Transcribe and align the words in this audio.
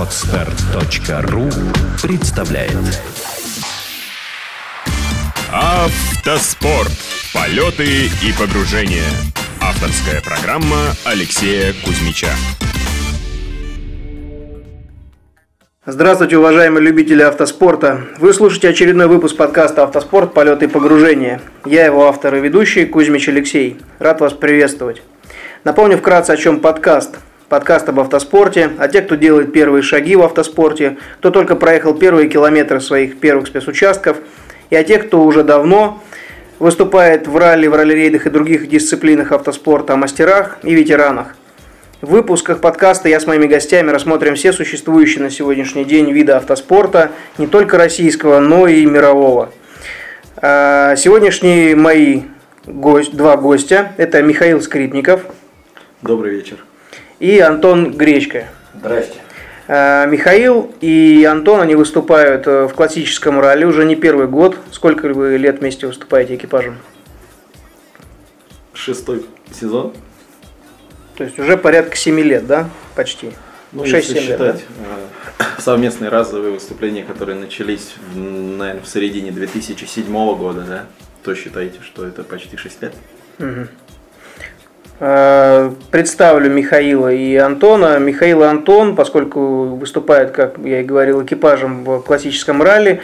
Отстар.ру 0.00 1.50
представляет 2.02 2.72
Автоспорт. 5.52 6.90
Полеты 7.34 8.06
и 8.06 8.32
погружения. 8.38 9.04
Авторская 9.60 10.22
программа 10.22 10.94
Алексея 11.04 11.74
Кузьмича. 11.84 12.28
Здравствуйте, 15.84 16.38
уважаемые 16.38 16.82
любители 16.82 17.20
автоспорта. 17.20 18.00
Вы 18.18 18.32
слушаете 18.32 18.70
очередной 18.70 19.06
выпуск 19.06 19.36
подкаста 19.36 19.82
«Автоспорт. 19.82 20.32
Полеты 20.32 20.64
и 20.64 20.68
погружения». 20.68 21.42
Я 21.66 21.84
его 21.84 22.08
автор 22.08 22.36
и 22.36 22.40
ведущий 22.40 22.86
Кузьмич 22.86 23.28
Алексей. 23.28 23.78
Рад 23.98 24.22
вас 24.22 24.32
приветствовать. 24.32 25.02
Напомню 25.64 25.98
вкратце, 25.98 26.30
о 26.30 26.38
чем 26.38 26.60
подкаст. 26.60 27.18
Подкаст 27.50 27.88
об 27.88 27.98
автоспорте, 27.98 28.70
а 28.78 28.86
те, 28.86 29.02
кто 29.02 29.16
делает 29.16 29.52
первые 29.52 29.82
шаги 29.82 30.14
в 30.14 30.22
автоспорте, 30.22 30.98
кто 31.18 31.32
только 31.32 31.56
проехал 31.56 31.94
первые 31.94 32.28
километры 32.28 32.80
своих 32.80 33.18
первых 33.18 33.48
спецучастков, 33.48 34.18
и 34.70 34.76
о 34.76 34.84
тех, 34.84 35.08
кто 35.08 35.24
уже 35.24 35.42
давно 35.42 36.00
выступает 36.60 37.26
в 37.26 37.36
ралли, 37.36 37.66
в 37.66 37.74
ралли-рейдах 37.74 38.28
и 38.28 38.30
других 38.30 38.68
дисциплинах 38.68 39.32
автоспорта, 39.32 39.94
о 39.94 39.96
мастерах 39.96 40.58
и 40.62 40.72
ветеранах. 40.72 41.34
В 42.00 42.12
выпусках 42.12 42.60
подкаста 42.60 43.08
я 43.08 43.18
с 43.18 43.26
моими 43.26 43.48
гостями 43.48 43.90
рассмотрим 43.90 44.36
все 44.36 44.52
существующие 44.52 45.24
на 45.24 45.30
сегодняшний 45.30 45.84
день 45.84 46.12
виды 46.12 46.30
автоспорта, 46.30 47.10
не 47.36 47.48
только 47.48 47.78
российского, 47.78 48.38
но 48.38 48.68
и 48.68 48.86
мирового. 48.86 49.50
А, 50.36 50.94
сегодняшние 50.94 51.74
мои 51.74 52.22
гость, 52.64 53.16
два 53.16 53.36
гостя– 53.36 53.90
это 53.96 54.22
Михаил 54.22 54.62
Скрипников 54.62 55.22
Добрый 56.02 56.36
вечер. 56.36 56.56
И 57.20 57.38
Антон 57.38 57.92
Гречка. 57.92 58.48
Здрасте. 58.74 59.20
А, 59.68 60.06
Михаил 60.06 60.74
и 60.80 61.24
Антон, 61.24 61.60
они 61.60 61.76
выступают 61.76 62.46
э, 62.48 62.64
в 62.64 62.74
классическом 62.74 63.38
ралли 63.38 63.64
уже 63.64 63.84
не 63.84 63.94
первый 63.94 64.26
год. 64.26 64.56
Сколько 64.72 65.06
вы 65.08 65.36
лет 65.36 65.60
вместе 65.60 65.86
выступаете 65.86 66.34
экипажем? 66.34 66.78
Шестой 68.72 69.26
сезон. 69.52 69.92
То 71.16 71.24
есть 71.24 71.38
уже 71.38 71.56
порядка 71.56 71.96
7 71.96 72.18
лет, 72.20 72.46
да? 72.48 72.68
Почти. 72.96 73.30
Ну, 73.72 73.84
6-7 73.84 73.96
если 73.96 74.14
лет, 74.14 74.22
считать 74.22 74.64
э, 75.38 75.44
совместные 75.60 76.08
разовые 76.08 76.54
выступления, 76.54 77.04
которые 77.04 77.38
начались, 77.38 77.94
наверное, 78.14 78.80
в 78.82 78.88
середине 78.88 79.30
2007 79.30 80.12
года, 80.36 80.62
да, 80.62 80.86
то 81.22 81.34
считайте, 81.36 81.78
что 81.82 82.04
это 82.04 82.24
почти 82.24 82.56
6 82.56 82.82
лет. 82.82 82.94
Э, 83.38 83.66
Представлю 85.00 86.50
Михаила 86.50 87.10
и 87.10 87.34
Антона. 87.34 87.98
Михаил 87.98 88.42
и 88.42 88.46
Антон, 88.46 88.94
поскольку 88.94 89.64
выступают, 89.76 90.32
как 90.32 90.58
я 90.62 90.82
и 90.82 90.84
говорил, 90.84 91.24
экипажем 91.24 91.84
в 91.84 92.00
классическом 92.00 92.62
ралли, 92.62 93.00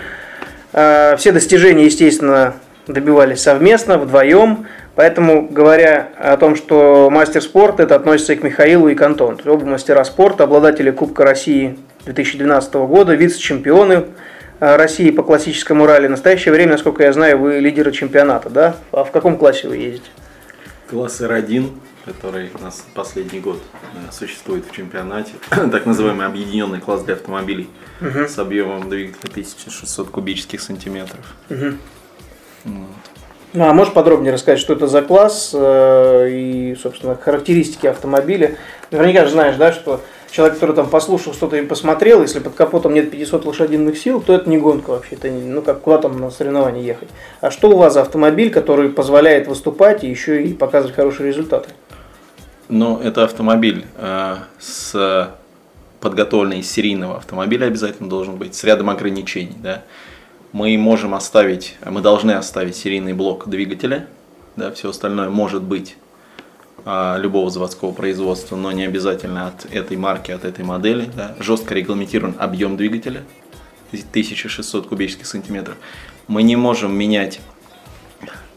э, 0.74 1.16
все 1.16 1.32
достижения, 1.32 1.86
естественно, 1.86 2.52
добивались 2.86 3.40
совместно, 3.40 3.96
вдвоем. 3.96 4.66
Поэтому, 4.94 5.48
говоря 5.48 6.08
о 6.18 6.36
том, 6.36 6.54
что 6.54 7.08
мастер 7.10 7.40
спорта, 7.40 7.84
это 7.84 7.94
относится 7.94 8.34
и 8.34 8.36
к 8.36 8.42
Михаилу, 8.42 8.88
и 8.88 8.94
к 8.94 9.00
Антону. 9.00 9.38
Оба 9.46 9.64
мастера 9.64 10.04
спорта, 10.04 10.44
обладатели 10.44 10.90
Кубка 10.90 11.24
России 11.24 11.78
2012 12.04 12.74
года, 12.74 13.14
вице-чемпионы 13.14 14.04
э, 14.60 14.76
России 14.76 15.10
по 15.10 15.22
классическому 15.22 15.86
ралли. 15.86 16.08
В 16.08 16.10
настоящее 16.10 16.52
время, 16.52 16.72
насколько 16.72 17.04
я 17.04 17.14
знаю, 17.14 17.38
вы 17.38 17.58
лидеры 17.58 17.90
чемпионата, 17.92 18.50
да? 18.50 18.76
А 18.92 19.04
в 19.04 19.10
каком 19.12 19.38
классе 19.38 19.66
вы 19.66 19.78
ездите? 19.78 20.10
Класс 20.88 21.20
R1, 21.20 21.72
который 22.04 22.50
у 22.54 22.62
нас 22.62 22.84
последний 22.94 23.40
год 23.40 23.60
э, 23.94 24.12
существует 24.12 24.64
в 24.66 24.74
чемпионате, 24.74 25.32
так 25.50 25.84
называемый 25.84 26.26
объединенный 26.26 26.80
класс 26.80 27.02
для 27.02 27.14
автомобилей 27.14 27.68
с 28.00 28.38
объемом 28.38 28.88
двигателя 28.88 29.28
1600 29.30 30.10
кубических 30.10 30.60
сантиметров. 30.60 31.34
Ну, 33.52 33.64
а 33.64 33.72
можешь 33.72 33.94
подробнее 33.94 34.34
рассказать, 34.34 34.60
что 34.60 34.74
это 34.74 34.86
за 34.86 35.02
класс 35.02 35.52
э, 35.54 36.28
и, 36.30 36.76
собственно, 36.80 37.16
характеристики 37.16 37.86
автомобиля? 37.86 38.56
Наверняка 38.90 39.24
же 39.24 39.30
знаешь, 39.30 39.56
да, 39.56 39.72
что 39.72 40.02
человек, 40.30 40.54
который 40.54 40.74
там 40.74 40.88
послушал 40.88 41.32
что-то 41.32 41.56
и 41.56 41.62
посмотрел, 41.62 42.22
если 42.22 42.40
под 42.40 42.54
капотом 42.54 42.94
нет 42.94 43.10
500 43.10 43.44
лошадиных 43.44 43.98
сил, 43.98 44.20
то 44.20 44.32
это 44.32 44.48
не 44.48 44.58
гонка 44.58 44.90
вообще, 44.90 45.16
это 45.16 45.28
не, 45.28 45.42
ну 45.42 45.62
как 45.62 45.80
куда 45.80 45.98
там 45.98 46.18
на 46.18 46.30
соревнования 46.30 46.82
ехать. 46.82 47.08
А 47.40 47.50
что 47.50 47.70
у 47.70 47.76
вас 47.76 47.94
за 47.94 48.02
автомобиль, 48.02 48.50
который 48.50 48.88
позволяет 48.88 49.46
выступать 49.46 50.04
и 50.04 50.08
еще 50.08 50.42
и 50.42 50.52
показывать 50.52 50.94
хорошие 50.94 51.28
результаты? 51.28 51.70
Но 52.68 53.00
это 53.02 53.24
автомобиль 53.24 53.86
э, 53.96 54.36
с 54.58 55.30
подготовленный 56.00 56.60
из 56.60 56.70
серийного 56.70 57.16
автомобиля 57.16 57.66
обязательно 57.66 58.08
должен 58.08 58.36
быть, 58.36 58.54
с 58.54 58.64
рядом 58.64 58.90
ограничений. 58.90 59.56
Да? 59.62 59.82
Мы 60.52 60.76
можем 60.78 61.14
оставить, 61.14 61.76
мы 61.84 62.00
должны 62.00 62.32
оставить 62.32 62.76
серийный 62.76 63.12
блок 63.12 63.48
двигателя, 63.48 64.06
да, 64.56 64.70
все 64.72 64.90
остальное 64.90 65.28
может 65.28 65.62
быть 65.62 65.96
любого 66.86 67.50
заводского 67.50 67.90
производства, 67.92 68.54
но 68.54 68.70
не 68.70 68.84
обязательно 68.84 69.48
от 69.48 69.66
этой 69.72 69.96
марки, 69.96 70.30
от 70.30 70.44
этой 70.44 70.64
модели. 70.64 71.10
Да. 71.14 71.34
Жестко 71.40 71.74
регламентирован 71.74 72.36
объем 72.38 72.76
двигателя, 72.76 73.24
1600 73.90 74.86
кубических 74.86 75.26
сантиметров. 75.26 75.76
Мы 76.28 76.42
не 76.44 76.54
можем 76.54 76.96
менять 76.96 77.40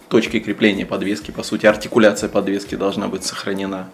точки 0.09 0.39
крепления 0.39 0.85
подвески, 0.85 1.31
по 1.31 1.44
сути 1.44 1.66
артикуляция 1.66 2.29
подвески 2.29 2.75
должна 2.75 3.07
быть 3.07 3.23
сохранена. 3.23 3.89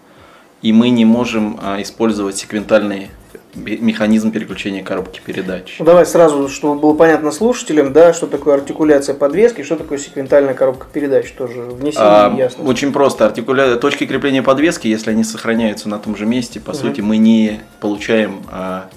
И 0.62 0.72
мы 0.72 0.88
не 0.88 1.04
можем 1.04 1.58
а, 1.62 1.80
использовать 1.82 2.36
секвентальный 2.36 3.00
бе- 3.00 3.10
механизм 3.56 4.30
переключения 4.30 4.84
коробки 4.84 5.20
передач. 5.24 5.76
Ну, 5.78 5.84
давай 5.84 6.06
сразу, 6.06 6.48
чтобы 6.48 6.80
было 6.80 6.94
понятно 6.94 7.32
слушателям, 7.32 7.92
да, 7.92 8.12
что 8.12 8.26
такое 8.26 8.54
артикуляция 8.54 9.14
подвески, 9.14 9.62
что 9.62 9.76
такое 9.76 9.98
секвентальная 9.98 10.54
коробка 10.54 10.86
передач, 10.92 11.30
тоже 11.32 11.62
внесение 11.62 12.06
А, 12.06 12.34
ясно. 12.36 12.64
очень 12.64 12.92
просто. 12.92 13.26
Артикуля... 13.26 13.76
Точки 13.76 14.06
крепления 14.06 14.42
подвески, 14.42 14.88
если 14.88 15.10
они 15.10 15.24
сохраняются 15.24 15.88
на 15.88 15.98
том 15.98 16.16
же 16.16 16.26
месте, 16.26 16.60
по 16.60 16.72
сути, 16.72 17.00
мы 17.00 17.16
не 17.16 17.60
получаем 17.80 18.42
а, 18.50 18.88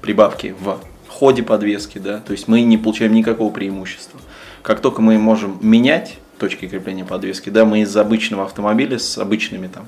прибавки 0.00 0.54
в 0.58 0.78
ходе 1.08 1.42
подвески, 1.42 1.98
да, 1.98 2.18
то 2.18 2.32
есть 2.32 2.48
мы 2.48 2.62
не 2.62 2.76
получаем 2.78 3.12
никакого 3.12 3.52
преимущества. 3.52 4.18
Как 4.62 4.80
только 4.80 5.02
мы 5.02 5.18
можем 5.18 5.58
менять 5.60 6.18
точки 6.38 6.66
крепления 6.66 7.04
подвески, 7.04 7.50
да, 7.50 7.64
мы 7.64 7.82
из 7.82 7.96
обычного 7.96 8.44
автомобиля 8.44 8.98
с 8.98 9.18
обычными 9.18 9.68
там 9.68 9.86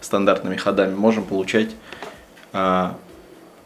стандартными 0.00 0.56
ходами 0.56 0.94
можем 0.94 1.24
получать 1.24 1.70
а, 2.52 2.96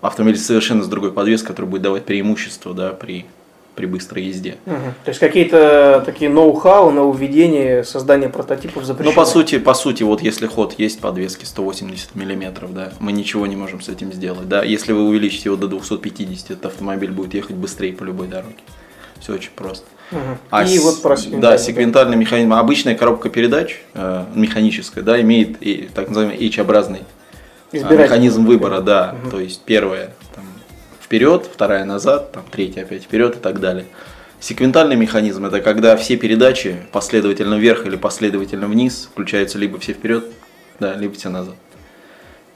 автомобиль 0.06 0.38
совершенно 0.38 0.82
с 0.82 0.88
другой 0.88 1.12
подвеской, 1.12 1.48
который 1.48 1.66
будет 1.66 1.82
давать 1.82 2.04
преимущество, 2.04 2.72
да, 2.74 2.90
при, 2.90 3.26
при 3.74 3.86
быстрой 3.86 4.24
езде. 4.24 4.56
Мгм. 4.66 4.94
То 5.04 5.08
есть 5.08 5.20
какие-то 5.20 6.02
такие 6.04 6.30
ноу-хау, 6.30 6.90
нововведения, 6.90 7.82
создание 7.82 8.28
прототипов 8.28 8.84
запрещены? 8.84 9.14
Ну, 9.14 9.20
по 9.20 9.26
сути, 9.26 9.58
по 9.58 9.74
сути, 9.74 10.02
вот 10.02 10.22
если 10.22 10.46
ход 10.46 10.74
есть 10.78 11.00
подвески 11.00 11.44
180 11.44 12.14
миллиметров, 12.14 12.72
да, 12.74 12.92
мы 13.00 13.12
ничего 13.12 13.46
не 13.46 13.56
можем 13.56 13.80
с 13.80 13.88
этим 13.88 14.12
сделать, 14.12 14.48
да. 14.48 14.62
Если 14.62 14.92
вы 14.92 15.02
увеличите 15.06 15.50
его 15.50 15.56
до 15.56 15.68
250, 15.68 16.50
этот 16.50 16.66
автомобиль 16.66 17.10
будет 17.10 17.34
ехать 17.34 17.56
быстрее 17.56 17.92
по 17.92 18.04
любой 18.04 18.28
дороге. 18.28 18.54
Все 19.20 19.34
очень 19.34 19.50
просто. 19.56 19.86
Мгм. 20.12 20.38
А 20.50 20.62
и 20.62 20.78
с- 20.78 20.82
вот 20.84 21.02
про 21.02 21.16
Да, 21.16 21.16
секвентальный, 21.16 21.58
секвентальный 21.58 22.16
механизм. 22.16 22.52
Обычная 22.52 22.94
коробка 22.94 23.28
передач, 23.28 23.80
э, 23.94 24.24
механическая, 24.34 25.02
да, 25.02 25.20
имеет 25.20 25.56
и 25.60 25.88
так 25.92 26.08
называемый 26.08 26.36
H-образный. 26.46 27.00
Механизм 27.72 28.46
выбора, 28.46 28.80
да. 28.80 29.14
То 29.30 29.40
есть 29.40 29.62
первая 29.64 30.14
там, 30.34 30.44
вперед, 31.00 31.48
вторая 31.52 31.84
назад, 31.84 32.32
там, 32.32 32.44
третья 32.50 32.82
опять 32.82 33.04
вперед 33.04 33.36
и 33.36 33.38
так 33.38 33.60
далее. 33.60 33.86
Секвентальный 34.38 34.96
механизм 34.96 35.46
это 35.46 35.60
когда 35.60 35.96
все 35.96 36.16
передачи 36.16 36.76
последовательно 36.92 37.54
вверх 37.54 37.86
или 37.86 37.96
последовательно 37.96 38.66
вниз 38.66 39.08
включаются 39.10 39.58
либо 39.58 39.78
все 39.78 39.94
вперед, 39.94 40.26
да, 40.78 40.94
либо 40.94 41.14
все 41.14 41.30
назад. 41.30 41.54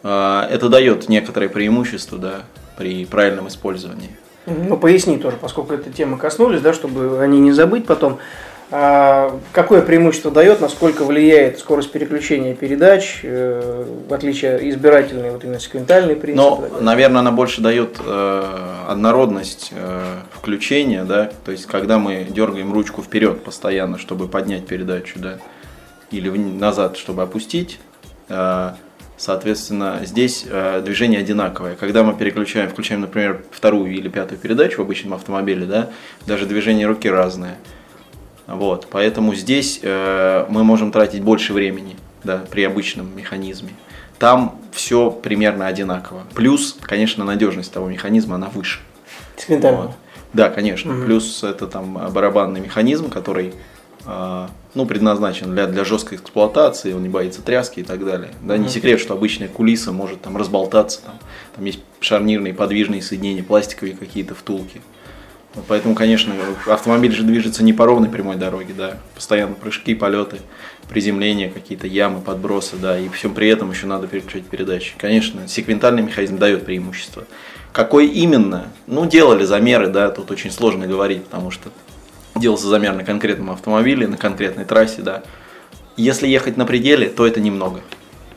А, 0.02 0.46
Это 0.50 0.68
дает 0.68 1.08
некоторое 1.08 1.48
преимущество, 1.48 2.18
да, 2.18 2.42
при 2.76 3.04
правильном 3.06 3.48
использовании. 3.48 4.10
Ну, 4.46 4.76
поясни 4.76 5.18
тоже, 5.18 5.36
поскольку 5.36 5.74
этой 5.74 5.92
темы 5.92 6.16
коснулись, 6.16 6.60
да, 6.60 6.72
чтобы 6.72 7.20
они 7.22 7.40
не 7.40 7.52
забыть 7.52 7.86
потом. 7.86 8.18
А, 8.72 9.40
какое 9.52 9.82
преимущество 9.82 10.30
дает, 10.30 10.60
насколько 10.60 11.04
влияет 11.04 11.58
скорость 11.58 11.90
переключения 11.90 12.54
передач, 12.54 13.20
э, 13.24 13.84
в 14.08 14.14
отличие 14.14 14.56
от 14.56 14.62
избирательной, 14.62 15.32
вот 15.32 15.42
именно 15.42 15.58
секвентальный 15.58 16.14
принцип? 16.14 16.36
Но, 16.36 16.68
наверное, 16.80 17.20
она 17.20 17.32
больше 17.32 17.60
дает 17.60 17.98
э, 18.04 18.84
однородность 18.86 19.72
э, 19.74 20.20
включения, 20.32 21.02
да, 21.02 21.32
то 21.44 21.50
есть 21.50 21.66
когда 21.66 21.98
мы 21.98 22.24
дергаем 22.30 22.72
ручку 22.72 23.02
вперед 23.02 23.42
постоянно, 23.42 23.98
чтобы 23.98 24.28
поднять 24.28 24.66
передачу, 24.66 25.18
да, 25.18 25.38
или 26.12 26.28
назад, 26.28 26.96
чтобы 26.96 27.22
опустить, 27.22 27.80
соответственно, 29.16 30.00
здесь 30.04 30.46
э, 30.48 30.80
движение 30.84 31.20
одинаковое. 31.20 31.76
Когда 31.76 32.02
мы 32.02 32.14
переключаем, 32.14 32.70
включаем, 32.70 33.02
например, 33.02 33.44
вторую 33.50 33.92
или 33.92 34.08
пятую 34.08 34.38
передачу 34.38 34.78
в 34.78 34.80
обычном 34.80 35.14
автомобиле, 35.14 35.66
да, 35.66 35.90
даже 36.26 36.46
движение 36.46 36.86
руки 36.86 37.08
разное. 37.08 37.56
Вот, 38.50 38.88
поэтому 38.90 39.34
здесь 39.34 39.80
э, 39.82 40.46
мы 40.48 40.64
можем 40.64 40.90
тратить 40.90 41.22
больше 41.22 41.52
времени, 41.52 41.96
да, 42.24 42.44
при 42.50 42.64
обычном 42.64 43.16
механизме. 43.16 43.70
там 44.18 44.58
все 44.72 45.10
примерно 45.10 45.66
одинаково. 45.66 46.24
Плюс, 46.34 46.76
конечно, 46.82 47.24
надежность 47.24 47.72
того 47.72 47.88
механизма, 47.88 48.34
она 48.34 48.48
выше. 48.48 48.80
Вот. 49.82 49.90
Да, 50.32 50.50
конечно. 50.50 50.94
Плюс 51.04 51.42
это 51.42 51.66
там 51.66 51.94
барабанный 52.12 52.60
механизм, 52.60 53.08
который 53.08 53.54
а, 54.06 54.50
ну, 54.74 54.86
предназначен 54.86 55.52
для, 55.52 55.66
для 55.66 55.84
жесткой 55.84 56.18
эксплуатации, 56.18 56.92
он 56.92 57.02
не 57.02 57.08
боится 57.08 57.42
тряски 57.42 57.80
и 57.80 57.82
так 57.82 58.04
далее. 58.04 58.30
Да, 58.42 58.56
не 58.56 58.68
секрет, 58.68 59.00
что 59.00 59.14
обычная 59.14 59.48
кулиса 59.48 59.92
может 59.92 60.22
там 60.22 60.36
разболтаться, 60.36 61.02
там, 61.02 61.14
там 61.54 61.64
есть 61.64 61.80
шарнирные 62.00 62.54
подвижные 62.54 63.02
соединения, 63.02 63.42
пластиковые 63.42 63.96
какие-то 63.96 64.34
втулки. 64.34 64.80
Поэтому, 65.68 65.94
конечно, 65.94 66.34
автомобиль 66.66 67.12
же 67.12 67.22
движется 67.22 67.64
не 67.64 67.72
по 67.72 67.86
ровной 67.86 68.08
прямой 68.08 68.36
дороге, 68.36 68.74
да, 68.76 68.98
постоянно 69.14 69.54
прыжки, 69.54 69.94
полеты, 69.94 70.38
приземления, 70.88 71.50
какие-то 71.50 71.86
ямы, 71.86 72.20
подбросы, 72.20 72.76
да, 72.76 72.98
и 72.98 73.08
всем 73.08 73.34
при 73.34 73.48
этом 73.48 73.70
еще 73.70 73.86
надо 73.86 74.06
переключать 74.06 74.44
передачи. 74.44 74.94
Конечно, 74.98 75.46
секвентальный 75.48 76.02
механизм 76.02 76.38
дает 76.38 76.64
преимущество. 76.64 77.24
Какой 77.72 78.06
именно? 78.06 78.68
Ну, 78.86 79.06
делали 79.06 79.44
замеры, 79.44 79.88
да, 79.88 80.10
тут 80.10 80.30
очень 80.30 80.50
сложно 80.50 80.86
говорить, 80.86 81.24
потому 81.24 81.50
что 81.50 81.70
делался 82.34 82.66
замер 82.66 82.94
на 82.94 83.04
конкретном 83.04 83.50
автомобиле, 83.50 84.08
на 84.08 84.16
конкретной 84.16 84.64
трассе, 84.64 85.02
да. 85.02 85.22
Если 85.96 86.26
ехать 86.26 86.56
на 86.56 86.66
пределе, 86.66 87.08
то 87.08 87.26
это 87.26 87.40
немного. 87.40 87.80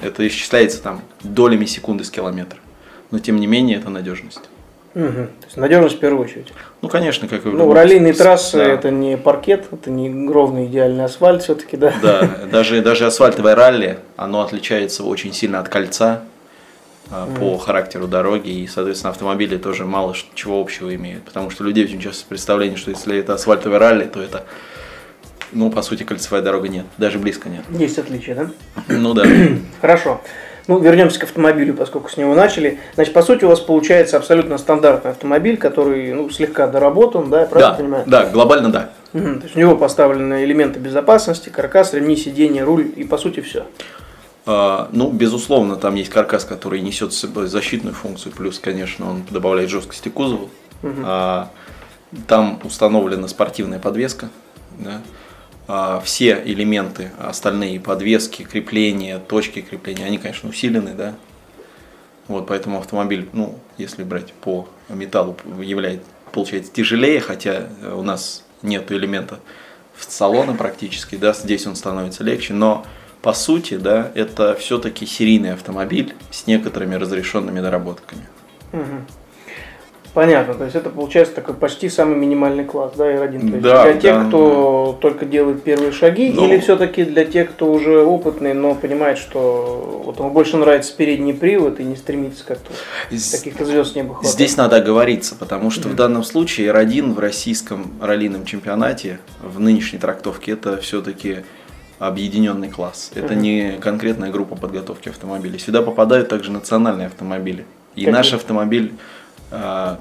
Это 0.02 0.28
исчисляется 0.28 0.82
там 0.82 1.02
долями 1.24 1.66
секунды 1.66 2.04
с 2.04 2.12
километра. 2.12 2.60
Но 3.12 3.20
тем 3.20 3.38
не 3.38 3.48
менее 3.48 3.78
это 3.78 3.90
надежность. 3.90 4.42
Угу. 4.96 5.06
То 5.06 5.46
есть 5.46 5.58
надежность 5.58 5.96
в 5.96 6.00
первую 6.00 6.24
очередь. 6.24 6.54
Ну, 6.82 6.90
конечно, 6.90 7.28
как 7.28 7.46
и 7.46 7.50
в 7.50 7.54
Ну, 7.56 7.74
раллийные 7.74 8.14
трассы 8.14 8.58
Да. 8.58 8.66
это 8.66 8.92
не 8.92 9.18
паркет, 9.18 9.66
это 9.72 9.90
не 9.90 10.30
ровный 10.32 10.66
идеальный 10.66 11.06
асфальт 11.06 11.42
все-таки, 11.42 11.78
да. 11.78 11.94
Да, 12.02 12.30
даже, 12.52 12.82
даже 12.82 13.06
асфальтовое 13.08 13.56
ралли, 13.56 14.00
оно 14.18 14.42
отличается 14.42 15.04
очень 15.04 15.34
сильно 15.34 15.60
от 15.60 15.70
кольца 15.70 16.22
а, 17.10 17.28
по 17.40 17.58
характеру 17.58 18.08
дороги, 18.08 18.50
и, 18.50 18.68
соответственно, 18.68 19.12
автомобили 19.12 19.58
тоже 19.58 19.86
мало 19.86 20.16
чего 20.36 20.62
общего 20.62 20.94
имеют, 20.94 21.24
потому 21.24 21.50
что 21.50 21.64
людей 21.64 21.86
очень 21.86 22.00
часто 22.00 22.26
представление, 22.28 22.78
что 22.78 22.92
если 22.92 23.18
это 23.18 23.34
асфальтовое 23.34 23.80
ралли, 23.80 24.06
то 24.06 24.22
это, 24.22 24.44
ну, 25.52 25.72
по 25.72 25.82
сути, 25.82 26.04
кольцевая 26.04 26.44
дорога 26.44 26.68
нет, 26.68 26.86
даже 27.00 27.18
близко 27.18 27.50
нет. 27.50 27.64
Есть 27.72 27.98
отличия, 27.98 28.36
да? 28.36 28.50
Ну 28.88 29.14
да. 29.16 29.26
Хорошо. 29.82 30.22
Ну, 30.68 30.80
вернемся 30.80 31.20
к 31.20 31.24
автомобилю, 31.24 31.74
поскольку 31.74 32.10
с 32.10 32.16
него 32.18 32.34
начали. 32.36 32.80
Значит, 32.96 33.14
по 33.14 33.22
сути, 33.22 33.44
у 33.44 33.50
вас 33.50 33.60
получается 33.60 34.16
абсолютно 34.18 34.58
стандартный 34.58 35.12
автомобиль, 35.12 35.58
который, 35.58 36.14
ну, 36.14 36.30
слегка 36.30 36.68
доработан, 36.68 37.30
да, 37.30 37.42
я 37.42 37.46
правильно 37.48 37.72
Да, 37.72 37.78
понимаю? 37.78 38.04
да, 38.08 38.26
глобально 38.30 38.72
да. 38.72 38.90
Мгм. 39.12 39.40
То 39.40 39.44
есть 39.44 39.56
у 39.58 39.60
него 39.60 39.76
поставлены 39.76 40.44
элементы 40.46 40.80
безопасности, 40.80 41.50
каркас, 41.50 41.94
ремни, 41.94 42.16
сиденье, 42.16 42.64
руль 42.64 42.92
и, 42.96 43.04
по 43.04 43.18
сути, 43.18 43.42
все. 43.42 43.66
А, 44.46 44.88
Ну, 44.94 45.10
безусловно, 45.12 45.76
там 45.76 45.96
есть 45.96 46.10
каркас, 46.10 46.46
который 46.46 46.80
несет 46.82 47.12
с 47.14 47.18
собой 47.18 47.48
защитную 47.48 47.94
функцию, 47.94 48.32
плюс, 48.34 48.58
конечно, 48.60 49.10
он 49.10 49.24
добавляет 49.30 49.70
жесткости 49.70 50.08
кузову. 50.10 50.50
А, 51.04 51.50
Там 52.28 52.60
установлена 52.64 53.28
спортивная 53.28 53.80
подвеска. 53.80 54.30
да. 54.78 55.02
А, 55.68 56.02
Все 56.02 56.42
элементы, 56.46 57.12
остальные 57.20 57.80
подвески, 57.80 58.44
крепления, 58.44 59.20
точки 59.20 59.62
крепления, 59.62 60.06
они, 60.06 60.18
конечно, 60.18 60.50
усилены, 60.50 60.94
да. 60.94 61.16
Вот, 62.28 62.48
поэтому 62.48 62.80
автомобиль, 62.80 63.30
ну, 63.34 63.60
если 63.78 64.04
брать 64.04 64.34
по 64.34 64.68
металлу, 64.90 65.38
является, 65.62 66.06
получается 66.32 66.72
тяжелее, 66.72 67.20
хотя 67.20 67.68
э, 67.82 67.94
у 67.94 68.02
нас 68.02 68.44
нет 68.62 68.92
элемента 68.92 69.40
в 69.94 70.10
салона 70.10 70.54
практически, 70.54 71.16
да, 71.16 71.34
здесь 71.34 71.68
он 71.68 71.76
становится 71.76 72.24
легче, 72.24 72.54
но 72.54 72.86
по 73.22 73.34
сути, 73.34 73.78
да, 73.78 74.12
это 74.16 74.56
все-таки 74.56 75.06
серийный 75.06 75.54
автомобиль 75.54 76.14
с 76.32 76.48
некоторыми 76.48 76.96
разрешенными 76.96 77.62
доработками. 77.62 78.24
Мгм. 78.72 79.06
Понятно, 80.14 80.54
то 80.54 80.64
есть 80.66 80.76
это 80.76 80.92
получается 80.92 81.34
такой 81.34 81.56
почти 81.56 81.90
самый 81.90 82.16
минимальный 82.16 82.64
класс, 82.66 82.92
да, 82.96 83.12
R1. 83.12 83.40
То 83.40 83.46
есть 83.48 83.62
Да, 83.62 83.84
для 83.84 83.94
тех, 83.94 84.16
да, 84.22 84.26
кто 84.28 84.98
только 85.02 85.26
делает 85.26 85.64
первые 85.64 85.92
шаги, 85.92 86.32
Ну. 86.36 86.46
или 86.46 86.60
все-таки 86.60 87.04
для 87.04 87.26
тех, 87.26 87.50
кто 87.52 87.72
уже 87.72 88.04
опытный, 88.04 88.54
но 88.54 88.76
понимает, 88.76 89.18
что 89.18 90.04
вот 90.06 90.20
ему 90.20 90.30
больше 90.30 90.58
нравится 90.58 90.96
передний 90.96 91.34
привод 91.34 91.80
и 91.80 91.84
не 91.84 91.96
стремится 91.96 92.46
как-то 92.46 92.72
каких-то 93.10 93.66
звезд 93.66 93.94
с 93.94 93.96
неба 93.96 94.14
хватать. 94.14 94.32
Здесь 94.32 94.56
надо 94.56 94.76
оговориться, 94.76 95.34
потому 95.36 95.72
что 95.72 95.88
в 95.90 95.96
данном 95.96 96.24
случае 96.24 96.68
R1 96.72 97.14
в 97.14 97.20
российском 97.20 97.94
раллийном 98.00 98.46
чемпионате 98.46 99.18
в 99.42 99.60
нынешней 99.60 99.98
трактовке 99.98 100.52
это 100.52 100.78
все-таки 100.78 101.38
объединенный 101.98 102.70
класс. 102.70 103.12
Это 103.16 103.34
Мгм. 103.34 103.42
не 103.42 103.72
конкретная 103.80 104.30
группа 104.32 104.56
подготовки 104.56 105.10
автомобилей. 105.10 105.58
Сюда 105.58 105.82
попадают 105.82 106.28
также 106.30 106.52
национальные 106.52 107.08
автомобили. 107.08 107.66
И 107.96 108.02
Какие? 108.02 108.12
наш 108.14 108.34
автомобиль 108.34 108.94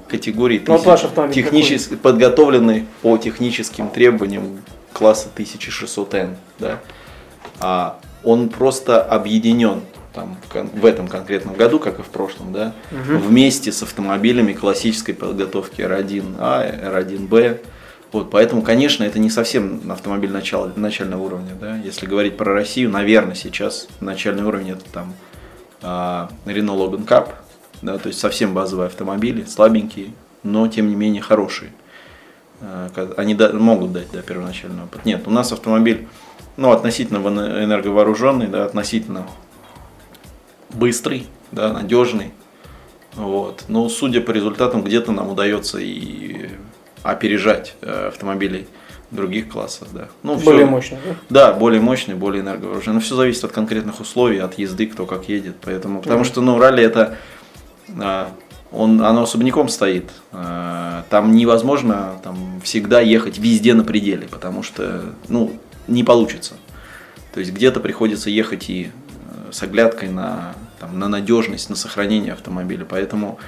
категории 0.07 0.61
Ну, 0.65 0.77
вот 0.77 0.99
тысяч- 0.99 1.33
технически 1.35 1.95
подготовленный 1.95 2.87
по 3.01 3.17
техническим 3.17 3.89
требованиям 3.89 4.61
класса 4.93 5.29
1600N, 5.35 6.35
да, 6.59 6.79
а 7.59 7.99
он 8.23 8.49
просто 8.49 9.01
объединен 9.01 9.81
там, 10.13 10.37
в, 10.73 10.85
этом 10.85 11.07
конкретном 11.07 11.55
году, 11.55 11.79
как 11.79 11.99
и 11.99 12.03
в 12.03 12.07
прошлом, 12.07 12.53
да, 12.53 12.73
вместе 12.91 13.71
с 13.71 13.81
автомобилями 13.83 14.53
классической 14.53 15.13
подготовки 15.13 15.81
R1A, 15.81 16.91
R1B. 16.91 17.59
Вот, 18.11 18.29
поэтому, 18.29 18.61
конечно, 18.61 19.03
это 19.03 19.17
не 19.17 19.31
совсем 19.31 19.81
автомобиль 19.91 20.29
начала, 20.31 20.71
начального 20.75 21.23
уровня. 21.23 21.55
Да? 21.59 21.77
Если 21.77 22.05
говорить 22.05 22.37
про 22.37 22.53
Россию, 22.53 22.91
наверное, 22.91 23.33
сейчас 23.33 23.87
начальный 24.01 24.43
уровень 24.43 24.69
это 24.69 24.83
там 24.93 25.13
а, 25.81 26.29
Renault 26.45 26.77
Logan 26.77 27.07
Cup, 27.07 27.29
да, 27.83 27.97
то 27.97 28.07
есть 28.07 28.19
совсем 28.19 28.53
базовые 28.53 28.87
автомобили, 28.87 29.43
слабенькие, 29.45 30.11
но 30.43 30.67
тем 30.67 30.87
не 30.89 30.95
менее 30.95 31.21
хорошие. 31.21 31.71
Ка- 32.95 33.13
Они 33.17 33.35
да- 33.35 33.51
могут 33.51 33.91
дать 33.91 34.07
да, 34.11 34.21
первоначальный 34.21 34.83
опыт. 34.83 35.05
Нет, 35.05 35.27
у 35.27 35.31
нас 35.31 35.51
автомобиль 35.51 36.07
ну, 36.55 36.71
относительно 36.71 37.17
энерговооруженный, 37.17 38.47
да, 38.47 38.65
относительно 38.65 39.27
быстрый, 40.69 41.27
да, 41.51 41.73
надежный. 41.73 42.31
Вот. 43.15 43.65
Но 43.67 43.89
судя 43.89 44.21
по 44.21 44.31
результатам, 44.31 44.83
где-то 44.83 45.11
нам 45.11 45.29
удается 45.29 45.77
и 45.79 46.49
опережать 47.03 47.75
э, 47.81 48.07
автомобилей 48.07 48.65
других 49.11 49.49
классов, 49.49 49.89
да. 49.93 50.07
Ну, 50.23 50.35
Более 50.37 50.65
мощный, 50.65 50.97
да? 51.29 51.51
да, 51.51 51.53
более 51.53 51.81
мощный, 51.81 52.15
более 52.15 52.41
энерговооруженный. 52.41 52.95
Но 52.95 52.99
все 53.01 53.15
зависит 53.15 53.43
от 53.43 53.51
конкретных 53.51 53.99
условий, 53.99 54.39
от 54.39 54.57
езды, 54.57 54.87
кто 54.87 55.05
как 55.05 55.29
едет. 55.29 55.57
Поэтому, 55.61 56.01
потому 56.01 56.23
что, 56.23 56.41
ну, 56.41 56.57
ралли 56.57 56.83
это 56.83 57.17
он, 58.71 59.01
оно 59.03 59.23
особняком 59.23 59.69
стоит. 59.69 60.09
А, 60.31 61.05
Там 61.09 61.33
невозможно 61.33 62.19
там, 62.23 62.59
всегда 62.63 63.01
ехать 63.01 63.37
везде 63.37 63.73
на 63.73 63.83
пределе, 63.83 64.27
потому 64.27 64.63
что 64.63 65.13
ну, 65.29 65.59
не 65.87 66.03
получится. 66.03 66.55
То 67.33 67.39
есть 67.39 67.51
где-то 67.51 67.79
приходится 67.79 68.29
ехать 68.29 68.69
и 68.69 68.89
э, 68.89 69.51
с 69.51 69.61
оглядкой 69.63 70.09
на, 70.09 70.55
там, 70.79 70.97
на 70.97 71.07
надежность, 71.07 71.69
на 71.69 71.75
сохранение 71.75 72.33
автомобиля. 72.33 72.85
Поэтому 72.85 73.39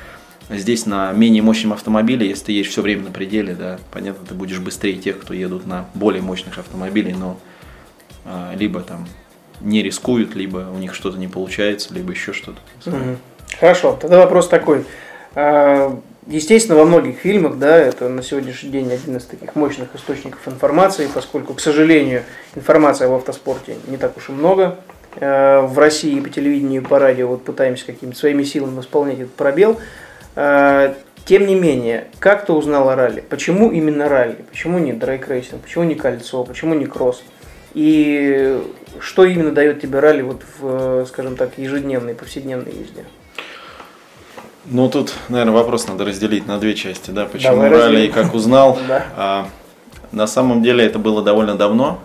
здесь 0.50 0.86
на 0.86 1.12
менее 1.12 1.42
мощном 1.42 1.74
автомобиле, 1.74 2.28
если 2.28 2.46
ты 2.46 2.52
едешь 2.52 2.72
все 2.72 2.82
время 2.82 3.04
на 3.04 3.12
пределе, 3.12 3.56
да, 3.56 3.80
понятно, 3.92 4.26
ты 4.28 4.34
будешь 4.36 4.60
быстрее 4.60 4.94
тех, 4.94 5.20
кто 5.20 5.34
едут 5.34 5.66
на 5.66 5.86
более 5.94 6.22
мощных 6.22 6.58
автомобилях, 6.58 7.18
но 7.18 7.40
а, 8.26 8.54
либо 8.56 8.82
там 8.82 9.08
не 9.62 9.82
рискуют, 9.82 10.36
либо 10.36 10.70
у 10.74 10.78
них 10.78 10.94
что-то 10.94 11.18
не 11.18 11.28
получается, 11.28 11.94
либо 11.94 12.12
еще 12.12 12.34
что-то. 12.34 12.60
Мгм. 12.90 13.18
Хорошо, 13.60 13.98
тогда 14.00 14.20
вопрос 14.20 14.48
такой. 14.48 14.86
А, 15.36 15.98
Естественно, 16.28 16.76
во 16.80 16.86
многих 16.86 17.20
фильмах, 17.20 17.60
да, 17.60 17.78
это 17.78 18.10
на 18.10 18.24
сегодняшний 18.24 18.72
день 18.72 18.92
один 18.92 19.18
из 19.18 19.26
таких 19.26 19.54
мощных 19.56 19.94
источников 19.94 20.48
информации, 20.48 21.08
поскольку, 21.14 21.54
к 21.54 21.60
сожалению, 21.60 22.24
информации 22.56 23.06
об 23.06 23.12
автоспорте 23.12 23.76
не 23.86 23.98
так 23.98 24.18
уж 24.18 24.30
и 24.30 24.32
много. 24.32 24.80
Э, 25.18 25.62
В 25.62 25.78
России 25.78 26.20
по 26.20 26.30
телевидению 26.30 26.82
и 26.82 26.84
по 26.86 26.98
радио 26.98 27.28
вот 27.28 27.46
пытаемся 27.46 27.86
какими-то 27.86 28.18
своими 28.18 28.42
силами 28.44 28.78
восполнять 28.78 29.20
этот 29.20 29.36
пробел. 29.36 29.80
Э, 30.36 30.96
Тем 31.26 31.46
не 31.46 31.54
менее, 31.54 32.08
как 32.18 32.48
ты 32.48 32.54
узнал 32.54 32.90
о 32.90 32.96
ралли? 32.96 33.22
Почему 33.22 33.72
именно 33.72 34.10
ралли? 34.10 34.44
Почему 34.50 34.80
не 34.80 34.94
drag 34.94 35.18
racing? 35.18 35.62
Почему 35.62 35.84
не 35.84 35.94
кольцо? 35.94 36.44
Почему 36.44 36.74
не 36.74 36.88
кросс? 36.88 37.24
И 37.76 38.60
что 39.00 39.26
именно 39.26 39.52
дает 39.52 39.80
тебе 39.80 40.00
ралли 40.00 40.24
вот 40.24 40.42
в, 40.58 41.06
скажем 41.06 41.36
так, 41.36 41.60
ежедневной, 41.60 42.16
повседневной 42.16 42.72
езде? 42.72 43.06
Ну, 44.66 44.90
тут, 44.90 45.14
наверное, 45.30 45.54
вопрос 45.54 45.88
надо 45.88 46.06
разделить 46.06 46.48
на 46.48 46.58
две 46.58 46.76
части, 46.76 47.12
да, 47.12 47.26
почему 47.26 47.54
Давай 47.54 47.70
ралли 47.70 47.84
разделим. 47.84 48.10
и 48.10 48.14
как 48.14 48.34
узнал. 48.34 48.80
Да. 48.88 49.06
А, 49.16 49.50
на 50.12 50.28
самом 50.28 50.64
деле 50.64 50.84
это 50.86 50.98
было 50.98 51.24
довольно 51.24 51.56
давно. 51.56 52.00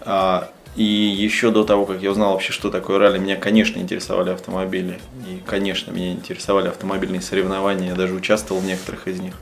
А, 0.00 0.50
и 0.74 0.82
еще 0.82 1.50
до 1.50 1.62
того, 1.62 1.86
как 1.86 2.02
я 2.02 2.10
узнал 2.10 2.32
вообще, 2.32 2.52
что 2.52 2.70
такое 2.70 2.98
ралли, 2.98 3.18
меня, 3.18 3.36
конечно, 3.36 3.78
интересовали 3.78 4.30
автомобили. 4.30 4.98
И, 5.28 5.40
конечно, 5.46 5.92
меня 5.92 6.12
интересовали 6.12 6.68
автомобильные 6.68 7.20
соревнования. 7.20 7.90
Я 7.90 7.94
даже 7.94 8.14
участвовал 8.14 8.60
в 8.60 8.66
некоторых 8.66 9.06
из 9.06 9.20
них. 9.20 9.34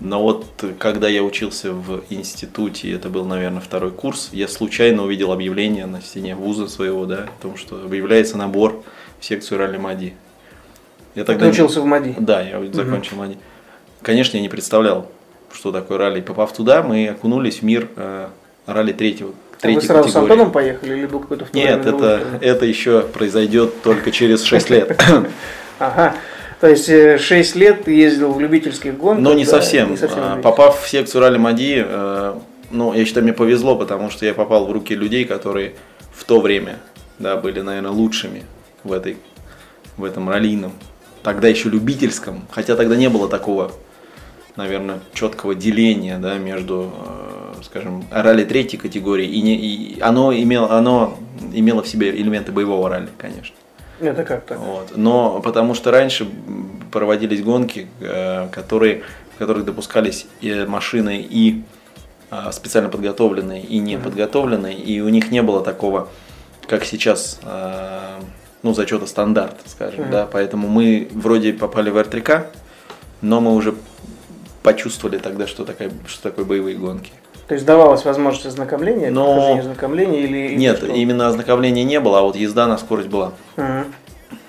Но 0.00 0.22
вот 0.22 0.46
когда 0.78 1.08
я 1.08 1.22
учился 1.22 1.72
в 1.72 2.02
институте, 2.08 2.90
это 2.90 3.10
был, 3.10 3.26
наверное, 3.26 3.60
второй 3.60 3.90
курс, 3.90 4.30
я 4.32 4.48
случайно 4.48 5.04
увидел 5.04 5.30
объявление 5.30 5.84
на 5.84 6.00
стене 6.00 6.34
вуза 6.34 6.68
своего, 6.68 7.04
да, 7.04 7.24
о 7.24 7.42
том, 7.42 7.58
что 7.58 7.76
объявляется 7.84 8.38
набор 8.38 8.82
в 9.18 9.24
секцию 9.24 9.58
ралли 9.58 9.76
МАДИ. 9.76 10.14
Я 11.14 11.24
тогда... 11.24 11.46
Ты 11.46 11.52
учился 11.52 11.80
в 11.80 11.84
МАДИ? 11.84 12.16
Да, 12.18 12.40
я 12.40 12.60
закончил 12.72 13.16
угу. 13.16 13.26
МАДИ. 13.26 13.38
Конечно, 14.02 14.36
я 14.36 14.42
не 14.42 14.48
представлял, 14.48 15.10
что 15.52 15.72
такое 15.72 15.98
ралли. 15.98 16.20
Попав 16.20 16.52
туда, 16.52 16.82
мы 16.82 17.08
окунулись 17.08 17.58
в 17.58 17.62
мир 17.62 17.88
э, 17.96 18.28
ралли 18.66 18.92
третьего 18.92 19.32
а 19.62 19.68
вы 19.68 19.80
сразу 19.80 20.04
категории. 20.04 20.10
с 20.10 20.16
Антоном 20.16 20.52
поехали 20.52 20.98
или 20.98 21.06
был 21.06 21.20
какой-то 21.20 21.44
второй? 21.44 21.66
Нет, 21.66 21.86
это, 21.86 22.22
это 22.40 22.64
еще 22.64 23.02
произойдет 23.02 23.82
только 23.82 24.10
через 24.10 24.42
6 24.42 24.70
лет. 24.70 25.02
Ага. 25.78 26.14
То 26.60 26.68
есть 26.68 26.86
6 26.86 27.30
э, 27.30 27.58
лет 27.58 27.84
ты 27.84 27.92
ездил 27.92 28.32
в 28.32 28.40
любительских 28.40 28.96
гонках? 28.98 29.24
Но 29.24 29.32
не 29.32 29.44
да, 29.44 29.50
совсем. 29.50 29.92
Не 29.92 29.96
совсем 29.96 30.22
а, 30.22 30.36
Попав 30.36 30.82
в 30.82 30.88
секцию 30.88 31.22
ралли 31.22 31.38
Мади, 31.38 31.82
э, 31.86 32.34
ну, 32.70 32.92
я 32.92 33.04
считаю, 33.06 33.24
мне 33.24 33.32
повезло, 33.32 33.76
потому 33.76 34.10
что 34.10 34.26
я 34.26 34.34
попал 34.34 34.66
в 34.66 34.72
руки 34.72 34.94
людей, 34.94 35.24
которые 35.24 35.74
в 36.12 36.24
то 36.24 36.40
время 36.40 36.78
да, 37.18 37.36
были, 37.36 37.60
наверное, 37.60 37.90
лучшими 37.90 38.44
в, 38.84 38.92
этой, 38.92 39.16
в 39.96 40.04
этом 40.04 40.28
раллийном, 40.28 40.72
тогда 41.22 41.48
еще 41.48 41.68
любительском, 41.68 42.42
хотя 42.50 42.76
тогда 42.76 42.96
не 42.96 43.08
было 43.08 43.28
такого, 43.28 43.72
наверное, 44.56 45.00
четкого 45.12 45.54
деления 45.54 46.18
да, 46.18 46.38
между, 46.38 46.92
э, 47.58 47.62
скажем, 47.62 48.04
ралли 48.10 48.44
третьей 48.44 48.78
категории, 48.78 49.26
и, 49.26 49.42
не, 49.42 49.56
и 49.56 50.00
оно, 50.00 50.32
имело, 50.32 50.76
оно 50.76 51.18
имело 51.52 51.82
в 51.82 51.88
себе 51.88 52.10
элементы 52.10 52.52
боевого 52.52 52.88
ралли, 52.88 53.08
конечно. 53.18 53.54
Это 54.00 54.24
как 54.24 54.46
так? 54.46 54.58
Вот. 54.58 54.96
Но 54.96 55.40
потому 55.40 55.74
что 55.74 55.90
раньше 55.90 56.26
проводились 56.90 57.42
гонки, 57.42 57.86
э, 58.00 58.48
которые, 58.50 59.02
в 59.34 59.38
которых 59.38 59.64
допускались 59.64 60.26
и 60.40 60.64
машины 60.66 61.26
и 61.28 61.62
а, 62.30 62.52
специально 62.52 62.88
подготовленные, 62.88 63.60
и 63.60 63.78
не 63.78 63.98
подготовленные, 63.98 64.78
и 64.78 65.00
у 65.00 65.08
них 65.08 65.32
не 65.32 65.42
было 65.42 65.64
такого, 65.64 66.08
как 66.68 66.84
сейчас, 66.84 67.40
ну, 68.62 68.74
зачета 68.74 69.06
стандарт, 69.06 69.56
скажем, 69.66 70.04
mm-hmm. 70.04 70.10
да, 70.10 70.28
поэтому 70.30 70.68
мы 70.68 71.08
вроде 71.12 71.52
попали 71.52 71.90
в 71.90 71.96
R3К, 71.96 72.46
но 73.22 73.40
мы 73.40 73.54
уже 73.54 73.74
почувствовали 74.62 75.18
тогда, 75.18 75.46
что, 75.46 75.64
такое, 75.64 75.90
что 76.06 76.22
такое 76.22 76.44
боевые 76.44 76.76
гонки. 76.76 77.12
То 77.48 77.54
есть 77.54 77.66
давалась 77.66 78.04
возможность 78.04 78.46
ознакомления, 78.46 79.10
Но... 79.10 79.58
ознакомления 79.58 80.20
или... 80.20 80.54
Нет, 80.54 80.76
что? 80.76 80.86
именно 80.86 81.26
ознакомления 81.26 81.82
не 81.82 81.98
было, 81.98 82.20
а 82.20 82.22
вот 82.22 82.36
езда 82.36 82.68
на 82.68 82.78
скорость 82.78 83.08
была. 83.08 83.32
Угу. 83.56 83.86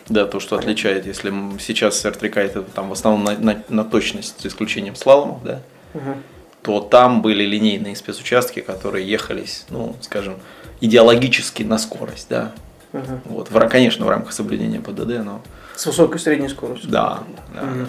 Да, 0.09 0.25
то, 0.25 0.39
что 0.39 0.57
отличает, 0.57 1.07
если 1.07 1.33
сейчас 1.59 2.05
R3K 2.05 2.39
это 2.39 2.61
там 2.61 2.89
в 2.89 2.91
основном 2.91 3.23
на, 3.23 3.37
на, 3.37 3.63
на 3.69 3.85
точность, 3.85 4.41
с 4.41 4.45
исключением 4.45 4.95
слаломов, 4.95 5.43
да, 5.43 5.61
угу. 5.93 6.15
то 6.61 6.81
там 6.81 7.21
были 7.21 7.43
линейные 7.43 7.95
спецучастки, 7.95 8.59
которые 8.59 9.09
ехались, 9.09 9.65
ну, 9.69 9.95
скажем, 10.01 10.35
идеологически 10.81 11.63
на 11.63 11.77
скорость, 11.77 12.27
да. 12.29 12.51
Угу. 12.93 13.21
Вот, 13.25 13.51
в, 13.51 13.67
конечно, 13.69 14.05
в 14.05 14.09
рамках 14.09 14.33
соблюдения 14.33 14.79
ПДД, 14.79 15.23
но... 15.23 15.41
С 15.75 15.85
высокой 15.85 16.19
средней 16.19 16.49
скоростью. 16.49 16.89
Да, 16.89 17.19
да, 17.53 17.61
угу. 17.61 17.79
да, 17.79 17.85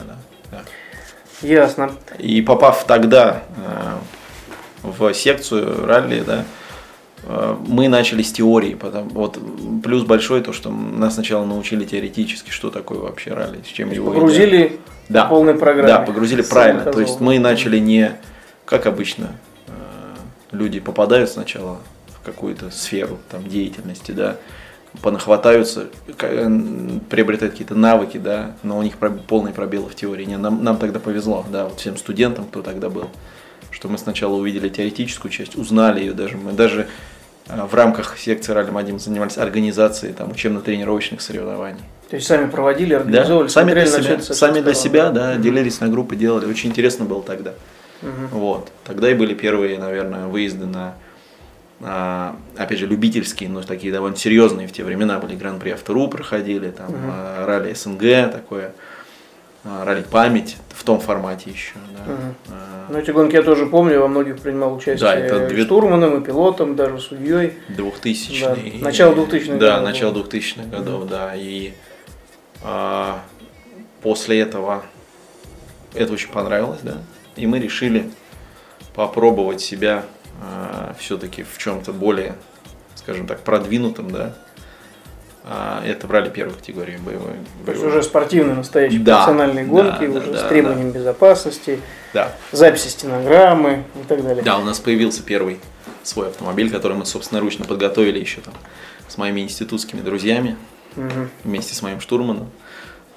да, 0.50 0.58
да. 0.58 0.62
Ясно. 1.46 1.92
И 2.18 2.40
попав 2.40 2.84
тогда 2.86 3.42
э, 3.56 3.96
в 4.82 5.12
секцию 5.12 5.86
ралли, 5.86 6.22
да, 6.24 6.44
э, 7.24 7.56
мы 7.66 7.88
начали 7.88 8.22
с 8.22 8.32
теории, 8.32 8.74
потому, 8.74 9.10
вот 9.10 9.38
плюс 9.82 10.04
большой 10.04 10.40
то, 10.40 10.52
что 10.52 10.70
нас 10.70 11.14
сначала 11.14 11.44
научили 11.44 11.84
теоретически, 11.84 12.50
что 12.50 12.70
такое 12.70 12.98
вообще 12.98 13.32
ралли, 13.32 13.60
с 13.62 13.68
чем 13.68 13.90
его 13.90 14.12
погрузили 14.12 14.80
да, 15.08 15.24
по 15.24 15.30
полной 15.30 15.54
программе. 15.54 15.88
Да, 15.88 15.98
погрузили 16.00 16.42
правильно. 16.42 16.90
То 16.92 17.00
есть 17.00 17.20
мы 17.20 17.38
начали 17.40 17.78
не 17.78 18.12
как 18.64 18.86
обычно 18.86 19.32
э, 19.66 19.72
люди 20.52 20.80
попадают 20.80 21.28
сначала 21.28 21.78
в 22.08 22.24
какую-то 22.24 22.70
сферу 22.70 23.18
там 23.30 23.46
деятельности, 23.46 24.12
да, 24.12 24.36
понахватаются, 25.00 25.86
приобретают 27.08 27.52
какие-то 27.52 27.74
навыки, 27.74 28.18
да, 28.18 28.56
но 28.62 28.78
у 28.78 28.82
них 28.82 28.96
полный 29.26 29.52
пробел 29.52 29.88
в 29.88 29.94
теории. 29.94 30.24
Не, 30.24 30.36
нам, 30.36 30.62
нам 30.62 30.76
тогда 30.76 31.00
повезло, 31.00 31.46
да, 31.50 31.64
вот 31.64 31.80
всем 31.80 31.96
студентам, 31.96 32.44
кто 32.44 32.62
тогда 32.62 32.90
был 32.90 33.08
что 33.72 33.88
мы 33.88 33.98
сначала 33.98 34.34
увидели 34.34 34.68
теоретическую 34.68 35.32
часть, 35.32 35.56
узнали 35.56 36.00
ее 36.00 36.12
даже. 36.12 36.36
Мы 36.36 36.52
даже 36.52 36.86
э, 37.48 37.64
в 37.64 37.74
рамках 37.74 38.16
секции 38.16 38.52
Ралли 38.52 38.70
Мадим 38.70 39.00
занимались 39.00 39.38
организацией 39.38 40.12
там, 40.12 40.30
учебно-тренировочных 40.30 41.20
соревнований. 41.20 41.80
То 42.08 42.16
есть 42.16 42.28
сами 42.28 42.48
проводили, 42.48 42.94
организовывали, 42.94 43.48
да, 43.48 43.52
сами 43.52 43.72
для 43.72 43.86
себя, 43.86 44.20
сами 44.20 44.60
для 44.60 44.74
себя 44.74 45.10
да, 45.10 45.32
угу. 45.32 45.42
делились 45.42 45.80
на 45.80 45.88
группы, 45.88 46.14
делали. 46.14 46.46
Очень 46.46 46.70
интересно 46.70 47.06
было 47.06 47.22
тогда. 47.22 47.54
Угу. 48.02 48.38
Вот. 48.38 48.70
Тогда 48.84 49.10
и 49.10 49.14
были 49.14 49.34
первые, 49.34 49.78
наверное, 49.78 50.26
выезды 50.26 50.66
на, 50.66 50.94
опять 51.82 52.78
же, 52.78 52.86
любительские, 52.86 53.48
но 53.48 53.62
такие 53.62 53.92
довольно 53.92 54.16
серьезные 54.16 54.68
в 54.68 54.72
те 54.72 54.84
времена 54.84 55.18
были. 55.18 55.34
Гран-при 55.34 55.70
Автору 55.70 56.08
проходили, 56.08 56.70
там, 56.70 56.90
угу. 56.90 57.46
ралли 57.46 57.74
СНГ 57.74 58.32
такое. 58.32 58.72
А, 59.64 59.84
ралли 59.84 60.02
память 60.02 60.56
в 60.70 60.82
том 60.82 60.98
формате 60.98 61.50
еще. 61.50 61.74
Да. 61.96 62.12
Угу. 62.12 62.56
Ну, 62.90 62.98
эти 62.98 63.10
гонки 63.12 63.36
я 63.36 63.42
тоже 63.42 63.66
помню, 63.66 64.00
во 64.00 64.08
многих 64.08 64.40
принимал 64.40 64.74
участие 64.74 64.98
да, 64.98 65.14
это 65.14 65.48
две... 65.48 65.64
штурманом 65.64 66.20
и 66.20 66.24
пилотом, 66.24 66.74
даже 66.74 66.98
судьей. 66.98 67.54
2000 67.68 68.40
да. 68.40 68.56
Начало 68.80 69.14
2000-х 69.14 69.58
Да, 69.58 69.76
годов. 69.76 69.84
начало 69.84 70.12
2000-х 70.14 70.64
годов, 70.64 71.02
угу. 71.02 71.08
да. 71.08 71.32
И 71.36 71.72
а, 72.64 73.22
после 74.02 74.40
этого 74.40 74.82
это 75.94 76.12
очень 76.12 76.30
понравилось, 76.30 76.80
да. 76.82 76.98
И 77.36 77.46
мы 77.46 77.60
решили 77.60 78.10
попробовать 78.94 79.60
себя 79.60 80.04
а, 80.42 80.94
все-таки 80.98 81.44
в 81.44 81.58
чем-то 81.58 81.92
более, 81.92 82.34
скажем 82.96 83.26
так, 83.26 83.40
продвинутом, 83.40 84.10
да, 84.10 84.34
а, 85.44 85.84
это 85.84 86.06
брали 86.06 86.30
первую 86.30 86.56
категорию 86.56 87.00
боевой. 87.00 87.34
То 87.64 87.72
есть 87.72 87.84
уже 87.84 88.02
спортивные, 88.02 88.56
настоящие 88.56 89.00
да, 89.00 89.24
профессиональные 89.24 89.64
гонки, 89.64 90.06
да, 90.06 90.18
уже 90.18 90.32
да, 90.32 90.38
с 90.38 90.48
требованием 90.48 90.92
да. 90.92 90.98
безопасности, 90.98 91.80
да. 92.12 92.32
записи 92.50 92.88
стенограммы 92.88 93.84
и 94.00 94.06
так 94.06 94.22
далее. 94.22 94.42
Да, 94.42 94.58
у 94.58 94.64
нас 94.64 94.80
появился 94.80 95.22
первый 95.22 95.60
свой 96.02 96.28
автомобиль, 96.28 96.70
который 96.70 96.96
мы 96.96 97.06
собственноручно 97.06 97.64
подготовили 97.64 98.18
еще 98.18 98.40
там 98.40 98.54
с 99.08 99.16
моими 99.18 99.42
институтскими 99.42 100.00
друзьями, 100.00 100.56
угу. 100.96 101.28
вместе 101.44 101.74
с 101.74 101.82
моим 101.82 102.00
штурманом. 102.00 102.50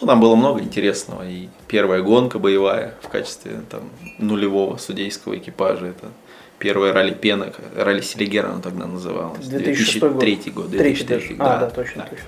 Ну, 0.01 0.07
там 0.07 0.19
было 0.19 0.35
много 0.35 0.61
интересного. 0.61 1.27
И 1.27 1.47
первая 1.67 2.01
гонка 2.01 2.37
боевая 2.37 2.95
в 3.01 3.07
качестве 3.07 3.61
там, 3.69 3.89
нулевого 4.17 4.77
судейского 4.77 5.37
экипажа. 5.37 5.87
Это 5.87 6.07
Первое 6.59 6.93
ралли 6.93 7.13
Пена, 7.13 7.53
ралли 7.75 8.01
Селигера 8.01 8.49
оно 8.49 8.61
тогда 8.61 8.85
называлось. 8.85 9.45
2003 9.45 10.51
год. 10.53 10.69
2003 10.69 11.35
год. 11.35 11.47
А, 11.47 11.59
да, 11.59 11.69
точно, 11.69 12.03
да. 12.03 12.09
точно. 12.09 12.25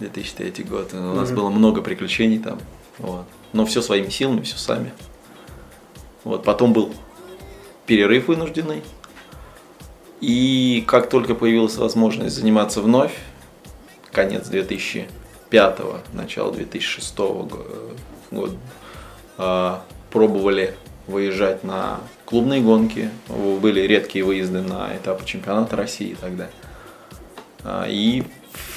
2003 0.00 0.64
год. 0.64 0.94
У 0.94 0.96
нас 0.96 1.28
угу. 1.28 1.40
было 1.40 1.50
много 1.50 1.82
приключений 1.82 2.38
там. 2.38 2.58
Вот. 2.98 3.26
Но 3.52 3.66
все 3.66 3.82
своими 3.82 4.08
силами, 4.08 4.42
все 4.42 4.56
сами. 4.56 4.92
Вот. 6.24 6.42
Потом 6.42 6.72
был 6.72 6.94
перерыв 7.86 8.28
вынужденный. 8.28 8.82
И 10.20 10.84
как 10.86 11.08
только 11.08 11.34
появилась 11.34 11.76
возможность 11.76 12.34
заниматься 12.34 12.80
вновь, 12.80 13.12
конец 14.12 14.48
2005, 14.48 15.78
начало 16.12 16.52
2006 16.52 17.18
года, 18.30 18.56
а, 19.38 19.82
пробовали 20.10 20.74
выезжать 21.06 21.64
на 21.64 22.00
клубные 22.30 22.62
гонки, 22.62 23.10
были 23.28 23.80
редкие 23.80 24.24
выезды 24.24 24.62
на 24.62 24.96
этапы 24.96 25.26
чемпионата 25.26 25.76
России 25.76 26.16
тогда. 26.18 26.48
А, 27.62 27.86
и 27.88 28.22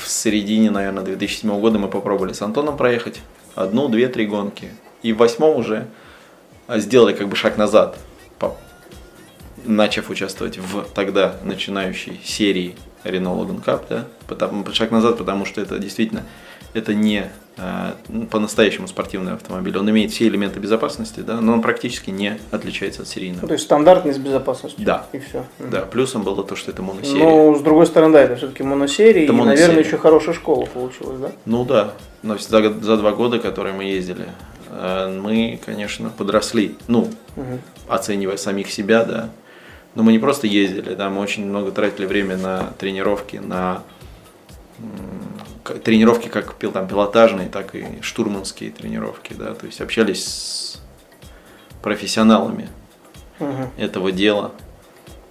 в 0.01 0.07
середине, 0.09 0.71
наверное, 0.71 1.03
2007 1.03 1.59
года 1.61 1.79
мы 1.79 1.87
попробовали 1.87 2.33
с 2.33 2.41
Антоном 2.41 2.75
проехать 2.75 3.21
одну, 3.55 3.87
две, 3.87 4.09
три 4.09 4.25
гонки. 4.25 4.69
И 5.03 5.13
в 5.13 5.17
восьмом 5.17 5.57
уже 5.57 5.87
сделали 6.67 7.13
как 7.13 7.29
бы 7.29 7.35
шаг 7.35 7.57
назад, 7.57 7.97
начав 9.65 10.09
участвовать 10.09 10.57
в 10.57 10.83
тогда 10.93 11.35
начинающей 11.43 12.19
серии 12.23 12.75
Renault 13.03 13.47
Logan 13.47 13.63
Cup, 13.63 13.83
да, 13.89 14.07
потому, 14.27 14.65
шаг 14.73 14.91
назад, 14.91 15.17
потому 15.17 15.45
что 15.45 15.61
это 15.61 15.79
действительно 15.79 16.23
это 16.73 16.93
не 16.93 17.29
э, 17.57 17.91
по-настоящему 18.29 18.87
спортивный 18.87 19.33
автомобиль. 19.33 19.77
Он 19.77 19.89
имеет 19.89 20.11
все 20.11 20.27
элементы 20.27 20.59
безопасности, 20.59 21.21
да, 21.21 21.39
но 21.39 21.53
он 21.53 21.61
практически 21.61 22.09
не 22.09 22.39
отличается 22.51 23.03
от 23.03 23.07
серийного. 23.07 23.41
Ну, 23.43 23.47
то 23.47 23.53
есть 23.53 23.65
стандартный 23.65 24.13
с 24.13 24.17
безопасностью. 24.17 24.85
Да. 24.85 25.07
И 25.11 25.19
все. 25.19 25.45
Да, 25.59 25.81
плюсом 25.81 26.23
было 26.23 26.43
то, 26.43 26.55
что 26.55 26.71
это 26.71 26.81
моносерия. 26.81 27.23
Ну, 27.23 27.55
с 27.55 27.61
другой 27.61 27.85
стороны, 27.85 28.13
да, 28.13 28.21
это 28.21 28.35
все-таки 28.35 28.63
моносерия, 28.63 29.23
это 29.23 29.33
и, 29.33 29.35
моносерия. 29.35 29.67
наверное, 29.67 29.87
еще 29.87 29.97
хорошая 29.97 30.35
школа 30.35 30.65
получилась, 30.65 31.19
да? 31.19 31.31
Ну 31.45 31.65
да, 31.65 31.93
но 32.21 32.37
за, 32.37 32.73
за 32.73 32.97
два 32.97 33.11
года, 33.11 33.39
которые 33.39 33.73
мы 33.73 33.83
ездили, 33.83 34.27
э, 34.69 35.19
мы, 35.21 35.59
конечно, 35.63 36.09
подросли, 36.09 36.77
ну, 36.87 37.09
угу. 37.35 37.59
оценивая 37.87 38.37
самих 38.37 38.71
себя, 38.71 39.03
да, 39.03 39.29
но 39.95 40.01
мы 40.01 40.11
не 40.11 40.19
просто 40.19 40.47
ездили, 40.47 40.95
да, 40.95 41.09
мы 41.09 41.21
очень 41.21 41.45
много 41.45 41.71
тратили 41.71 42.07
время 42.07 42.35
на 42.37 42.73
тренировки, 42.79 43.37
на 43.37 43.83
тренировки 45.83 46.27
как 46.27 46.55
там 46.55 46.87
пилотажные, 46.87 47.49
так 47.49 47.75
и 47.75 47.99
штурманские 48.01 48.71
тренировки, 48.71 49.33
да, 49.33 49.53
то 49.53 49.65
есть 49.65 49.81
общались 49.81 50.25
с 50.25 50.81
профессионалами 51.81 52.69
Мгм. 53.39 53.69
этого 53.77 54.11
дела, 54.11 54.51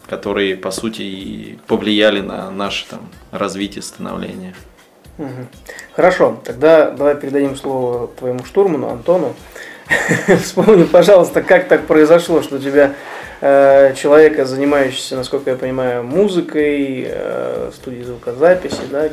которые, 0.07 0.57
по 0.57 0.71
сути, 0.71 1.03
и 1.03 1.59
повлияли 1.67 2.21
на 2.21 2.51
наше 2.51 2.87
там, 2.89 3.09
развитие, 3.31 3.83
становление. 3.83 4.55
Мгм. 5.19 5.49
Хорошо, 5.95 6.41
тогда 6.45 6.91
давай 6.91 7.15
передадим 7.15 7.57
слово 7.57 8.09
твоему 8.09 8.45
штурману 8.45 8.89
Антону. 8.89 9.35
Вспомни, 10.43 10.85
пожалуйста, 10.85 11.43
как 11.43 11.69
так 11.69 11.87
произошло, 11.87 12.43
что 12.43 12.57
у 12.57 12.59
тебя 12.59 12.95
э, 13.41 13.95
человека, 13.95 14.47
занимающегося, 14.47 15.17
насколько 15.17 15.51
я 15.51 15.57
понимаю, 15.57 16.03
музыкой, 16.03 17.05
э, 17.07 17.71
студией 17.75 18.05
звукозаписи, 18.05 18.83
да, 18.91 19.11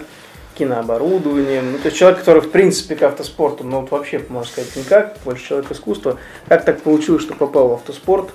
кинооборудованием, 0.59 1.71
ну, 1.71 1.77
то 1.77 1.85
есть 1.85 1.97
человек, 1.97 2.19
который 2.19 2.41
в 2.41 2.51
принципе 2.51 2.95
к 2.95 3.03
автоспорту, 3.03 3.63
ну 3.63 3.79
вот 3.79 3.91
вообще, 3.91 4.23
можно 4.27 4.51
сказать, 4.51 4.75
никак, 4.75 5.17
больше 5.23 5.47
человек 5.47 5.71
искусства, 5.71 6.17
как 6.49 6.65
так 6.65 6.81
получилось, 6.81 7.23
что 7.23 7.33
попал 7.33 7.69
в 7.69 7.73
автоспорт, 7.73 8.29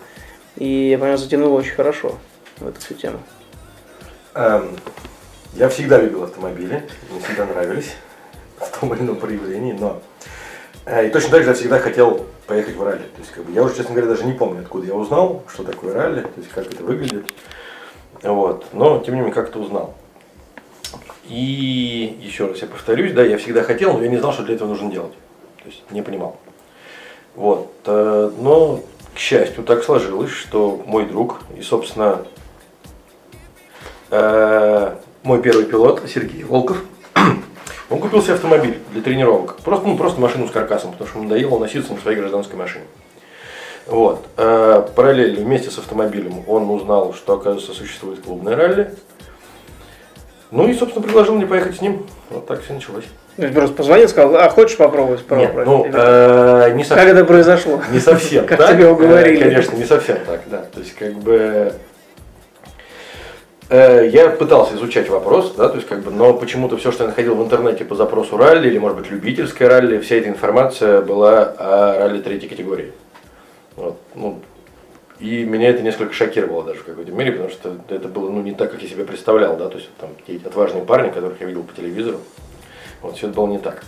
и, 0.56 0.88
я 0.88 0.98
понимаю, 0.98 1.18
затянуло 1.18 1.58
очень 1.58 1.74
хорошо 1.74 2.16
в 2.58 2.66
эту 2.66 2.80
всю 2.80 2.94
тему. 2.94 3.20
Эм, 4.34 4.76
Я 5.52 5.68
всегда 5.68 6.00
любил 6.00 6.24
автомобили, 6.24 6.88
мне 7.10 7.20
всегда 7.20 7.44
нравились 7.44 7.92
в 8.58 8.80
том 8.80 8.94
или 8.94 9.02
ином 9.02 9.16
проявлении, 9.16 9.72
но 9.72 10.00
э, 10.86 11.06
и 11.06 11.10
точно 11.10 11.30
так 11.30 11.42
же 11.42 11.50
я 11.50 11.54
всегда 11.54 11.78
хотел 11.78 12.26
поехать 12.46 12.74
в 12.74 12.82
ралли. 12.82 12.98
То 13.02 13.20
есть, 13.20 13.32
как 13.32 13.44
бы, 13.44 13.52
я 13.52 13.62
уже, 13.62 13.76
честно 13.76 13.94
говоря, 13.94 14.08
даже 14.08 14.24
не 14.24 14.32
помню, 14.32 14.62
откуда 14.62 14.86
я 14.86 14.94
узнал, 14.94 15.44
что 15.52 15.62
такое 15.62 15.92
ралли, 15.92 16.22
то 16.22 16.40
есть 16.40 16.48
как 16.50 16.72
это 16.72 16.82
выглядит. 16.82 17.26
Вот. 18.22 18.64
Но, 18.72 18.98
тем 19.00 19.14
не 19.14 19.20
менее, 19.20 19.34
как-то 19.34 19.58
узнал. 19.58 19.94
И 21.28 22.18
еще 22.22 22.46
раз 22.46 22.60
я 22.60 22.66
повторюсь, 22.68 23.12
да, 23.12 23.22
я 23.22 23.38
всегда 23.38 23.62
хотел, 23.62 23.94
но 23.94 24.02
я 24.02 24.08
не 24.08 24.18
знал, 24.18 24.32
что 24.32 24.42
для 24.42 24.54
этого 24.56 24.68
нужно 24.68 24.90
делать. 24.90 25.12
То 25.62 25.68
есть 25.68 25.82
не 25.90 26.02
понимал. 26.02 26.36
Вот. 27.34 27.72
э, 27.86 28.30
Но, 28.38 28.80
к 29.14 29.18
счастью, 29.18 29.64
так 29.64 29.82
сложилось, 29.82 30.30
что 30.30 30.82
мой 30.86 31.06
друг 31.06 31.40
и, 31.56 31.62
собственно, 31.62 32.26
э, 34.10 34.94
мой 35.22 35.42
первый 35.42 35.64
пилот 35.64 36.02
Сергей 36.06 36.44
Волков, 36.44 36.82
он 37.90 37.98
купил 37.98 38.22
себе 38.22 38.34
автомобиль 38.34 38.78
для 38.92 39.00
тренировок. 39.00 39.56
Просто, 39.62 39.88
ну, 39.88 39.96
просто 39.96 40.20
машину 40.20 40.46
с 40.46 40.50
каркасом, 40.50 40.92
потому 40.92 41.08
что 41.08 41.18
ему 41.18 41.28
надоело 41.28 41.58
носиться 41.58 41.94
на 41.94 42.00
своей 42.00 42.18
гражданской 42.18 42.56
машине. 42.56 42.84
Вот. 43.86 44.26
Э, 44.36 44.86
Параллельно 44.94 45.40
вместе 45.40 45.70
с 45.70 45.78
автомобилем 45.78 46.44
он 46.46 46.68
узнал, 46.70 47.14
что, 47.14 47.34
оказывается, 47.34 47.72
существует 47.72 48.20
клубное 48.20 48.56
ралли. 48.56 48.94
Ну 50.54 50.68
и, 50.68 50.74
собственно, 50.74 51.04
предложил 51.04 51.34
мне 51.34 51.46
поехать 51.46 51.76
с 51.76 51.80
ним. 51.80 52.06
Вот 52.30 52.46
так 52.46 52.62
все 52.62 52.74
началось. 52.74 53.04
Просто 53.52 53.74
позвонил, 53.74 54.08
сказал, 54.08 54.36
а 54.36 54.48
хочешь 54.48 54.76
попробовать? 54.76 55.28
Нет, 55.32 55.52
Попробуй». 55.52 55.64
ну, 55.64 55.86
э, 55.92 56.70
не 56.74 56.84
совсем. 56.84 57.06
Как 57.06 57.16
это 57.16 57.24
произошло? 57.24 57.82
Не 57.90 57.98
совсем 57.98 58.46
Как 58.46 58.68
тебя 58.70 58.92
уговорили. 58.92 59.40
Э, 59.40 59.48
Конечно, 59.48 59.74
не 59.76 59.84
совсем 59.84 60.18
так, 60.24 60.42
да. 60.46 60.58
То 60.72 60.78
есть, 60.78 60.94
как 60.94 61.14
бы... 61.14 61.72
э, 63.68 64.08
Я 64.12 64.30
пытался 64.30 64.76
изучать 64.76 65.08
вопрос, 65.08 65.54
да, 65.56 65.68
то 65.68 65.74
есть 65.74 65.88
как 65.88 66.02
бы, 66.04 66.12
но 66.12 66.32
почему-то 66.34 66.76
все, 66.76 66.92
что 66.92 67.02
я 67.02 67.08
находил 67.08 67.34
в 67.34 67.42
интернете 67.42 67.84
по 67.84 67.96
запросу 67.96 68.36
ралли 68.36 68.68
или, 68.68 68.78
может 68.78 68.96
быть, 68.96 69.10
любительское 69.10 69.68
ралли, 69.68 69.98
вся 69.98 70.14
эта 70.14 70.28
информация 70.28 71.00
была 71.00 71.42
о 71.58 71.98
ралли 71.98 72.20
третьей 72.20 72.48
категории. 72.48 72.92
Вот, 73.74 73.98
ну, 74.14 74.38
и 75.20 75.44
меня 75.44 75.70
это 75.70 75.82
несколько 75.82 76.12
шокировало 76.12 76.64
даже 76.64 76.80
в 76.80 76.84
какой-то 76.84 77.12
мере, 77.12 77.32
потому 77.32 77.50
что 77.50 77.76
это 77.88 78.08
было 78.08 78.30
ну, 78.30 78.42
не 78.42 78.52
так, 78.52 78.72
как 78.72 78.82
я 78.82 78.88
себе 78.88 79.04
представлял, 79.04 79.56
да, 79.56 79.68
то 79.68 79.76
есть 79.76 79.90
там 79.98 80.10
эти 80.26 80.44
отважные 80.44 80.84
парни, 80.84 81.10
которых 81.10 81.40
я 81.40 81.46
видел 81.46 81.62
по 81.62 81.74
телевизору, 81.74 82.18
вот 83.02 83.16
все 83.16 83.28
это 83.28 83.36
было 83.36 83.46
не 83.46 83.58
так. 83.58 83.84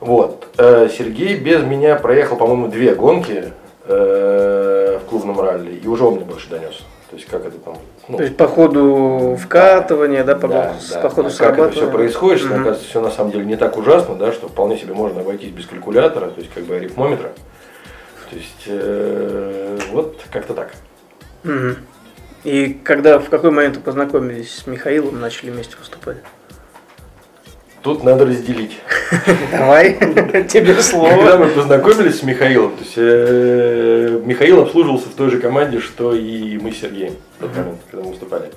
Вот. 0.00 0.48
Э, 0.58 0.88
Сергей 0.88 1.36
без 1.36 1.62
меня 1.62 1.96
проехал, 1.96 2.36
по-моему, 2.36 2.68
две 2.68 2.94
гонки 2.94 3.52
э, 3.86 4.98
в 5.02 5.08
клубном 5.08 5.40
ралли, 5.40 5.76
и 5.76 5.86
уже 5.86 6.04
он 6.04 6.16
мне 6.16 6.24
больше 6.24 6.50
донес. 6.50 6.82
То 7.10 7.16
есть 7.16 7.28
как 7.28 7.46
это 7.46 7.56
там. 7.58 7.76
ну, 8.08 8.16
То 8.16 8.24
есть 8.24 8.36
по 8.36 8.48
ходу 8.48 9.38
вкатывания, 9.40 10.24
да, 10.24 10.34
по, 10.34 10.48
да, 10.48 10.74
да, 10.90 11.00
по 11.00 11.08
ходу 11.10 11.30
да, 11.30 11.36
как 11.36 11.58
это 11.58 11.70
все 11.70 11.90
происходит, 11.90 12.40
что 12.40 12.48
Мгм. 12.48 12.54
оказывается 12.56 12.88
все 12.88 13.00
на 13.00 13.10
самом 13.10 13.30
деле 13.30 13.44
не 13.44 13.56
так 13.56 13.76
ужасно, 13.76 14.16
да, 14.16 14.32
что 14.32 14.48
вполне 14.48 14.76
себе 14.76 14.94
можно 14.94 15.20
обойтись 15.20 15.50
без 15.50 15.66
калькулятора, 15.66 16.30
то 16.30 16.40
есть 16.40 16.52
как 16.52 16.64
бы 16.64 16.74
арифмометра. 16.74 17.30
То 18.34 18.40
есть 18.40 18.64
э, 18.66 19.78
вот 19.92 20.20
как-то 20.32 20.54
так. 20.54 20.72
Мгм. 21.44 21.76
И 22.42 22.76
когда, 22.82 23.20
в 23.20 23.28
какой 23.28 23.52
момент 23.52 23.76
вы 23.76 23.82
познакомились 23.82 24.52
с 24.52 24.66
Михаилом, 24.66 25.20
начали 25.20 25.50
вместе 25.50 25.76
выступать? 25.78 26.16
Тут 27.82 28.02
надо 28.02 28.26
разделить. 28.26 28.80
Давай, 29.52 29.92
тебе 30.48 30.66
Когда 30.66 30.82
слово. 30.82 31.36
мы 31.36 31.46
познакомились 31.46 32.18
с 32.18 32.22
Михаилом, 32.24 32.72
то 32.72 32.82
есть 32.82 32.94
э, 32.96 34.20
Михаил 34.24 34.62
обслуживался 34.62 35.10
в 35.10 35.14
той 35.14 35.30
же 35.30 35.38
команде, 35.38 35.78
что 35.78 36.12
и 36.12 36.58
мы 36.58 36.72
с 36.72 36.80
Сергеем 36.80 37.14
в 37.38 37.42
тот 37.42 37.56
момент, 37.56 37.78
когда 37.88 38.04
мы 38.04 38.10
выступали. 38.10 38.50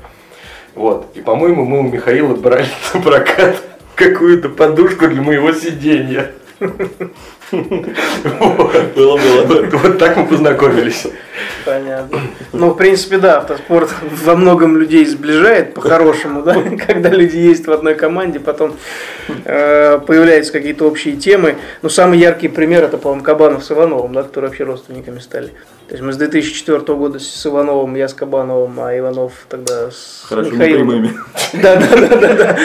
Вот. 0.73 1.05
И, 1.13 1.21
по-моему, 1.21 1.65
мы 1.65 1.81
у 1.81 1.83
Михаила 1.83 2.33
брали 2.35 2.65
на 2.95 3.01
прокат 3.01 3.61
какую-то 3.93 4.49
подушку 4.49 5.07
для 5.07 5.21
моего 5.21 5.51
сиденья. 5.51 6.31
Было, 7.51 9.17
было. 9.17 9.65
Вот, 9.71 9.97
так 9.97 10.17
мы 10.17 10.25
познакомились. 10.25 11.07
Понятно. 11.65 12.19
Ну, 12.53 12.71
в 12.71 12.75
принципе, 12.75 13.17
да, 13.17 13.37
автоспорт 13.37 13.93
во 14.23 14.35
многом 14.35 14.77
людей 14.77 15.05
сближает 15.05 15.73
по-хорошему, 15.73 16.41
да, 16.41 16.55
когда 16.87 17.09
люди 17.09 17.37
есть 17.37 17.67
в 17.67 17.71
одной 17.71 17.95
команде, 17.95 18.39
потом 18.39 18.75
э, 19.45 19.99
появляются 19.99 20.51
какие-то 20.51 20.85
общие 20.85 21.15
темы. 21.15 21.57
Ну, 21.81 21.89
самый 21.89 22.19
яркий 22.19 22.47
пример 22.47 22.83
это, 22.83 22.97
по-моему, 22.97 23.23
Кабанов 23.23 23.63
с 23.63 23.71
Ивановым, 23.71 24.13
да, 24.13 24.23
которые 24.23 24.49
вообще 24.49 24.63
родственниками 24.63 25.19
стали. 25.19 25.47
То 25.87 25.93
есть 25.93 26.03
мы 26.03 26.11
с 26.11 26.17
2004 26.17 26.79
года 26.97 27.19
с 27.19 27.45
Ивановым, 27.45 27.95
я 27.95 28.07
с 28.07 28.13
Кабановым, 28.13 28.77
а 28.79 28.97
Иванов 28.97 29.31
тогда 29.47 29.89
с 29.89 30.25
Хорошо, 30.27 30.51
Михаилом. 30.51 31.17
да, 31.53 31.75
да, 31.77 32.07
да, 32.07 32.33
да. 32.33 32.57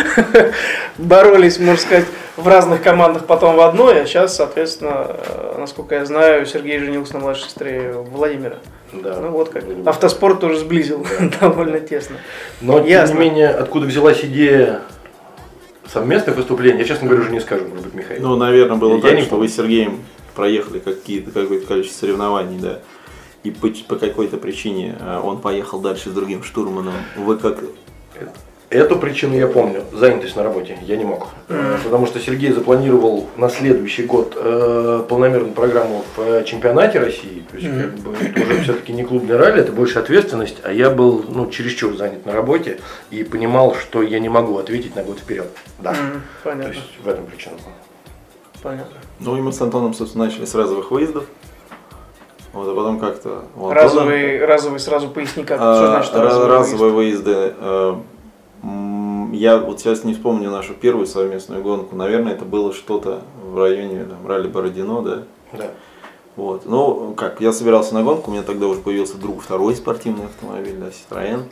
Боролись, 0.98 1.58
можно 1.58 1.80
сказать, 1.80 2.06
в 2.36 2.46
разных 2.46 2.82
командах, 2.82 3.26
потом 3.26 3.56
в 3.56 3.60
одной, 3.60 4.02
а 4.02 4.06
сейчас, 4.06 4.36
соответственно, 4.36 5.06
э, 5.08 5.56
насколько 5.58 5.94
я 5.94 6.04
знаю, 6.04 6.46
Сергей 6.46 6.78
женился 6.78 7.14
на 7.14 7.20
младшей 7.20 7.44
сестре 7.44 7.92
Владимира. 7.94 8.58
Да. 8.92 9.18
Ну 9.20 9.30
вот 9.30 9.48
как. 9.48 9.64
Автоспорт 9.86 10.40
тоже 10.40 10.58
сблизил 10.58 11.06
довольно 11.40 11.80
тесно. 11.80 12.16
Но, 12.60 12.78
тем 12.78 12.88
Ясно. 12.88 13.14
не 13.14 13.20
менее, 13.20 13.48
откуда 13.48 13.86
взялась 13.86 14.22
идея 14.24 14.82
совместных 15.90 16.36
выступлений, 16.36 16.78
я, 16.80 16.84
честно 16.84 17.06
говоря, 17.06 17.22
уже 17.22 17.32
не 17.32 17.40
скажу, 17.40 17.66
может 17.68 17.84
быть, 17.84 17.94
Михаил. 17.94 18.22
Ну, 18.22 18.36
наверное, 18.36 18.76
было 18.76 18.96
Я 18.96 19.02
так, 19.02 19.14
не 19.14 19.22
что 19.22 19.36
вы 19.36 19.48
с 19.48 19.56
Сергеем 19.56 20.00
проехали 20.34 20.78
какие-то, 20.78 21.30
какое-то 21.30 21.66
количество 21.66 22.06
соревнований, 22.06 22.58
да. 22.58 22.80
И 23.44 23.50
по, 23.50 23.68
по 23.88 23.96
какой-то 23.96 24.36
причине 24.36 24.96
э, 24.98 25.20
он 25.22 25.38
поехал 25.38 25.80
дальше 25.80 26.10
с 26.10 26.12
другим 26.12 26.44
штурманом. 26.44 26.94
Вы 27.16 27.36
как 27.38 27.58
Эту 28.72 28.96
причину 28.96 29.34
я 29.36 29.46
помню, 29.48 29.82
занятость 29.92 30.34
на 30.34 30.42
работе, 30.42 30.78
я 30.82 30.96
не 30.96 31.04
мог. 31.04 31.26
Э, 31.50 31.76
Потому 31.84 32.06
что 32.06 32.18
Сергей 32.20 32.52
запланировал 32.52 33.26
на 33.36 33.50
следующий 33.50 34.04
год 34.04 34.32
э, 34.34 35.04
полномерную 35.06 35.52
программу 35.52 36.02
в 36.16 36.20
э, 36.22 36.44
чемпионате 36.44 36.98
России. 36.98 37.44
То 37.50 37.56
есть, 37.58 37.68
как 37.68 37.94
бы, 37.98 38.14
это 38.16 38.40
уже 38.40 38.62
все-таки 38.62 38.94
не 38.94 39.04
клубный 39.04 39.36
ралли, 39.36 39.60
это 39.60 39.72
больше 39.72 39.98
ответственность, 39.98 40.56
а 40.64 40.72
я 40.72 40.88
был 40.88 41.22
ну, 41.28 41.50
чересчур 41.50 41.94
занят 41.98 42.24
на 42.24 42.32
работе 42.32 42.80
и 43.10 43.24
понимал, 43.24 43.74
что 43.74 44.00
я 44.02 44.18
не 44.20 44.30
могу 44.30 44.56
ответить 44.56 44.96
на 44.96 45.02
год 45.02 45.18
вперед. 45.18 45.48
Да. 45.80 45.90
М, 45.90 46.22
То 46.42 46.50
Понятно, 46.50 46.72
есть 46.72 46.80
в 47.04 47.08
этом 47.08 47.26
причина 47.26 47.56
была. 47.56 47.74
понятно. 48.62 48.96
Ну, 49.20 49.36
и 49.36 49.42
мы 49.42 49.52
с 49.52 49.60
Антоном, 49.60 49.92
собственно, 49.92 50.24
начали 50.24 50.46
с 50.46 50.54
разовых 50.54 50.90
выездов. 50.90 51.24
Вот, 52.54 52.66
а 52.68 52.74
потом 52.74 52.98
как-то... 52.98 53.44
Разовый, 53.70 54.42
разовый 54.46 54.80
сразу 54.80 55.08
поясни, 55.08 55.44
как, 55.44 55.58
а, 55.60 55.74
что 55.76 55.86
значит 55.88 56.14
ра- 56.14 56.20
разовый 56.22 56.48
разовые 56.58 56.92
выезды. 56.92 57.32
э, 57.34 57.52
м, 57.94 58.02
Я 58.62 59.58
вот 59.58 59.80
сейчас 59.80 60.04
не 60.04 60.14
вспомню 60.14 60.50
нашу 60.50 60.74
первую 60.74 61.06
совместную 61.06 61.62
гонку. 61.62 61.96
Наверное, 61.96 62.34
это 62.34 62.44
было 62.44 62.72
что-то 62.72 63.22
в 63.44 63.58
районе 63.58 64.04
там, 64.04 64.26
ралли 64.26 64.46
Бородино, 64.46 65.02
да? 65.02 65.22
Да. 65.52 65.70
Вот. 66.36 66.64
Ну, 66.64 67.14
как, 67.14 67.40
я 67.40 67.52
собирался 67.52 67.94
на 67.94 68.02
гонку, 68.02 68.30
у 68.30 68.34
меня 68.34 68.42
тогда 68.42 68.66
уже 68.66 68.80
появился 68.80 69.16
друг 69.18 69.42
второй 69.42 69.74
спортивный 69.74 70.26
автомобиль, 70.26 70.76
да, 70.76 70.88
Citroёn. 70.88 71.44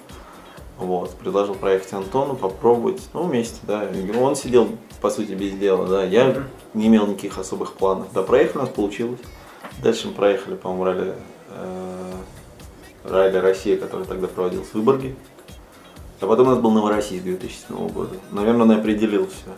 Вот, 0.78 1.10
предложил 1.10 1.54
проехать 1.54 1.92
Антону, 1.92 2.36
попробовать, 2.36 3.02
ну, 3.12 3.24
вместе, 3.24 3.58
да. 3.64 3.86
Он 4.18 4.36
сидел, 4.36 4.68
по 5.02 5.10
сути, 5.10 5.32
без 5.32 5.52
дела, 5.52 5.86
да. 5.86 6.04
Я 6.04 6.34
не 6.74 6.86
имел 6.86 7.06
никаких 7.06 7.38
особых 7.38 7.74
планов. 7.74 8.06
Да, 8.14 8.22
проехали, 8.22 8.58
у 8.58 8.60
нас 8.62 8.70
получилось. 8.70 9.20
Дальше 9.82 10.08
мы 10.08 10.14
проехали, 10.14 10.54
по-моему, 10.54 10.84
ралли, 10.84 11.14
э, 11.50 12.12
ралли 13.04 13.36
Россия, 13.36 13.76
который 13.76 14.06
тогда 14.06 14.28
проводился 14.28 14.70
в 14.70 14.74
Выборге. 14.76 15.14
А 16.20 16.26
потом 16.26 16.48
у 16.48 16.50
нас 16.50 16.58
был 16.58 16.70
Новороссийск 16.70 17.24
2007 17.24 17.88
года. 17.88 18.16
Наверное, 18.30 18.62
он 18.62 18.72
и 18.72 18.76
определил 18.76 19.26
все. 19.26 19.50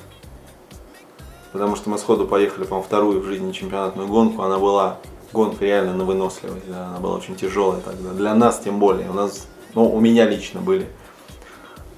Потому 1.51 1.77
что 1.77 1.91
мы 1.91 1.99
сходу 1.99 2.27
поехали, 2.27 2.65
по-моему, 2.65 2.87
вторую 2.87 3.21
в 3.21 3.25
жизни 3.25 3.53
чемпионатную 3.53 4.09
гонку. 4.09 4.43
Она 4.43 4.59
была 4.59 4.99
гонка 5.33 5.65
реально 5.65 5.95
на 5.95 6.05
выносливость. 6.05 6.69
Да, 6.69 6.87
она 6.87 6.99
была 6.99 7.17
очень 7.17 7.35
тяжелая 7.35 7.81
тогда. 7.81 8.11
Для 8.11 8.35
нас 8.35 8.61
тем 8.61 8.79
более. 8.79 9.11
У 9.11 9.13
нас, 9.13 9.49
ну, 9.75 9.93
у 9.93 10.01
меня 10.01 10.25
лично 10.25 10.61
были 10.61 10.87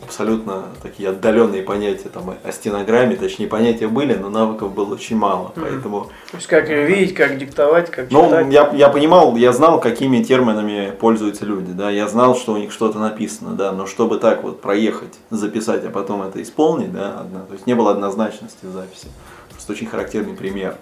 абсолютно 0.04 0.64
такие 0.82 1.08
отдаленные 1.08 1.62
понятия 1.62 2.08
там, 2.08 2.34
о 2.42 2.52
стенограмме, 2.52 3.16
точнее 3.16 3.46
понятия 3.48 3.88
были, 3.88 4.14
но 4.14 4.28
навыков 4.28 4.72
было 4.72 4.94
очень 4.94 5.16
мало, 5.16 5.52
поэтому... 5.54 6.10
То 6.30 6.36
есть 6.36 6.46
как 6.46 6.68
ее 6.68 6.84
видеть, 6.86 7.14
как 7.14 7.38
диктовать, 7.38 7.90
как 7.90 8.10
Ну, 8.10 8.26
читать. 8.26 8.52
я, 8.52 8.70
я 8.74 8.88
понимал, 8.88 9.36
я 9.36 9.52
знал, 9.52 9.80
какими 9.80 10.22
терминами 10.22 10.92
пользуются 10.98 11.44
люди, 11.44 11.72
да, 11.72 11.90
я 11.90 12.06
знал, 12.08 12.36
что 12.36 12.52
у 12.52 12.56
них 12.56 12.72
что-то 12.72 12.98
написано, 12.98 13.54
да, 13.54 13.72
но 13.72 13.86
чтобы 13.86 14.18
так 14.18 14.42
вот 14.42 14.60
проехать, 14.60 15.14
записать, 15.30 15.84
а 15.84 15.90
потом 15.90 16.22
это 16.22 16.42
исполнить, 16.42 16.92
да, 16.92 17.20
одна, 17.20 17.40
то 17.40 17.54
есть 17.54 17.66
не 17.66 17.74
было 17.74 17.90
однозначности 17.90 18.66
в 18.66 18.72
записи. 18.72 19.08
Просто 19.50 19.72
очень 19.72 19.86
характерный 19.86 20.34
пример. 20.34 20.76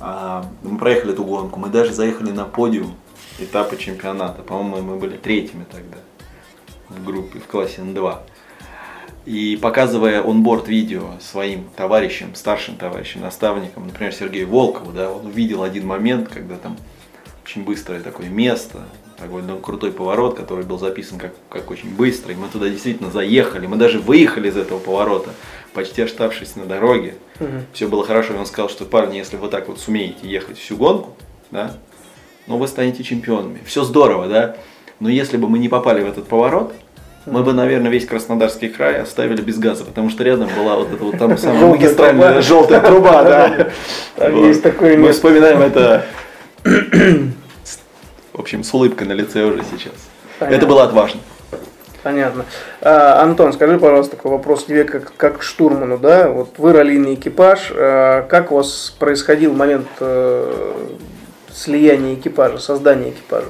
А, 0.00 0.44
мы 0.62 0.78
проехали 0.78 1.12
эту 1.12 1.24
гонку, 1.24 1.58
мы 1.58 1.68
даже 1.68 1.92
заехали 1.92 2.30
на 2.30 2.44
подиум 2.44 2.94
этапа 3.38 3.76
чемпионата, 3.76 4.42
по-моему, 4.42 4.92
мы 4.92 4.96
были 4.96 5.16
третьими 5.16 5.66
тогда 5.70 5.98
в 6.88 7.04
группе, 7.04 7.38
в 7.38 7.46
классе 7.46 7.82
Н2. 7.82 8.18
И 9.26 9.58
показывая 9.60 10.22
онборд 10.22 10.68
видео 10.68 11.14
своим 11.20 11.64
товарищам, 11.76 12.36
старшим 12.36 12.76
товарищам, 12.76 13.22
наставникам, 13.22 13.86
например, 13.86 14.12
Сергею 14.12 14.48
Волкову, 14.48 14.92
да, 14.92 15.10
он 15.10 15.26
увидел 15.26 15.64
один 15.64 15.84
момент, 15.84 16.28
когда 16.28 16.56
там 16.56 16.76
очень 17.44 17.64
быстрое 17.64 18.00
такое 18.00 18.28
место, 18.28 18.84
такой 19.16 19.42
ну, 19.42 19.58
крутой 19.58 19.90
поворот, 19.90 20.36
который 20.36 20.64
был 20.64 20.78
записан 20.78 21.18
как, 21.18 21.34
как 21.48 21.72
очень 21.72 21.92
быстрый. 21.92 22.36
Мы 22.36 22.48
туда 22.48 22.68
действительно 22.68 23.10
заехали, 23.10 23.66
мы 23.66 23.76
даже 23.76 23.98
выехали 23.98 24.48
из 24.48 24.56
этого 24.56 24.78
поворота, 24.78 25.30
почти 25.74 26.02
оставшись 26.02 26.54
на 26.54 26.64
дороге. 26.64 27.16
Все 27.72 27.88
было 27.88 28.04
хорошо, 28.06 28.34
и 28.34 28.36
он 28.36 28.46
сказал, 28.46 28.68
что 28.68 28.84
парни, 28.84 29.16
если 29.16 29.36
вы 29.36 29.48
так 29.48 29.66
вот 29.66 29.80
сумеете 29.80 30.28
ехать 30.28 30.56
всю 30.56 30.76
гонку, 30.76 31.16
да, 31.50 31.74
ну 32.46 32.58
вы 32.58 32.68
станете 32.68 33.02
чемпионами. 33.02 33.60
Все 33.66 33.82
здорово, 33.82 34.28
да, 34.28 34.56
но 35.00 35.08
если 35.08 35.36
бы 35.36 35.48
мы 35.48 35.58
не 35.58 35.68
попали 35.68 36.04
в 36.04 36.08
этот 36.08 36.28
поворот, 36.28 36.72
мы 37.26 37.42
бы, 37.42 37.52
наверное, 37.52 37.90
весь 37.90 38.06
Краснодарский 38.06 38.68
край 38.68 39.00
оставили 39.00 39.42
без 39.42 39.58
газа, 39.58 39.84
потому 39.84 40.10
что 40.10 40.22
рядом 40.24 40.48
была 40.56 40.76
вот 40.76 40.92
эта 40.92 41.04
вот 41.04 41.18
там 41.18 41.36
самая 41.38 41.66
магистральная 41.66 42.28
труба. 42.28 42.42
желтая 42.42 42.80
труба, 42.80 43.22
да. 43.24 43.68
Там 44.16 44.32
Вот. 44.32 44.46
есть 44.46 44.62
такое 44.62 44.96
Мы 44.96 45.12
вспоминаем 45.12 45.60
это, 45.60 46.06
в 48.32 48.40
общем, 48.40 48.62
с 48.62 48.72
улыбкой 48.72 49.06
на 49.08 49.12
лице 49.12 49.42
уже 49.44 49.62
сейчас. 49.70 49.94
Понятно. 50.38 50.56
Это 50.56 50.66
было 50.66 50.84
отважно. 50.84 51.20
Понятно. 52.02 52.44
А, 52.82 53.22
Антон, 53.22 53.52
скажи, 53.52 53.78
пожалуйста, 53.78 54.14
такой 54.14 54.30
вопрос 54.30 54.64
тебе 54.64 54.84
как, 54.84 55.12
как 55.16 55.42
штурману, 55.42 55.98
да? 55.98 56.28
Вот 56.28 56.58
вы 56.58 56.72
раллийный 56.72 57.14
экипаж, 57.14 57.72
а, 57.74 58.22
как 58.22 58.52
у 58.52 58.56
вас 58.56 58.94
происходил 58.96 59.52
момент 59.52 59.88
э, 59.98 60.86
слияния 61.52 62.14
экипажа, 62.14 62.58
создания 62.58 63.10
экипажа? 63.10 63.48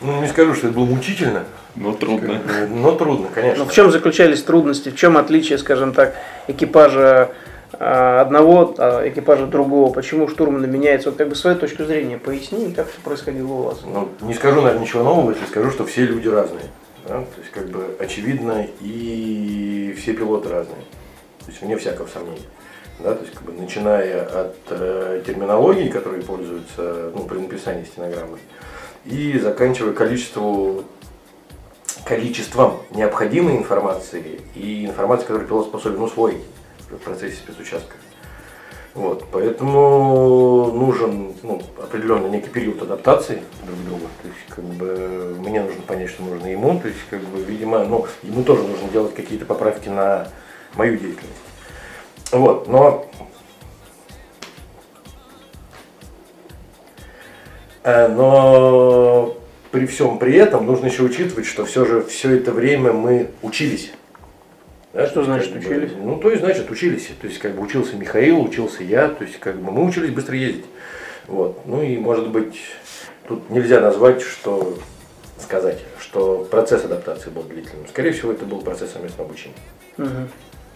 Ну, 0.00 0.20
не 0.20 0.26
скажу, 0.26 0.54
что 0.54 0.66
это 0.66 0.76
было 0.76 0.86
мучительно, 0.86 1.44
Но 1.80 1.92
трудно. 1.92 2.40
но 2.68 2.92
трудно, 2.92 3.28
конечно. 3.32 3.64
Ну, 3.64 3.70
в 3.70 3.72
чем 3.72 3.90
заключались 3.90 4.42
трудности, 4.42 4.88
в 4.90 4.96
чем 4.96 5.16
отличие, 5.16 5.58
скажем 5.58 5.92
так, 5.92 6.14
экипажа 6.48 7.30
а, 7.72 8.20
одного, 8.22 8.74
а 8.78 9.08
экипажа 9.08 9.46
другого? 9.46 9.92
Почему 9.92 10.28
штурманы 10.28 10.66
меняются? 10.66 11.10
Вот 11.10 11.18
как 11.18 11.28
бы 11.28 11.34
свою 11.34 11.56
точку 11.56 11.84
зрения 11.84 12.18
поясни, 12.18 12.72
как 12.72 12.88
это 12.88 13.00
происходило 13.04 13.52
у 13.52 13.62
вас? 13.62 13.80
Ну, 13.84 14.08
не 14.22 14.34
скажу, 14.34 14.60
наверное, 14.60 14.82
ничего 14.82 15.02
нового, 15.02 15.30
если 15.30 15.46
скажу, 15.46 15.70
что 15.70 15.84
все 15.84 16.04
люди 16.04 16.28
разные. 16.28 16.64
да, 17.06 17.20
То 17.20 17.40
есть, 17.40 17.52
как 17.52 17.68
бы 17.68 17.84
очевидно, 18.00 18.66
и 18.80 19.94
все 19.98 20.14
пилоты 20.14 20.48
разные. 20.48 20.82
То 21.40 21.46
есть, 21.48 21.62
вне 21.62 21.76
всякого 21.76 22.08
сомнения. 22.08 22.46
Да, 23.00 23.14
то 23.14 23.22
есть, 23.22 23.34
как 23.34 23.44
бы, 23.44 23.52
начиная 23.52 24.24
от 24.24 24.56
э, 24.70 25.22
терминологии, 25.24 25.88
которой 25.88 26.20
пользуются 26.22 27.12
ну, 27.14 27.24
при 27.24 27.38
написании 27.38 27.84
стенограммы, 27.84 28.38
и 29.04 29.38
заканчивая 29.38 29.92
количеству, 29.92 30.84
количеством 32.04 32.80
необходимой 32.90 33.56
информации 33.56 34.40
и 34.54 34.86
информации, 34.86 35.26
которую 35.26 35.48
пилот 35.48 35.66
способен 35.66 36.02
усвоить 36.02 36.42
в 36.90 36.96
процессе 36.96 37.36
спецучастка. 37.36 37.96
Вот, 38.94 39.24
поэтому 39.30 40.72
нужен 40.72 41.34
ну, 41.42 41.62
определенный 41.80 42.30
некий 42.30 42.48
период 42.48 42.82
адаптации 42.82 43.42
друг 43.64 43.78
к 43.78 43.84
другу. 43.84 44.06
То 44.22 44.28
есть, 44.28 44.40
как 44.48 44.64
бы, 44.64 45.36
мне 45.38 45.62
нужно 45.62 45.82
понять, 45.82 46.10
что 46.10 46.22
нужно 46.24 46.46
ему. 46.46 46.80
То 46.80 46.88
есть, 46.88 47.00
как 47.08 47.20
бы, 47.20 47.40
видимо, 47.42 47.84
ну, 47.84 48.06
ему 48.22 48.42
тоже 48.42 48.62
нужно 48.62 48.88
делать 48.88 49.14
какие-то 49.14 49.44
поправки 49.44 49.88
на 49.88 50.28
мою 50.74 50.96
деятельность. 50.96 51.42
Вот, 52.32 52.66
но 52.66 53.08
Э, 57.88 58.06
Но 58.08 59.34
при 59.70 59.86
всем 59.86 60.18
при 60.18 60.34
этом 60.34 60.66
нужно 60.66 60.86
еще 60.86 61.02
учитывать, 61.02 61.46
что 61.46 61.64
все 61.64 61.84
же 61.84 62.02
все 62.02 62.36
это 62.36 62.52
время 62.52 62.92
мы 62.92 63.30
учились. 63.42 63.92
Да, 64.92 65.06
Что 65.06 65.22
значит 65.22 65.52
как 65.52 65.62
бы, 65.62 65.68
учились? 65.68 65.92
ну, 66.02 66.16
то 66.16 66.30
есть, 66.30 66.42
значит, 66.42 66.70
учились. 66.70 67.10
То 67.20 67.26
есть, 67.26 67.38
как 67.38 67.54
бы 67.54 67.62
учился 67.62 67.96
Михаил, 67.96 68.40
учился 68.40 68.82
я, 68.82 69.08
то 69.08 69.24
есть, 69.24 69.38
как 69.38 69.56
бы 69.56 69.70
мы 69.70 69.84
учились 69.84 70.10
быстро 70.10 70.34
ездить. 70.36 70.64
Вот. 71.26 71.60
Ну 71.66 71.82
и, 71.82 71.98
может 71.98 72.30
быть, 72.30 72.58
тут 73.28 73.50
нельзя 73.50 73.80
назвать, 73.80 74.22
что 74.22 74.78
сказать, 75.38 75.78
что 76.00 76.48
процесс 76.50 76.84
адаптации 76.84 77.30
был 77.30 77.42
длительным. 77.42 77.86
Скорее 77.86 78.12
всего, 78.12 78.32
это 78.32 78.44
был 78.46 78.62
процесс 78.62 78.92
совместного 78.92 79.28
обучения. 79.28 79.54
Мгм. 79.98 80.28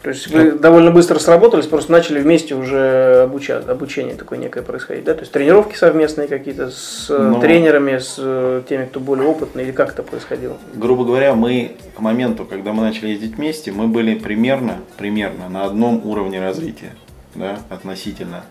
То 0.02 0.08
есть 0.08 0.26
вы 0.26 0.52
довольно 0.52 0.90
быстро 0.90 1.20
сработались, 1.20 1.66
просто 1.66 1.92
начали 1.92 2.20
вместе 2.20 2.56
уже 2.56 3.22
обучать, 3.22 3.68
обучение 3.68 4.16
такое 4.16 4.36
некое 4.36 4.62
происходить, 4.62 5.04
да? 5.04 5.14
То 5.14 5.20
есть 5.20 5.30
тренировки 5.30 5.76
совместные 5.76 6.26
какие-то 6.26 6.70
с 6.72 7.06
э, 7.08 7.16
Ну. 7.16 7.40
тренерами, 7.40 7.98
с 7.98 8.16
э, 8.18 8.62
теми, 8.68 8.86
кто 8.86 8.98
более 8.98 9.28
опытный, 9.28 9.62
или 9.62 9.70
как 9.70 9.90
это 9.90 10.02
происходило? 10.02 10.56
Грубо 10.74 11.04
говоря, 11.04 11.34
мы 11.34 11.76
к 11.96 12.00
моменту, 12.00 12.44
когда 12.44 12.72
мы 12.72 12.82
начали 12.82 13.10
ездить 13.10 13.36
вместе, 13.36 13.70
мы 13.70 13.86
были 13.86 14.16
примерно, 14.16 14.78
примерно 14.98 15.48
на 15.48 15.64
одном 15.66 16.04
уровне 16.04 16.40
развития, 16.40 16.94
да, 17.36 17.60
относительно. 17.70 18.42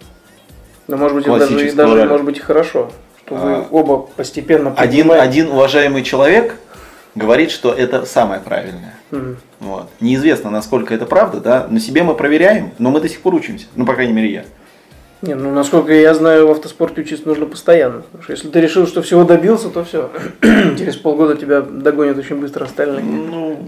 Но 0.88 0.96
может 0.96 1.18
быть, 1.18 1.26
даже, 1.26 1.68
и 1.68 1.72
даже 1.74 2.06
может 2.06 2.26
быть 2.26 2.38
и 2.38 2.42
хорошо, 2.42 2.92
что 3.26 3.36
вы 3.36 3.54
А, 3.56 3.68
оба 3.72 3.98
постепенно 3.98 4.74
Один, 4.78 5.12
один 5.12 5.50
уважаемый 5.52 6.04
человек 6.04 6.56
говорит, 7.14 7.52
что 7.52 7.74
это 7.74 8.06
самое 8.06 8.40
правильное. 8.40 8.96
Мгм. 9.12 9.38
Вот. 9.60 9.89
Неизвестно, 10.00 10.50
насколько 10.50 10.93
это 10.93 11.06
правда, 11.06 11.39
да, 11.39 11.67
на 11.69 11.80
себе 11.80 12.04
мы 12.04 12.15
проверяем, 12.15 12.71
но 12.80 12.89
мы 12.91 13.02
до 13.02 13.10
сих 13.10 13.21
пор 13.21 13.36
учимся, 13.36 13.67
ну, 13.76 13.86
по 13.86 13.93
крайней 13.93 14.13
мере, 14.13 14.32
я. 14.34 14.45
Не, 15.21 15.36
ну 15.36 15.54
насколько 15.54 15.93
я 15.93 16.15
знаю, 16.15 16.47
в 16.47 16.52
автоспорте 16.52 17.02
учиться 17.02 17.28
нужно 17.28 17.45
постоянно. 17.45 18.02
Потому 18.02 18.24
что 18.24 18.32
если 18.34 18.50
ты 18.50 18.60
решил, 18.60 18.88
что 18.88 19.04
всего 19.04 19.24
добился, 19.24 19.69
то 19.69 19.84
все. 19.84 20.10
Через 20.41 20.95
полгода 20.95 21.36
тебя 21.36 21.62
догонят 21.62 22.17
очень 22.17 22.38
быстро 22.38 22.65
остальные. 22.65 23.04
Ну, 23.04 23.60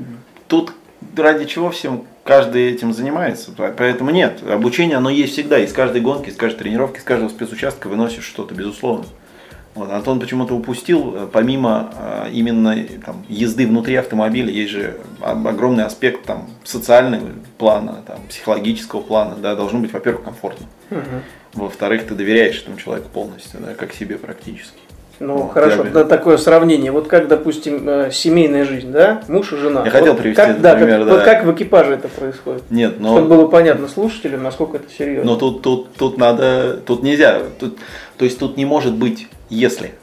тут 0.47 0.71
ради 1.15 1.45
чего 1.45 1.69
всем 1.69 2.05
каждый 2.23 2.71
этим 2.71 2.91
занимается. 2.91 3.51
По- 3.51 3.71
Поэтому 3.77 4.09
нет, 4.09 4.39
обучение 4.49 4.97
оно 4.97 5.11
есть 5.11 5.33
всегда. 5.33 5.59
Из 5.59 5.73
каждой 5.73 6.01
гонки, 6.01 6.29
из 6.29 6.35
каждой 6.37 6.57
тренировки, 6.59 6.97
из 6.97 7.03
каждого 7.03 7.29
спецучастка 7.29 7.87
выносишь 7.87 8.23
что-то, 8.25 8.55
безусловно. 8.55 9.05
Вот. 9.75 9.89
Антон 9.91 10.19
почему-то 10.19 10.55
упустил, 10.55 11.15
э, 11.15 11.27
помимо 11.31 11.91
э, 11.97 12.29
именно 12.31 12.75
там, 13.05 13.25
езды 13.27 13.65
внутри 13.65 13.95
автомобиля, 13.95 14.51
есть 14.51 14.71
же 14.71 14.99
огромный 15.21 15.85
аспект 15.85 16.25
там, 16.25 16.47
социального 16.63 17.29
плана, 17.57 18.03
там, 18.05 18.19
психологического 18.29 19.01
плана. 19.01 19.35
Да, 19.35 19.55
должно 19.55 19.79
быть, 19.79 19.91
во-первых, 19.91 20.23
комфортно. 20.23 20.67
Во-вторых, 21.53 22.07
ты 22.07 22.15
доверяешь 22.15 22.61
этому 22.61 22.77
человеку 22.77 23.09
полностью, 23.09 23.59
да, 23.59 23.73
как 23.73 23.93
себе 23.93 24.17
практически. 24.17 24.82
Ну, 25.19 25.37
Вот, 25.37 25.53
хорошо, 25.53 25.83
да, 25.93 26.03
такое 26.03 26.37
сравнение. 26.37 26.91
Вот 26.91 27.07
как, 27.07 27.27
допустим, 27.27 27.87
э, 27.87 28.11
семейная 28.11 28.65
жизнь, 28.65 28.91
да? 28.91 29.23
Муж 29.27 29.53
и 29.53 29.57
жена. 29.57 29.83
Я 29.85 29.91
хотел 29.91 30.13
Вот 30.13 30.21
привести 30.21 30.41
как, 30.41 30.49
этот 30.49 30.61
да, 30.61 30.75
пример, 30.75 30.99
как, 30.99 31.07
да. 31.07 31.13
Вот 31.13 31.23
как 31.23 31.43
в 31.45 31.53
экипаже 31.53 31.93
это 31.93 32.07
происходит? 32.07 32.63
Нет, 32.69 32.99
но... 32.99 33.17
Чтобы 33.17 33.27
было 33.29 33.47
понятно 33.47 33.87
слушателям, 33.87 34.43
насколько 34.43 34.77
это 34.77 34.91
серьезно. 34.91 35.31
Но 35.31 35.37
тут, 35.37 35.61
тут, 35.61 35.93
тут 35.93 36.17
надо, 36.17 36.77
тут 36.85 37.03
нельзя, 37.03 37.41
тут, 37.59 37.77
то 38.17 38.25
есть 38.25 38.39
тут 38.39 38.57
не 38.57 38.65
может 38.65 38.95
быть 38.95 39.27
если. 39.49 39.93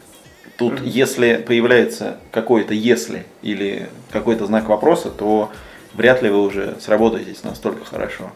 Тут 0.57 0.81
если 0.83 1.37
появляется 1.37 2.19
какое-то 2.31 2.75
если 2.75 3.25
или 3.43 3.89
какой-то 4.13 4.47
знак 4.47 4.69
вопроса, 4.69 5.11
то 5.11 5.51
вряд 5.95 6.23
ли 6.23 6.31
вы 6.31 6.43
уже 6.43 6.77
сработаетесь 6.81 7.43
настолько 7.45 7.85
хорошо. 7.85 8.31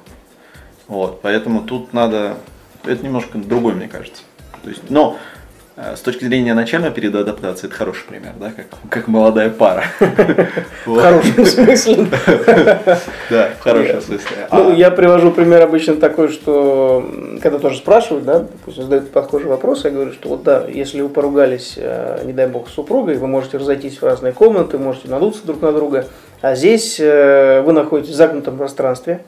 Вот, 0.88 1.20
поэтому 1.22 1.62
тут 1.62 1.92
надо, 1.92 2.36
это 2.84 3.04
немножко 3.04 3.38
другой, 3.38 3.74
мне 3.74 3.88
кажется. 3.88 4.22
То 4.62 4.70
есть, 4.70 4.90
но 4.90 5.18
с 5.76 6.00
точки 6.00 6.24
зрения 6.24 6.54
начального 6.54 6.92
периода 6.92 7.20
адаптации, 7.20 7.66
это 7.66 7.74
хороший 7.74 8.04
пример, 8.06 8.32
да, 8.38 8.52
как, 8.52 8.66
как 8.88 9.08
молодая 9.08 9.50
пара. 9.50 9.84
в 10.86 11.00
хорошем 11.00 11.44
смысле. 11.44 12.06
Да, 13.28 13.50
в 13.58 13.60
хорошем 13.60 14.00
смысле. 14.00 14.36
Ну, 14.52 14.70
А- 14.70 14.72
я 14.72 14.92
привожу 14.92 15.32
пример 15.32 15.62
обычно 15.62 15.96
такой, 15.96 16.28
что 16.28 17.10
когда 17.42 17.58
тоже 17.58 17.78
спрашивают, 17.78 18.24
да, 18.24 18.38
допустим, 18.40 18.84
задают 18.84 19.10
похожий 19.10 19.48
вопрос, 19.48 19.84
я 19.84 19.90
говорю, 19.90 20.12
что 20.12 20.28
вот 20.28 20.44
да, 20.44 20.64
если 20.68 21.00
вы 21.00 21.08
поругались, 21.08 21.74
э, 21.76 22.22
не 22.24 22.32
дай 22.32 22.46
бог, 22.46 22.68
с 22.68 22.74
супругой, 22.74 23.16
вы 23.16 23.26
можете 23.26 23.56
разойтись 23.56 24.00
в 24.00 24.04
разные 24.04 24.32
комнаты, 24.32 24.78
можете 24.78 25.08
надуться 25.08 25.44
друг 25.44 25.60
на 25.60 25.72
друга, 25.72 26.06
а 26.40 26.54
здесь 26.54 27.00
э, 27.00 27.62
вы 27.62 27.72
находитесь 27.72 28.12
в 28.12 28.16
замкнутом 28.16 28.58
пространстве, 28.58 29.22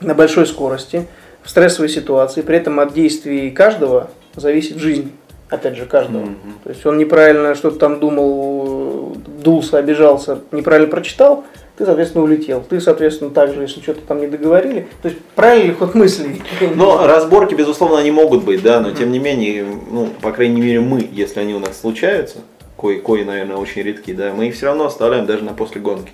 на 0.00 0.14
большой 0.14 0.46
скорости, 0.46 1.06
в 1.42 1.50
стрессовой 1.50 1.88
ситуации, 1.88 2.42
при 2.42 2.58
этом 2.58 2.78
от 2.78 2.92
действий 2.92 3.50
каждого 3.50 4.10
зависит 4.36 4.76
жизнь. 4.76 5.12
Опять 5.50 5.76
же, 5.76 5.86
каждого. 5.86 6.26
То 6.64 6.70
есть 6.70 6.84
он 6.84 6.98
неправильно 6.98 7.54
что-то 7.54 7.78
там 7.78 8.00
думал, 8.00 9.16
дулся, 9.42 9.78
обижался, 9.78 10.40
неправильно 10.52 10.90
прочитал, 10.90 11.44
ты, 11.78 11.86
соответственно, 11.86 12.24
улетел. 12.24 12.62
Ты, 12.68 12.80
соответственно, 12.80 13.30
также, 13.30 13.62
если 13.62 13.80
что-то 13.80 14.00
там 14.00 14.20
не 14.20 14.26
договорили. 14.26 14.88
То 15.00 15.08
есть, 15.08 15.20
правильный 15.36 15.74
ход 15.74 15.94
мыслей? 15.94 16.42
Но 16.74 17.06
разборки, 17.06 17.54
безусловно, 17.54 17.98
они 17.98 18.10
могут 18.10 18.44
быть, 18.44 18.62
да, 18.62 18.80
но 18.80 18.90
тем 18.90 19.12
не 19.12 19.20
менее, 19.20 19.64
ну, 19.64 20.08
по 20.20 20.32
крайней 20.32 20.60
мере, 20.60 20.80
мы, 20.80 21.08
если 21.10 21.38
они 21.38 21.54
у 21.54 21.60
нас 21.60 21.80
случаются, 21.80 22.38
кои, 22.76 22.98
кои, 22.98 23.22
наверное, 23.22 23.56
очень 23.56 23.82
редки, 23.82 24.12
да, 24.12 24.34
мы 24.34 24.48
их 24.48 24.56
все 24.56 24.66
равно 24.66 24.86
оставляем 24.86 25.26
даже 25.26 25.44
на 25.44 25.52
после 25.52 25.80
гонки. 25.80 26.12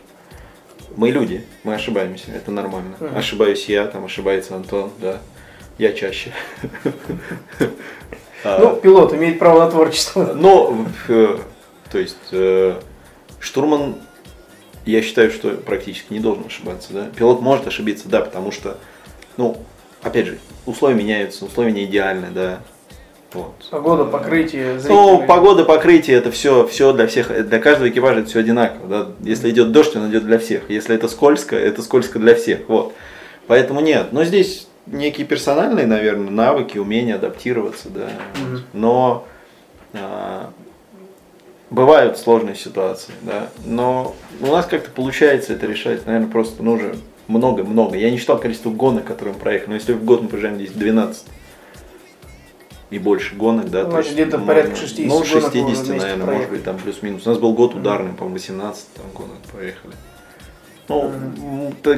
Мы 0.96 1.10
люди, 1.10 1.44
мы 1.64 1.74
ошибаемся, 1.74 2.26
это 2.36 2.50
нормально. 2.50 2.96
Ошибаюсь 3.16 3.64
я, 3.66 3.86
там 3.86 4.04
ошибается 4.04 4.54
Антон, 4.54 4.90
да. 5.00 5.18
Я 5.78 5.92
чаще. 5.92 6.30
А, 8.44 8.58
Ну, 8.60 8.76
пилот 8.76 9.12
имеет 9.14 9.38
право 9.38 9.60
на 9.64 9.70
творчество. 9.70 10.32
Но, 10.34 10.86
э, 11.08 11.38
то 11.90 11.98
есть, 11.98 12.16
э, 12.32 12.74
штурман, 13.40 13.96
я 14.84 15.00
считаю, 15.02 15.30
что 15.30 15.50
практически 15.50 16.12
не 16.12 16.20
должен 16.20 16.44
ошибаться. 16.46 16.92
Да? 16.92 17.06
Пилот 17.16 17.40
может 17.40 17.66
ошибиться, 17.66 18.08
да, 18.08 18.20
потому 18.20 18.52
что, 18.52 18.76
ну, 19.38 19.56
опять 20.02 20.26
же, 20.26 20.38
условия 20.66 20.94
меняются, 20.94 21.46
условия 21.46 21.72
не 21.72 21.84
идеальны, 21.84 22.26
да. 22.34 22.58
Вот. 23.32 23.54
Погода, 23.70 24.04
покрытие, 24.04 24.74
Ну, 24.74 24.78
зрители. 24.78 25.26
погода, 25.26 25.64
покрытие, 25.64 26.16
это 26.18 26.30
все, 26.30 26.66
все 26.68 26.92
для 26.92 27.08
всех, 27.08 27.48
для 27.48 27.58
каждого 27.58 27.88
экипажа 27.88 28.20
это 28.20 28.28
все 28.28 28.40
одинаково. 28.40 28.86
Да? 28.88 29.06
Если 29.28 29.50
идет 29.50 29.72
дождь, 29.72 29.96
он 29.96 30.08
идет 30.08 30.24
для 30.24 30.38
всех. 30.38 30.70
Если 30.70 30.94
это 30.94 31.08
скользко, 31.08 31.56
это 31.56 31.82
скользко 31.82 32.20
для 32.20 32.36
всех. 32.36 32.60
Вот. 32.68 32.92
Поэтому 33.48 33.80
нет. 33.80 34.12
Но 34.12 34.22
здесь 34.24 34.68
некие 34.86 35.26
персональные, 35.26 35.86
наверное, 35.86 36.30
навыки, 36.30 36.78
умения 36.78 37.16
адаптироваться, 37.16 37.88
да. 37.88 38.08
Мгм. 38.40 38.62
Но 38.72 39.26
а, 39.92 40.50
бывают 41.70 42.18
сложные 42.18 42.54
ситуации, 42.54 43.12
да. 43.22 43.48
Но 43.64 44.14
у 44.40 44.46
нас 44.46 44.66
как-то 44.66 44.90
получается 44.90 45.52
это 45.54 45.66
решать, 45.66 46.06
наверное, 46.06 46.28
просто 46.28 46.62
ну, 46.62 46.72
уже 46.72 46.96
много-много. 47.28 47.96
Я 47.96 48.10
не 48.10 48.18
считал 48.18 48.38
количество 48.38 48.70
гонок, 48.70 49.04
которые 49.04 49.34
мы 49.34 49.40
проехали, 49.40 49.70
но 49.70 49.74
если 49.76 49.92
в 49.92 50.04
год 50.04 50.22
мы 50.22 50.28
проезжаем 50.28 50.56
здесь 50.56 50.70
12 50.70 51.24
и 52.90 52.98
больше 52.98 53.34
гонок, 53.34 53.70
да. 53.70 53.84
Ну, 53.84 53.90
значит, 53.90 54.12
есть, 54.12 54.20
где-то 54.20 54.38
ну, 54.38 54.46
порядка 54.46 54.76
60 54.76 55.06
Ну, 55.06 55.12
гонок 55.14 55.26
вы 55.28 55.38
уже 55.38 55.40
60, 55.40 55.64
вместе 55.66 55.92
наверное, 55.92 56.16
может 56.16 56.26
проехали. 56.26 56.56
быть, 56.56 56.64
там 56.64 56.78
плюс-минус. 56.78 57.26
У 57.26 57.30
нас 57.30 57.38
был 57.38 57.54
год 57.54 57.74
ударный, 57.74 58.12
по-моему, 58.12 58.34
18 58.34 58.94
там, 58.94 59.06
гонок 59.14 59.38
проехали. 59.52 59.94
Ну, 60.88 61.12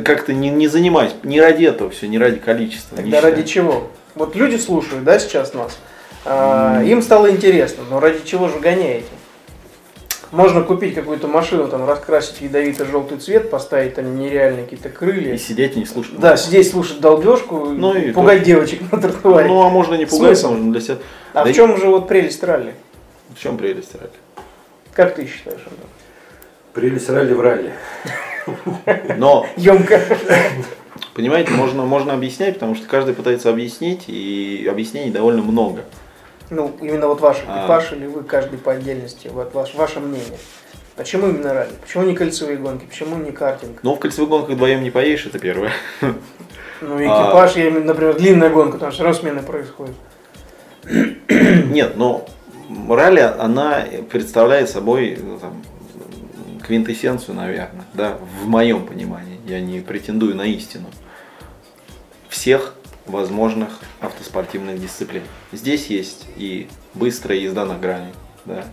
как-то 0.04 0.32
не, 0.32 0.50
не 0.50 0.68
занимаюсь, 0.68 1.12
не 1.22 1.40
ради 1.40 1.64
этого 1.64 1.90
все, 1.90 2.06
не 2.06 2.18
ради 2.18 2.38
количества. 2.38 2.96
Тогда 2.96 3.20
ради 3.20 3.42
чего? 3.42 3.88
Вот 4.14 4.36
люди 4.36 4.56
слушают, 4.56 5.04
да, 5.04 5.18
сейчас 5.18 5.54
нас. 5.54 5.76
А, 6.24 6.82
им 6.82 7.02
стало 7.02 7.30
интересно, 7.30 7.84
но 7.88 8.00
ради 8.00 8.24
чего 8.24 8.48
же 8.48 8.58
гоняете? 8.58 9.06
Можно 10.32 10.62
купить 10.62 10.94
какую-то 10.94 11.28
машину, 11.28 11.68
там, 11.68 11.86
раскрасить 11.88 12.40
ядовито-желтый 12.40 13.18
цвет, 13.18 13.48
поставить 13.48 13.94
там 13.94 14.18
нереальные 14.18 14.64
какие-то 14.64 14.88
крылья. 14.88 15.34
И 15.34 15.38
сидеть 15.38 15.76
и 15.76 15.80
не 15.80 15.86
слушать. 15.86 16.18
Да, 16.18 16.36
сидеть 16.36 16.68
слушать 16.68 17.00
долбежку, 17.00 17.66
Ну 17.66 17.94
и 17.94 18.10
пугать 18.10 18.42
девочек 18.42 18.80
на 18.90 19.00
тротуаре. 19.00 19.48
Ну, 19.48 19.62
а 19.62 19.68
можно 19.68 19.94
не 19.94 20.04
пугаться, 20.04 20.42
Смысл? 20.42 20.48
можно 20.54 20.72
для 20.72 20.80
себя. 20.80 20.96
а 21.32 21.44
Да 21.44 21.52
в 21.52 21.54
чем 21.54 21.76
же 21.76 21.86
вот 21.86 22.08
прелесть 22.08 22.42
ралли? 22.42 22.74
В 23.34 23.40
чем 23.40 23.56
прелесть 23.56 23.94
ралли? 23.94 24.10
Как 24.92 25.14
ты 25.14 25.26
считаешь, 25.26 25.60
Антон? 25.60 25.88
Прелесть 26.72 27.08
ралли 27.08 27.32
в 27.32 27.40
ралли. 27.40 27.72
Но, 29.16 29.46
Емко. 29.56 30.00
понимаете, 31.14 31.52
можно, 31.52 31.84
можно 31.84 32.12
объяснять, 32.14 32.54
потому 32.54 32.74
что 32.74 32.86
каждый 32.86 33.14
пытается 33.14 33.50
объяснить, 33.50 34.04
и 34.08 34.66
объяснений 34.70 35.10
довольно 35.10 35.42
много. 35.42 35.84
Ну, 36.50 36.76
именно 36.80 37.08
вот 37.08 37.20
ваш 37.20 37.38
А. 37.48 37.60
экипаж 37.60 37.92
или 37.92 38.06
вы 38.06 38.22
каждый 38.22 38.58
по 38.58 38.72
отдельности, 38.72 39.28
вот 39.32 39.52
ваш, 39.54 39.74
ваше 39.74 40.00
мнение. 40.00 40.38
Почему 40.96 41.28
именно 41.28 41.52
ралли? 41.52 41.72
Почему 41.82 42.04
не 42.04 42.14
кольцевые 42.14 42.56
гонки? 42.56 42.86
Почему 42.86 43.16
не 43.16 43.32
картинг? 43.32 43.80
Но 43.82 43.94
в 43.94 43.98
кольцевых 43.98 44.30
гонках 44.30 44.54
вдвоем 44.54 44.82
не 44.82 44.90
поедешь, 44.90 45.26
это 45.26 45.38
первое. 45.38 45.72
Ну, 46.00 46.08
экипаж, 46.98 47.56
я 47.56 47.70
в 47.70 47.74
виду, 47.74 47.84
например, 47.84 48.14
длинная 48.14 48.50
гонка, 48.50 48.78
там 48.78 48.92
все 48.92 49.02
равно 49.02 49.18
смены 49.18 49.42
происходят. 49.42 49.94
Нет, 51.28 51.96
но 51.96 52.26
ралли, 52.88 53.20
она 53.20 53.84
представляет 54.10 54.70
собой 54.70 55.18
ну, 55.20 55.38
там, 55.38 55.62
квинтэссенцию, 56.66 57.34
наверное, 57.36 57.84
да, 57.94 58.18
в 58.40 58.46
моем 58.46 58.86
понимании. 58.86 59.38
Я 59.46 59.60
не 59.60 59.80
претендую 59.80 60.34
на 60.34 60.42
истину. 60.42 60.86
Всех 62.28 62.74
возможных 63.06 63.80
автоспортивных 64.00 64.80
дисциплин. 64.80 65.22
Здесь 65.52 65.86
есть 65.86 66.26
и 66.36 66.68
быстрая 66.94 67.38
езда 67.38 67.64
на 67.64 67.78
грани, 67.78 68.12
да, 68.44 68.64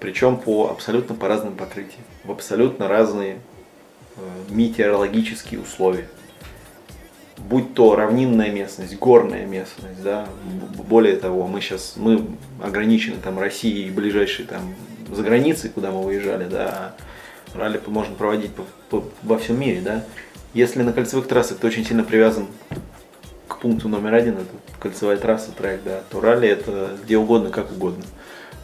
причем 0.00 0.36
по 0.36 0.68
абсолютно 0.68 1.14
по 1.14 1.28
разным 1.28 1.54
покрытиям, 1.54 2.04
в 2.24 2.30
абсолютно 2.30 2.88
разные 2.88 3.38
э, 4.16 4.20
метеорологические 4.50 5.60
условия. 5.60 6.08
Будь 7.38 7.74
то 7.74 7.96
равнинная 7.96 8.50
местность, 8.50 8.98
горная 8.98 9.46
местность, 9.46 10.02
да, 10.02 10.28
более 10.88 11.16
того, 11.16 11.46
мы 11.46 11.60
сейчас, 11.60 11.94
мы 11.96 12.26
ограничены 12.62 13.16
там 13.16 13.38
Россией 13.38 13.88
и 13.88 13.90
ближайшей 13.90 14.44
там 14.44 14.74
за 15.10 15.22
границей, 15.22 15.70
куда 15.70 15.90
мы 15.90 16.02
выезжали, 16.02 16.48
да, 16.48 16.68
а 16.68 16.94
ралли 17.54 17.80
можно 17.86 18.14
проводить 18.14 18.52
по- 18.52 18.66
по- 18.90 19.08
во 19.22 19.38
всем 19.38 19.58
мире, 19.58 19.80
да. 19.80 20.04
Если 20.52 20.82
на 20.82 20.92
кольцевых 20.92 21.26
трассах 21.26 21.58
ты 21.58 21.66
очень 21.66 21.84
сильно 21.84 22.04
привязан 22.04 22.46
к 23.48 23.58
пункту 23.58 23.88
номер 23.88 24.14
один, 24.14 24.34
это 24.34 24.46
кольцевая 24.78 25.16
трасса, 25.16 25.52
трек, 25.52 25.80
да, 25.84 26.02
то 26.10 26.20
ралли 26.20 26.48
это 26.48 26.96
где 27.04 27.16
угодно, 27.16 27.50
как 27.50 27.70
угодно. 27.72 28.04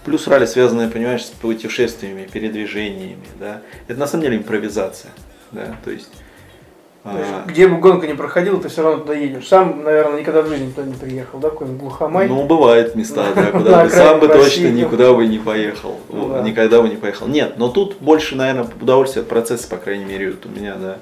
Плюс 0.05 0.27
ралли, 0.27 0.47
связанное, 0.47 0.89
понимаешь, 0.89 1.25
с 1.25 1.31
путешествиями, 1.31 2.29
передвижениями, 2.33 3.27
да. 3.39 3.63
Это 3.89 3.99
на 3.99 4.07
самом 4.07 4.25
деле 4.25 4.37
импровизация, 4.37 5.11
да, 5.53 5.77
то 5.85 5.91
есть... 5.91 6.11
То 7.03 7.17
есть, 7.19 7.31
а, 7.33 7.45
где 7.47 7.67
бы 7.67 7.79
гонка 7.79 8.07
не 8.07 8.13
проходила, 8.13 8.61
ты 8.61 8.69
все 8.69 8.83
равно 8.83 9.01
туда 9.01 9.15
едешь. 9.15 9.49
Сам, 9.49 9.83
наверное, 9.83 10.21
никогда 10.21 10.43
в 10.43 10.49
жизни 10.49 10.71
туда 10.71 10.87
не 10.87 10.93
приехал, 10.93 11.39
да, 11.39 11.49
какой-нибудь 11.49 11.81
глухомай. 11.81 12.29
Ну, 12.29 12.45
бывают 12.45 12.95
места, 12.95 13.25
да, 13.35 13.47
куда 13.53 13.85
ты 13.85 13.91
сам 13.91 14.21
бы 14.21 14.29
точно 14.29 14.69
никуда 14.69 15.15
бы 15.15 15.27
не 15.27 15.39
поехал. 15.39 15.99
Ну. 16.11 16.43
Никогда 16.43 16.83
бы 16.83 16.91
не 16.91 16.97
поехал. 16.97 17.27
Нет, 17.27 17.55
но 17.57 17.69
тут 17.69 17.97
больше, 18.01 18.37
наверное, 18.37 18.69
удовольствие 18.81 19.23
от 19.23 19.29
процесса, 19.31 19.67
по 19.69 19.79
крайней 19.79 20.05
мере, 20.05 20.35
у 20.45 20.49
меня, 20.49 20.75
да. 20.77 20.99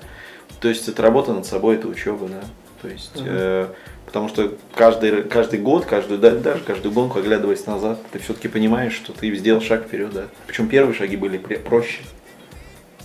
То 0.60 0.68
есть 0.68 0.86
это 0.88 1.02
работа 1.02 1.32
над 1.32 1.46
собой, 1.46 1.74
это 1.74 1.88
учеба, 1.88 2.28
да. 2.28 2.40
То 2.80 2.88
есть, 2.88 3.16
э, 3.16 3.66
потому 4.06 4.28
что 4.28 4.52
каждый, 4.76 5.22
каждый 5.24 5.58
год, 5.58 5.84
каждую, 5.84 6.20
да- 6.20 6.30
даже 6.30 6.60
каждую 6.62 6.92
гонку, 6.92 7.18
оглядываясь 7.18 7.66
назад, 7.66 7.98
ты 8.12 8.20
все-таки 8.20 8.46
понимаешь, 8.46 8.92
что 8.92 9.12
ты 9.12 9.34
сделал 9.34 9.60
шаг 9.60 9.82
вперед, 9.86 10.12
да. 10.12 10.24
Причем 10.46 10.68
первые 10.68 10.94
шаги 10.94 11.16
были 11.16 11.38
проще. 11.38 12.02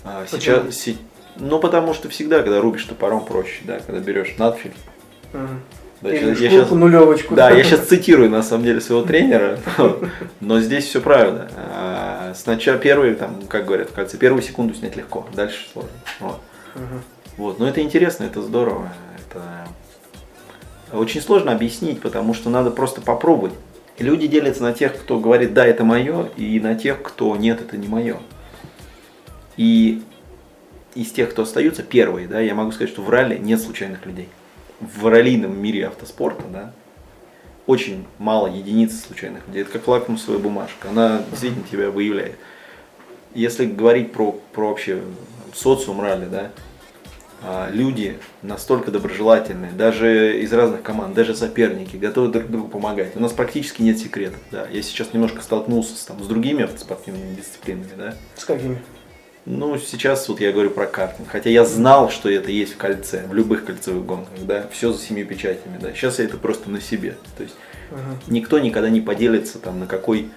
А 0.04 0.26
сейчас, 0.30 0.76
се- 0.78 0.98
ну, 1.38 1.60
потому 1.60 1.94
что 1.94 2.10
всегда, 2.10 2.42
когда 2.42 2.62
рубишь 2.62 2.84
топором, 2.86 3.26
проще, 3.26 3.62
да, 3.64 3.80
когда 3.80 4.00
берешь 4.02 4.36
надфиль. 4.38 4.74
Мгм. 5.34 5.62
Да, 6.02 6.14
Или 6.14 6.30
я 6.30 6.36
шкурку, 6.36 6.56
щас- 6.58 6.72
нулевочку. 6.72 7.34
да, 7.36 7.50
я 7.52 7.64
сейчас 7.64 7.88
цитирую 7.88 8.30
на 8.30 8.44
самом 8.44 8.66
деле 8.66 8.82
своего 8.82 9.04
тренера, 9.06 9.58
но 10.42 10.60
здесь 10.60 10.86
все 10.86 11.00
правильно. 11.00 11.50
А, 11.56 12.34
Сначала 12.36 12.78
первые, 12.78 13.16
там, 13.16 13.42
как 13.48 13.66
говорят 13.66 13.90
в 13.90 13.94
конце, 13.94 14.18
первую 14.18 14.42
секунду 14.42 14.74
снять 14.74 14.96
легко, 14.98 15.26
дальше 15.34 15.66
сложно. 15.72 15.92
Вот. 17.38 17.60
Но 17.60 17.68
это 17.68 17.82
интересно, 17.82 18.26
это 18.26 18.42
здорово. 18.42 18.90
Это 19.30 20.98
очень 20.98 21.22
сложно 21.22 21.52
объяснить, 21.54 22.02
потому 22.02 22.34
что 22.34 22.50
надо 22.50 22.70
просто 22.70 23.00
попробовать. 23.02 23.54
И 23.98 24.04
люди 24.04 24.28
делятся 24.28 24.64
на 24.64 24.74
тех, 24.74 24.94
кто 24.96 25.20
говорит, 25.20 25.54
да, 25.54 25.66
это 25.66 25.84
мое, 25.84 26.30
и 26.36 26.60
на 26.60 26.76
тех, 26.76 27.02
кто 27.02 27.36
нет, 27.38 27.62
это 27.62 27.78
не 27.78 27.88
мое. 27.88 28.18
И 29.56 30.02
из 30.96 31.12
тех, 31.12 31.32
кто 31.32 31.44
остаются, 31.44 31.84
первые, 31.84 32.28
да, 32.28 32.40
я 32.40 32.56
могу 32.56 32.72
сказать, 32.72 32.90
что 32.90 33.02
в 33.02 33.10
ралли 33.10 33.38
нет 33.38 33.62
случайных 33.62 34.06
людей. 34.06 34.30
В 34.80 35.08
раллийном 35.08 35.58
мире 35.60 35.88
автоспорта, 35.88 36.44
да, 36.52 36.74
очень 37.66 38.06
мало 38.20 38.48
единиц 38.48 39.06
случайных 39.06 39.48
людей. 39.48 39.62
Это 39.62 39.72
как 39.72 39.88
лакмусовая 39.88 40.40
бумажка. 40.40 40.90
Она 40.90 41.24
действительно 41.30 41.66
тебя 41.70 41.90
выявляет. 41.90 42.36
Если 43.34 43.66
говорить 43.66 44.12
про, 44.12 44.34
про 44.54 44.70
вообще 44.70 45.02
социум 45.54 46.02
ралли, 46.02 46.26
да, 46.26 46.52
а, 47.46 47.70
люди 47.72 48.20
настолько 48.42 48.92
доброжелательные, 48.92 49.72
даже 49.72 50.40
из 50.42 50.54
разных 50.54 50.82
команд, 50.82 51.14
даже 51.14 51.36
соперники, 51.36 51.98
готовы 51.98 52.30
друг 52.30 52.48
другу 52.48 52.68
помогать. 52.70 53.16
У 53.16 53.20
нас 53.20 53.34
практически 53.34 53.82
нет 53.82 53.98
секретов. 53.98 54.40
Да. 54.52 54.68
Я 54.72 54.82
сейчас 54.82 55.14
немножко 55.14 55.42
столкнулся 55.42 55.96
с, 55.96 56.06
там, 56.06 56.24
с 56.24 56.28
другими 56.28 56.64
автоспортивными 56.64 57.36
дисциплинами. 57.36 57.90
Да. 57.98 58.16
С 58.38 58.46
какими? 58.46 58.82
Ну, 59.46 59.78
сейчас 59.78 60.30
вот 60.30 60.40
я 60.40 60.52
говорю 60.54 60.70
про 60.70 60.86
картинг. 60.86 61.28
Хотя 61.30 61.50
я 61.50 61.66
знал, 61.66 62.10
что 62.10 62.30
это 62.30 62.50
есть 62.50 62.74
в 62.76 62.78
кольце, 62.78 63.24
в 63.28 63.34
любых 63.34 63.66
кольцевых 63.66 64.06
гонках, 64.06 64.40
да, 64.42 64.66
все 64.72 64.94
за 64.94 65.02
семью 65.04 65.28
печатями, 65.28 65.78
да. 65.82 65.92
Сейчас 65.94 66.20
я 66.20 66.26
это 66.26 66.38
просто 66.38 66.70
на 66.70 66.80
себе. 66.80 67.18
То 67.38 67.44
есть 67.44 67.56
Мгм. 67.92 68.20
никто 68.28 68.60
никогда 68.60 68.90
не 68.90 69.02
поделится 69.02 69.60
там 69.60 69.80
на 69.82 69.86
какой 69.86 70.30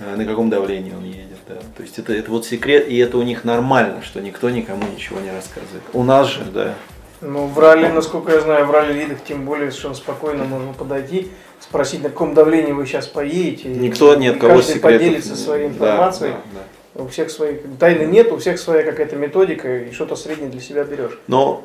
э, 0.00 0.16
на 0.16 0.24
каком 0.24 0.50
давлении 0.50 0.92
он 0.92 1.04
едет, 1.04 1.38
да. 1.48 1.54
То 1.76 1.82
есть 1.82 1.96
это, 2.00 2.12
это 2.12 2.28
вот 2.32 2.44
секрет, 2.44 2.88
и 2.88 2.96
это 2.98 3.18
у 3.18 3.22
них 3.22 3.44
нормально, 3.44 4.02
что 4.02 4.20
никто 4.20 4.50
никому 4.50 4.82
ничего 4.92 5.20
не 5.20 5.30
рассказывает. 5.30 5.82
У 5.92 6.02
нас 6.02 6.26
же, 6.26 6.44
да, 6.52 6.74
Ну, 7.20 7.46
в 7.46 7.56
ралли, 7.56 7.86
насколько 7.86 8.32
я 8.32 8.40
знаю, 8.40 8.66
в 8.66 8.72
ралли-лидах 8.72 9.18
тем 9.22 9.44
более 9.44 9.70
совершенно 9.70 9.94
спокойно 9.94 10.42
можно 10.42 10.72
подойти, 10.72 11.28
спросить, 11.60 12.02
на 12.02 12.08
каком 12.08 12.34
давлении 12.34 12.72
вы 12.72 12.84
сейчас 12.84 13.06
поедете. 13.06 13.68
никто 13.68 14.12
и 14.14 14.26
кого 14.32 14.54
каждый 14.56 14.74
секретов 14.74 14.82
поделится 14.82 15.36
своей 15.36 15.68
да, 15.68 15.74
информацией. 15.74 16.30
да, 16.32 16.38
да. 16.54 16.81
У 16.94 17.06
всех 17.06 17.30
свои 17.30 17.54
тайны 17.78 18.04
нет, 18.04 18.30
у 18.32 18.36
всех 18.36 18.58
своя 18.58 18.82
какая-то 18.82 19.16
методика, 19.16 19.78
и 19.78 19.92
что-то 19.92 20.14
среднее 20.14 20.50
для 20.50 20.60
себя 20.60 20.84
берешь. 20.84 21.18
Но 21.26 21.64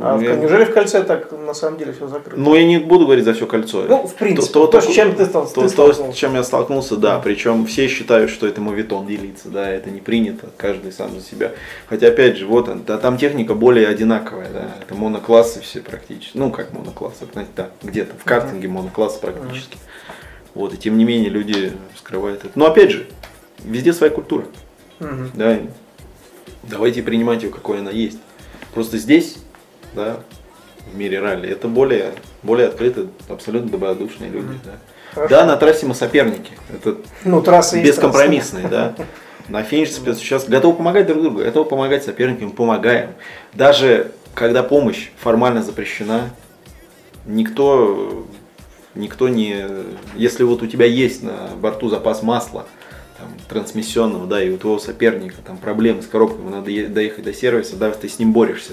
А 0.00 0.16
в- 0.16 0.20
я- 0.22 0.34
неужели 0.34 0.64
в 0.64 0.72
кольце 0.74 1.04
так 1.04 1.30
на 1.30 1.54
самом 1.54 1.78
деле 1.78 1.92
все 1.92 2.08
закрыто? 2.08 2.36
Ну, 2.40 2.52
я 2.56 2.64
не 2.66 2.78
буду 2.78 3.04
говорить 3.04 3.24
за 3.24 3.32
все 3.34 3.46
кольцо. 3.46 3.84
Ну, 3.88 4.08
в 4.08 4.14
принципе, 4.14 4.52
то, 4.52 4.66
то, 4.66 4.80
с 4.80 4.86
чем 4.88 5.14
ты 5.14 5.24
стал- 5.24 5.46
то- 5.46 5.54
ты 5.54 5.60
то, 5.62 5.68
столкнулся. 5.68 6.12
с 6.12 6.16
чем 6.16 6.34
я 6.34 6.42
столкнулся, 6.42 6.96
да. 6.96 7.20
Причем 7.20 7.64
все 7.66 7.86
считают, 7.86 8.28
что 8.28 8.48
это 8.48 8.60
мовитон 8.60 9.06
делиться, 9.06 9.50
да, 9.50 9.70
это 9.70 9.88
не 9.90 10.00
принято, 10.00 10.48
каждый 10.56 10.90
сам 10.90 11.14
за 11.14 11.20
себя. 11.24 11.52
Хотя, 11.88 12.08
опять 12.08 12.36
же, 12.36 12.46
вот 12.46 12.68
да, 12.86 12.98
там 12.98 13.18
техника 13.18 13.54
более 13.54 13.86
одинаковая, 13.86 14.48
да, 14.52 14.70
это 14.82 14.96
моноклассы 14.96 15.60
все 15.60 15.78
практически, 15.80 16.36
ну, 16.36 16.50
как 16.50 16.72
моноклассы, 16.72 17.24
знаете, 17.32 17.52
да, 17.56 17.68
где-то 17.84 18.14
в 18.18 18.24
картинге 18.24 18.66
моноклассы 18.66 19.20
практически. 19.20 19.78
Вот, 20.54 20.74
и 20.74 20.76
тем 20.76 20.98
не 20.98 21.04
менее 21.04 21.30
люди 21.30 21.72
скрывают 21.96 22.40
это. 22.44 22.50
Но, 22.56 22.66
опять 22.66 22.90
же, 22.90 23.06
везде 23.66 23.92
своя 23.92 24.12
культура. 24.12 24.44
Мгм. 25.00 25.30
Да, 25.34 25.58
давайте 26.62 27.02
принимать 27.02 27.42
ее, 27.42 27.50
какой 27.50 27.80
она 27.80 27.90
есть. 27.90 28.18
Просто 28.72 28.98
здесь, 28.98 29.36
да, 29.94 30.20
в 30.92 30.96
мире 30.96 31.20
ралли, 31.20 31.48
это 31.48 31.68
более, 31.68 32.12
более 32.42 32.68
открытые, 32.68 33.08
абсолютно 33.28 33.70
добродушные 33.70 34.30
люди. 34.30 34.58
Да. 34.64 34.72
Хорошо. 35.14 35.34
да, 35.34 35.46
на 35.46 35.56
трассе 35.56 35.86
мы 35.86 35.94
соперники. 35.94 36.52
Это 36.72 36.98
Ну, 37.24 37.42
трасса 37.42 37.76
есть 37.78 37.88
бескомпромиссные, 37.88 38.68
да. 38.68 38.94
На 39.48 39.62
финише 39.62 39.92
сейчас 39.92 40.48
готовы 40.48 40.76
помогать 40.76 41.06
друг 41.06 41.22
другу, 41.22 41.38
готовы 41.38 41.68
помогать 41.68 42.04
соперникам, 42.04 42.50
помогаем. 42.50 43.10
Даже 43.54 44.10
когда 44.34 44.64
помощь 44.64 45.10
формально 45.18 45.62
запрещена, 45.62 46.30
никто, 47.26 48.26
никто 48.96 49.28
не... 49.28 49.64
Если 50.16 50.42
вот 50.42 50.62
у 50.62 50.66
тебя 50.66 50.86
есть 50.86 51.22
на 51.22 51.50
борту 51.60 51.88
запас 51.88 52.24
масла, 52.24 52.66
там, 53.26 53.36
трансмиссионного, 53.48 54.26
да, 54.26 54.42
и 54.42 54.50
у 54.50 54.58
твоего 54.58 54.78
соперника 54.78 55.36
там 55.44 55.56
проблемы 55.58 56.02
с 56.02 56.06
коробкой, 56.06 56.40
ему 56.40 56.50
надо 56.50 56.64
доехать 56.88 57.24
до 57.24 57.32
сервиса, 57.32 57.76
да, 57.76 57.90
ты 57.90 58.08
с 58.08 58.18
ним 58.18 58.32
борешься, 58.32 58.72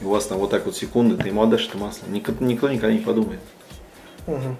и 0.00 0.04
у 0.04 0.10
вас 0.10 0.26
там 0.26 0.38
вот 0.38 0.50
так 0.50 0.66
вот 0.66 0.76
секунды, 0.76 1.16
ты 1.22 1.28
ему 1.28 1.42
отдашь 1.42 1.68
это 1.68 1.78
масло, 1.78 2.06
никто, 2.08 2.32
никто 2.40 2.68
никогда 2.68 2.92
не 2.92 3.00
подумает. 3.00 3.40
Мгм. 4.26 4.56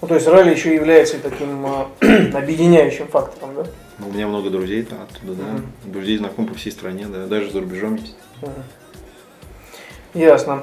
Ну, 0.00 0.08
то 0.08 0.14
есть 0.14 0.26
ралли 0.26 0.50
еще 0.50 0.74
является 0.74 1.18
таким 1.18 1.64
а, 1.66 1.88
объединяющим 2.34 3.06
фактором, 3.08 3.54
да? 3.54 3.66
Ну, 3.98 4.08
у 4.08 4.12
меня 4.12 4.26
много 4.26 4.50
друзей 4.50 4.82
там 4.82 5.02
оттуда, 5.02 5.34
да, 5.34 5.44
Мгм. 5.44 5.66
друзей, 5.92 6.18
знакомых 6.18 6.52
по 6.52 6.58
всей 6.58 6.70
стране, 6.72 7.06
да, 7.06 7.26
даже 7.26 7.50
за 7.50 7.60
рубежом 7.60 7.96
есть. 7.96 8.16
Мгм. 8.40 8.52
Ясно. 10.14 10.62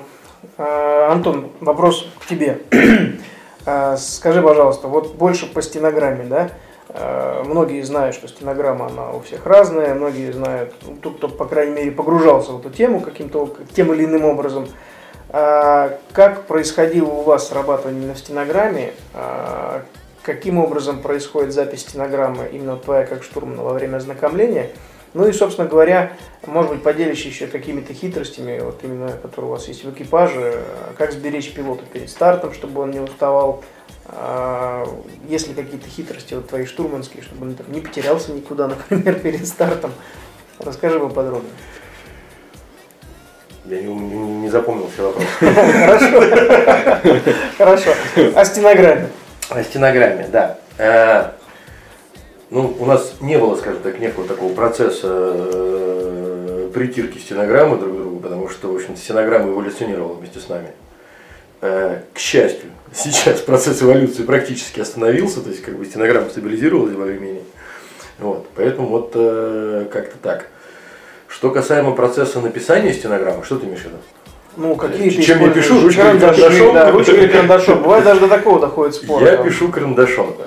А, 0.57 1.11
Антон, 1.11 1.49
вопрос 1.59 2.05
к 2.19 2.25
тебе. 2.27 2.61
А, 3.65 3.97
Скажи, 3.97 4.41
пожалуйста, 4.41 4.87
вот 4.87 5.15
больше 5.15 5.45
по 5.45 5.61
стенограмме, 5.61 6.23
да? 6.23 6.49
А, 6.89 7.43
Многие 7.43 7.81
знают, 7.83 8.15
что 8.15 8.27
стенограмма, 8.27 8.87
она 8.87 9.11
у 9.11 9.21
всех 9.21 9.45
разная, 9.45 9.93
многие 9.93 10.31
знают, 10.31 10.73
ну, 10.85 10.95
тот, 10.95 11.17
кто, 11.17 11.29
по 11.29 11.45
крайней 11.45 11.73
мере, 11.73 11.91
погружался 11.91 12.51
в 12.51 12.59
эту 12.59 12.69
тему 12.69 12.99
каким-то, 13.01 13.55
тем 13.75 13.93
или 13.93 14.05
иным 14.05 14.25
образом. 14.25 14.67
А, 15.29 15.97
Как 16.11 16.45
происходило 16.45 17.09
у 17.09 17.21
вас 17.21 17.49
срабатывание 17.49 18.07
на 18.07 18.15
стенограмме? 18.15 18.93
А, 19.13 19.83
Каким 20.23 20.59
образом 20.59 21.01
происходит 21.01 21.53
запись 21.53 21.81
стенограммы, 21.81 22.49
именно 22.51 22.75
твоя 22.75 23.05
как 23.05 23.23
штурмана 23.23 23.63
во 23.63 23.73
время 23.73 23.97
ознакомления? 23.97 24.69
Ну 25.13 25.27
и, 25.27 25.31
собственно 25.31 25.67
говоря, 25.67 26.13
может 26.45 26.71
быть, 26.71 26.83
поделишься 26.83 27.29
еще 27.29 27.47
какими-то 27.47 27.93
хитростями, 27.93 28.59
вот 28.59 28.83
именно, 28.83 29.11
которые 29.11 29.49
у 29.49 29.53
вас 29.53 29.67
есть 29.67 29.83
в 29.83 29.91
экипаже, 29.91 30.53
э, 30.55 30.61
как 30.97 31.11
сберечь 31.13 31.51
пилота 31.53 31.83
перед 31.91 32.09
стартом, 32.11 32.53
чтобы 32.53 32.81
он 32.81 32.91
не 32.91 32.99
уставал, 32.99 33.63
А, 34.11 34.85
есть 35.27 35.47
ли 35.47 35.53
какие-то 35.53 35.87
хитрости 35.87 36.33
вот 36.33 36.47
твои 36.47 36.65
штурманские, 36.65 37.23
чтобы 37.23 37.47
он 37.47 37.55
там 37.55 37.71
не 37.71 37.79
потерялся 37.81 38.31
никуда, 38.31 38.67
например, 38.89 39.19
перед 39.19 39.47
стартом. 39.47 39.91
Расскажи 40.59 40.99
поподробнее. 40.99 41.51
Я 43.65 43.81
не, 43.81 43.93
не- 43.93 44.41
не 44.41 44.49
запомнил 44.49 44.89
все 44.93 45.03
вопросы. 45.07 45.27
Хорошо. 45.39 46.23
Хорошо. 47.57 47.91
О 48.35 48.45
стенограмме. 48.45 49.09
О 49.49 49.63
стенограмме, 49.63 50.27
да. 50.31 50.57
Э, 50.77 51.31
Ну, 52.49 52.75
у 52.79 52.85
нас 52.85 53.13
не 53.21 53.37
было, 53.37 53.55
скажем 53.55 53.81
так, 53.83 53.99
некого 53.99 54.27
такого 54.27 54.53
процесса 54.53 55.07
э, 55.11 56.71
притирки 56.73 57.19
стенограммы 57.19 57.77
друг 57.77 57.93
к 57.93 57.97
другу, 57.97 58.19
потому 58.19 58.49
что, 58.49 58.71
в 58.71 58.75
общем 58.75 58.95
стенограмма 58.97 59.51
эволюционировала 59.51 60.13
вместе 60.13 60.39
с 60.39 60.49
нами. 60.49 60.71
Э, 61.61 62.01
К 62.13 62.19
счастью, 62.19 62.69
сейчас 62.93 63.41
процесс 63.41 63.81
эволюции 63.81 64.23
практически 64.23 64.79
остановился, 64.79 65.41
то 65.41 65.49
есть 65.49 65.61
как 65.61 65.77
бы 65.77 65.85
стенограмма 65.85 66.29
стабилизировалась 66.29 66.95
во 66.95 67.05
времени. 67.05 67.41
Вот, 68.19 68.47
поэтому 68.55 68.87
вот 68.87 69.11
э, 69.15 69.85
как-то 69.91 70.17
так. 70.21 70.47
Что 71.27 71.51
касаемо 71.51 71.91
процесса 71.91 72.39
написания 72.39 72.93
стенограммы, 72.93 73.43
что 73.43 73.57
ты 73.57 73.65
имеешь 73.65 73.81
в 73.81 73.85
виду? 73.85 73.97
Ну, 74.57 74.75
какие 74.75 75.09
Чем 75.09 75.41
я 75.41 75.49
пишу? 75.49 75.81
Ручкой 75.81 76.19
карандашом? 76.19 76.73
Да, 76.73 76.91
ручкой 76.91 77.27
карандашом. 77.29 77.81
Бывает 77.83 78.03
даже 78.03 78.19
до 78.21 78.27
такого 78.27 78.59
доходит 78.59 78.95
спор. 78.95 79.23
Я 79.23 79.37
там. 79.37 79.45
пишу 79.45 79.69
карандашом. 79.69 80.35
да. 80.37 80.45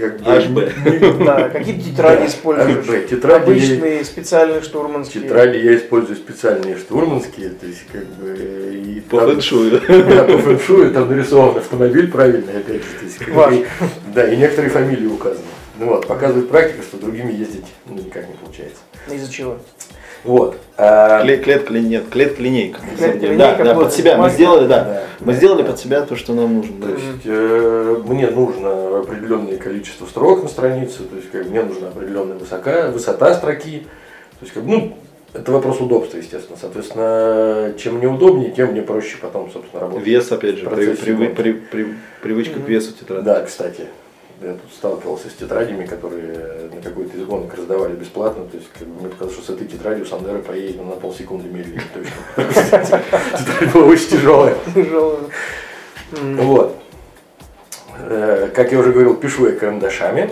Как 0.00 0.18
бы, 0.18 0.30
HB. 0.30 1.24
Да, 1.24 1.48
какие 1.52 1.78
тетради 1.78 2.26
используешь? 2.26 2.86
HB. 2.86 3.08
Тетради 3.08 3.42
Обычные, 3.42 4.04
специальные, 4.04 4.62
штурманские. 4.62 5.24
Тетради 5.24 5.58
я 5.58 5.76
использую 5.76 6.16
специальные 6.16 6.76
штурманские, 6.78 7.50
то 7.50 7.66
есть 7.66 7.84
как 7.92 8.06
бы 8.06 8.72
и 8.74 9.00
По 9.00 9.18
там- 9.20 9.32
фэншую. 9.32 9.80
Да, 9.80 10.24
по 10.24 10.38
фэншую, 10.38 10.92
там 10.92 11.08
нарисован 11.10 11.58
автомобиль 11.58 12.10
правильно, 12.10 12.50
опять 12.52 12.82
же, 12.82 12.88
то 12.98 13.04
есть, 13.04 13.18
как 13.18 13.28
Ваш. 13.34 13.54
бы, 13.54 13.66
да, 14.14 14.32
и 14.32 14.36
некоторые 14.36 14.70
фамилии 14.70 15.06
указаны. 15.06 15.44
Ну 15.78 15.86
вот, 15.86 16.06
показывает 16.06 16.48
практика, 16.48 16.82
что 16.82 16.98
другими 16.98 17.32
ездить 17.32 17.64
ну, 17.86 17.94
никак 17.94 18.26
не 18.28 18.34
получается. 18.34 18.80
Из-за 19.08 19.32
чего? 19.32 19.56
Вот. 20.24 20.56
а, 20.76 21.24
Кле- 21.24 21.38
Клетка 21.42 21.72
ли 21.72 21.80
нет, 21.80 22.08
клетка 22.10 22.42
линейка. 22.42 22.80
деле. 22.80 22.96
Клетка-линейка 22.96 23.64
Да, 23.64 23.64
да, 23.64 23.74
под 23.74 23.92
себя 23.92 24.16
мы 24.16 24.28
сделали, 24.28 24.66
да. 24.66 24.84
Да. 24.84 25.02
Мы 25.20 25.32
сделали 25.34 25.62
под 25.62 25.78
себя 25.78 26.02
то, 26.02 26.14
что 26.16 26.34
нам 26.34 26.56
нужно. 26.56 26.76
да. 26.78 26.86
То 26.88 26.92
есть 26.92 27.04
э, 27.24 28.02
мне 28.06 28.26
нужно 28.28 28.98
определенное 28.98 29.56
количество 29.56 30.04
строк 30.06 30.42
на 30.42 30.48
странице, 30.48 31.04
то 31.04 31.16
есть 31.16 31.30
как 31.30 31.46
мне 31.46 31.62
нужна 31.62 31.88
определенная 31.88 32.36
высока, 32.36 32.90
высота 32.90 33.34
строки. 33.34 33.86
То 34.38 34.44
есть 34.44 34.52
как 34.52 34.64
ну, 34.64 34.96
это 35.32 35.52
вопрос 35.52 35.80
удобства, 35.80 36.18
естественно. 36.18 36.58
Соответственно, 36.60 37.72
чем 37.78 37.94
мне 37.96 38.06
удобнее, 38.08 38.50
тем 38.50 38.72
мне 38.72 38.82
проще 38.82 39.16
потом, 39.22 39.50
собственно, 39.50 39.80
работать. 39.80 40.06
Вес, 40.06 40.30
опять 40.32 40.58
же, 40.58 40.68
при- 40.68 40.94
при- 40.94 41.28
при- 41.28 41.52
при- 41.52 41.94
привычка 42.22 42.60
к 42.60 42.68
весу 42.68 42.92
тетради. 42.92 43.24
Да, 43.24 43.40
кстати, 43.40 43.86
я 44.42 44.54
тут 44.54 44.72
сталкивался 44.72 45.28
с 45.28 45.34
тетрадями, 45.34 45.84
которые 45.84 46.70
на 46.74 46.80
какой-то 46.80 47.16
из 47.16 47.24
гонок 47.24 47.54
раздавали 47.54 47.94
бесплатно. 47.94 48.46
То 48.46 48.56
есть, 48.56 48.70
как 48.78 48.88
бы, 48.88 49.00
мне 49.00 49.08
показалось, 49.10 49.34
что 49.34 49.52
с 49.52 49.54
этой 49.54 49.66
тетрадью 49.66 50.06
Сандера 50.06 50.38
поедет 50.38 50.76
ну, 50.76 50.84
на 50.84 50.96
полсекунды 50.96 51.48
медленнее. 51.48 51.82
точно. 51.92 52.12
Тетрадь 53.38 53.72
была 53.72 53.84
очень 53.86 54.08
тяжелая. 54.08 54.56
Тяжелые. 54.74 55.28
М. 56.12 56.36
Вот. 56.38 56.76
Э, 57.98 58.50
Как 58.54 58.72
я 58.72 58.78
уже 58.78 58.92
говорил, 58.92 59.16
пишу 59.16 59.46
я 59.46 59.52
карандашами. 59.52 60.30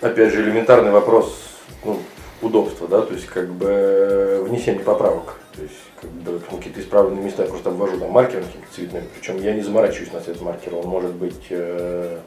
Опять 0.00 0.32
же, 0.32 0.42
элементарный 0.42 0.90
вопрос 0.90 1.34
ну, 1.84 1.98
удобства, 2.42 2.88
да, 2.88 3.02
то 3.02 3.14
есть 3.14 3.26
как 3.26 3.48
бы 3.48 4.44
внесение 4.46 4.82
поправок. 4.82 5.36
То 5.54 5.62
есть 5.62 5.74
как 6.00 6.10
бы 6.10 6.40
какие-то 6.50 6.80
исправленные 6.80 7.24
места 7.24 7.44
я 7.44 7.48
просто 7.48 7.70
обвожу 7.70 7.98
там 7.98 8.10
маркером 8.10 8.44
каким-то 8.44 8.74
цветным. 8.74 9.04
Причем 9.14 9.40
я 9.40 9.54
не 9.54 9.62
заморачиваюсь 9.62 10.12
на 10.12 10.20
цвет 10.20 10.40
маркера. 10.40 10.76
Он 10.76 10.86
может 10.86 11.12
быть 11.12 11.46
э, 11.50 12.18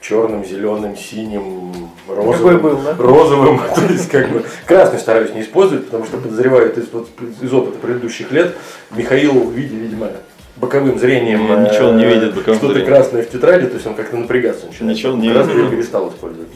черным, 0.00 0.44
зеленым, 0.44 0.96
синим, 0.96 1.90
розовым. 2.08 2.58
Был, 2.58 2.76
да? 2.78 2.94
Розовым. 2.98 3.60
То 3.74 3.82
есть 3.92 4.08
как 4.08 4.30
бы 4.30 4.44
красный 4.66 4.98
стараюсь 4.98 5.32
не 5.34 5.42
использовать, 5.42 5.86
потому 5.86 6.04
что 6.06 6.16
подозреваю 6.18 6.66
это 6.66 6.80
из, 6.80 6.88
вот 6.92 7.08
из 7.40 7.52
опыта 7.52 7.78
предыдущих 7.78 8.30
лет. 8.32 8.56
Михаил 8.90 9.32
в 9.44 9.52
виде, 9.52 9.76
видимо, 9.76 10.08
боковым 10.56 10.98
зрением 10.98 11.46
Не, 11.46 11.68
ничего 11.70 11.88
он 11.88 11.98
не 11.98 12.04
э, 12.04 12.14
видит 12.14 12.34
боковым 12.34 12.58
что-то 12.58 12.74
зрением. 12.74 12.94
красное 12.94 13.22
в 13.22 13.28
тетради, 13.30 13.66
то 13.66 13.74
есть 13.74 13.86
он 13.86 13.94
как-то 13.94 14.16
напрягаться 14.16 14.66
начинает. 14.66 14.96
Ничего 14.96 15.12
он 15.12 15.20
не 15.20 15.32
Красный 15.32 15.54
видит. 15.54 15.70
я 15.70 15.76
перестал 15.76 16.08
использовать. 16.10 16.48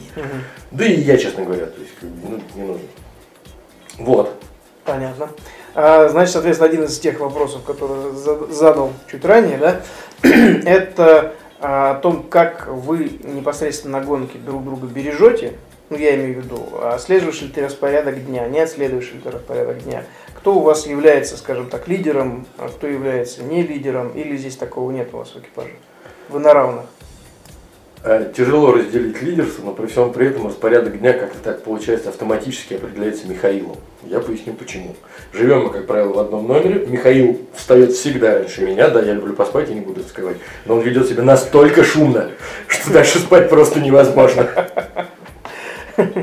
Да 0.71 0.85
и 0.85 0.93
я, 1.01 1.17
честно 1.17 1.43
говоря, 1.45 1.65
то 1.67 1.79
есть 1.81 1.93
как 1.99 2.09
бы, 2.09 2.29
ну, 2.29 2.41
не 2.61 2.67
нужен. 2.67 2.87
Вот. 3.99 4.33
Понятно. 4.83 5.29
А, 5.73 6.07
значит, 6.09 6.33
соответственно, 6.33 6.69
один 6.69 6.83
из 6.83 6.99
тех 6.99 7.19
вопросов, 7.19 7.63
который 7.65 8.13
за- 8.13 8.47
задал 8.53 8.91
чуть 9.09 9.25
ранее, 9.25 9.57
да, 9.57 9.81
это 10.65 11.33
о 11.65 11.95
том, 11.95 12.23
как 12.23 12.67
вы 12.67 13.09
непосредственно 13.23 13.99
на 13.99 14.05
гонке 14.05 14.37
друг 14.37 14.63
друга 14.63 14.85
бережете, 14.85 15.53
ну, 15.89 15.97
я 15.97 16.15
имею 16.15 16.41
в 16.41 16.43
виду, 16.43 16.59
отслеживаешь 16.81 17.41
ли 17.41 17.47
ты 17.47 17.63
распорядок 17.63 18.23
дня, 18.25 18.47
не 18.47 18.59
отслеживаешь 18.59 19.11
ли 19.11 19.19
ты 19.19 19.31
распорядок 19.31 19.83
дня, 19.83 20.03
кто 20.35 20.55
у 20.55 20.59
вас 20.59 20.85
является, 20.85 21.37
скажем 21.37 21.69
так, 21.69 21.87
лидером, 21.87 22.45
а 22.57 22.69
кто 22.69 22.87
является 22.87 23.43
не 23.43 23.63
лидером, 23.63 24.09
или 24.09 24.37
здесь 24.37 24.57
такого 24.57 24.91
нет 24.91 25.09
у 25.13 25.17
вас 25.17 25.29
в 25.29 25.39
экипаже? 25.39 25.71
Вы 26.29 26.39
на 26.39 26.53
равных. 26.53 26.85
Э, 28.07 28.31
Тяжело 28.37 28.71
разделить 28.71 29.19
лидерство, 29.23 29.63
но 29.65 29.71
при 29.71 29.87
всем 29.87 30.13
при 30.13 30.27
этом 30.27 30.45
распорядок 30.45 30.99
дня 30.99 31.13
как-то 31.13 31.39
так 31.39 31.63
получается 31.63 32.09
автоматически 32.09 32.75
определяется 32.75 33.27
Михаилом. 33.27 33.77
Я 34.03 34.19
поясню 34.19 34.53
почему. 34.53 34.95
Живем 35.33 35.63
мы, 35.63 35.69
как 35.71 35.87
правило, 35.87 36.13
в 36.13 36.19
одном 36.19 36.47
номере. 36.47 36.85
Михаил 36.85 37.41
встает 37.55 37.93
всегда 37.93 38.35
раньше 38.35 38.61
меня, 38.61 38.89
да, 38.89 39.01
я 39.01 39.13
люблю 39.13 39.33
поспать, 39.33 39.69
я 39.69 39.73
не 39.73 39.81
буду 39.81 40.01
это 40.01 40.09
скрывать. 40.09 40.37
Но 40.65 40.75
он 40.75 40.81
ведет 40.81 41.07
себя 41.07 41.23
настолько 41.23 41.83
шумно, 41.83 42.29
что 42.67 42.93
дальше 42.93 43.17
спать 43.17 43.49
просто 43.49 43.79
невозможно. 43.79 44.47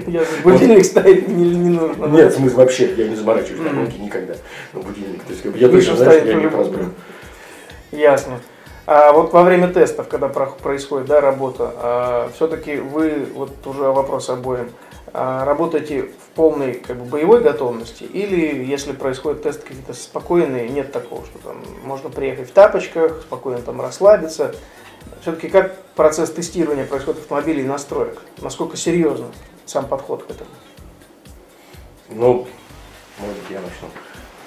Я 0.06 0.22
будильник 0.44 0.84
ставить 0.84 1.26
не, 1.26 1.50
не 1.50 1.70
нужно. 1.70 2.06
Нет, 2.06 2.32
в 2.32 2.36
смысле 2.36 2.58
вообще, 2.58 2.94
я 2.94 3.08
не 3.08 3.16
заморачиваюсь 3.16 3.60
на 3.60 3.70
гонки 3.70 3.98
никогда. 3.98 4.34
На 4.72 4.80
будильник. 4.80 5.24
То 5.24 5.32
есть, 5.32 5.44
я 5.56 5.68
точно 5.68 5.96
знаю, 5.96 6.20
что 6.20 6.28
я 6.28 6.34
не 6.34 6.48
просплю. 6.48 6.84
Ясно. 7.90 8.38
А 8.94 9.10
вот 9.14 9.32
во 9.32 9.42
время 9.42 9.68
тестов, 9.68 10.06
когда 10.06 10.28
происходит 10.28 11.06
да, 11.06 11.22
работа, 11.22 11.72
а, 11.76 12.30
все-таки 12.34 12.76
вы, 12.76 13.26
вот 13.34 13.66
уже 13.66 13.84
вопрос 13.84 14.28
обоим, 14.28 14.70
а, 15.14 15.46
работаете 15.46 16.02
в 16.02 16.34
полной 16.34 16.74
как 16.74 16.98
бы, 16.98 17.06
боевой 17.06 17.40
готовности 17.40 18.02
или 18.04 18.62
если 18.62 18.92
происходит 18.92 19.44
тест 19.44 19.62
какие-то 19.62 19.94
спокойные, 19.94 20.68
нет 20.68 20.92
такого, 20.92 21.24
что 21.24 21.38
там 21.38 21.64
можно 21.84 22.10
приехать 22.10 22.50
в 22.50 22.52
тапочках, 22.52 23.22
спокойно 23.22 23.62
там 23.62 23.80
расслабиться. 23.80 24.54
Все-таки 25.22 25.48
как 25.48 25.74
процесс 25.94 26.30
тестирования 26.30 26.84
происходит 26.84 27.22
автомобилей 27.22 27.62
и 27.62 27.66
настроек? 27.66 28.20
Насколько 28.42 28.76
серьезно 28.76 29.28
сам 29.64 29.86
подход 29.86 30.24
к 30.24 30.30
этому? 30.32 30.50
Ну, 32.10 32.46
может 33.18 33.36
я 33.48 33.60
начну. 33.62 33.88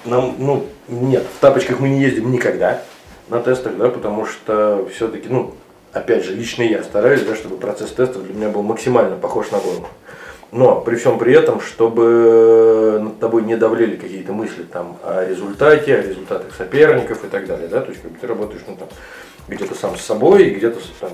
Нам, 0.04 0.36
ну, 0.38 0.66
нет, 0.86 1.24
в 1.36 1.40
тапочках 1.40 1.80
мы 1.80 1.88
не 1.88 2.00
ездим 2.00 2.30
никогда 2.30 2.84
на 3.28 3.40
тестах, 3.40 3.76
да, 3.76 3.88
потому 3.88 4.26
что 4.26 4.88
все-таки, 4.92 5.28
ну, 5.28 5.54
опять 5.92 6.24
же, 6.24 6.34
лично 6.34 6.62
я 6.62 6.82
стараюсь, 6.82 7.22
да, 7.22 7.34
чтобы 7.34 7.56
процесс 7.56 7.90
тестов 7.92 8.24
для 8.24 8.34
меня 8.34 8.48
был 8.48 8.62
максимально 8.62 9.16
похож 9.16 9.50
на 9.50 9.58
гонку. 9.58 9.88
Но 10.52 10.80
при 10.80 10.96
всем 10.96 11.18
при 11.18 11.34
этом, 11.34 11.60
чтобы 11.60 13.00
над 13.02 13.18
тобой 13.18 13.42
не 13.42 13.56
давлели 13.56 13.96
какие-то 13.96 14.32
мысли 14.32 14.62
там 14.62 14.96
о 15.02 15.24
результате, 15.28 15.96
о 15.96 16.02
результатах 16.02 16.54
соперников 16.54 17.24
и 17.24 17.28
так 17.28 17.46
далее, 17.46 17.68
да, 17.68 17.80
то 17.80 17.90
есть 17.90 18.00
как 18.00 18.12
бы 18.12 18.18
ты 18.18 18.26
работаешь, 18.26 18.62
ну 18.66 18.76
там, 18.76 18.88
где-то 19.48 19.74
сам 19.74 19.96
с 19.96 20.02
собой, 20.02 20.50
где-то 20.50 20.78
там 21.00 21.10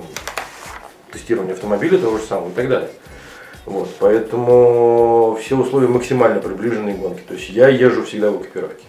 тестирование 1.11 1.55
автомобиля 1.55 1.99
того 1.99 2.19
же 2.19 2.25
самого 2.25 2.51
и 2.51 2.53
так 2.53 2.69
далее. 2.69 2.91
Вот, 3.65 3.89
поэтому 4.01 5.39
все 5.41 5.57
условия 5.57 5.89
максимально 5.89 6.41
приближены 6.41 6.95
к 6.95 6.99
гонке. 6.99 7.23
То 7.27 7.35
есть 7.35 7.49
я 7.51 7.69
езжу 7.69 8.05
всегда 8.05 8.31
в 8.31 8.43
экипировке. 8.43 8.85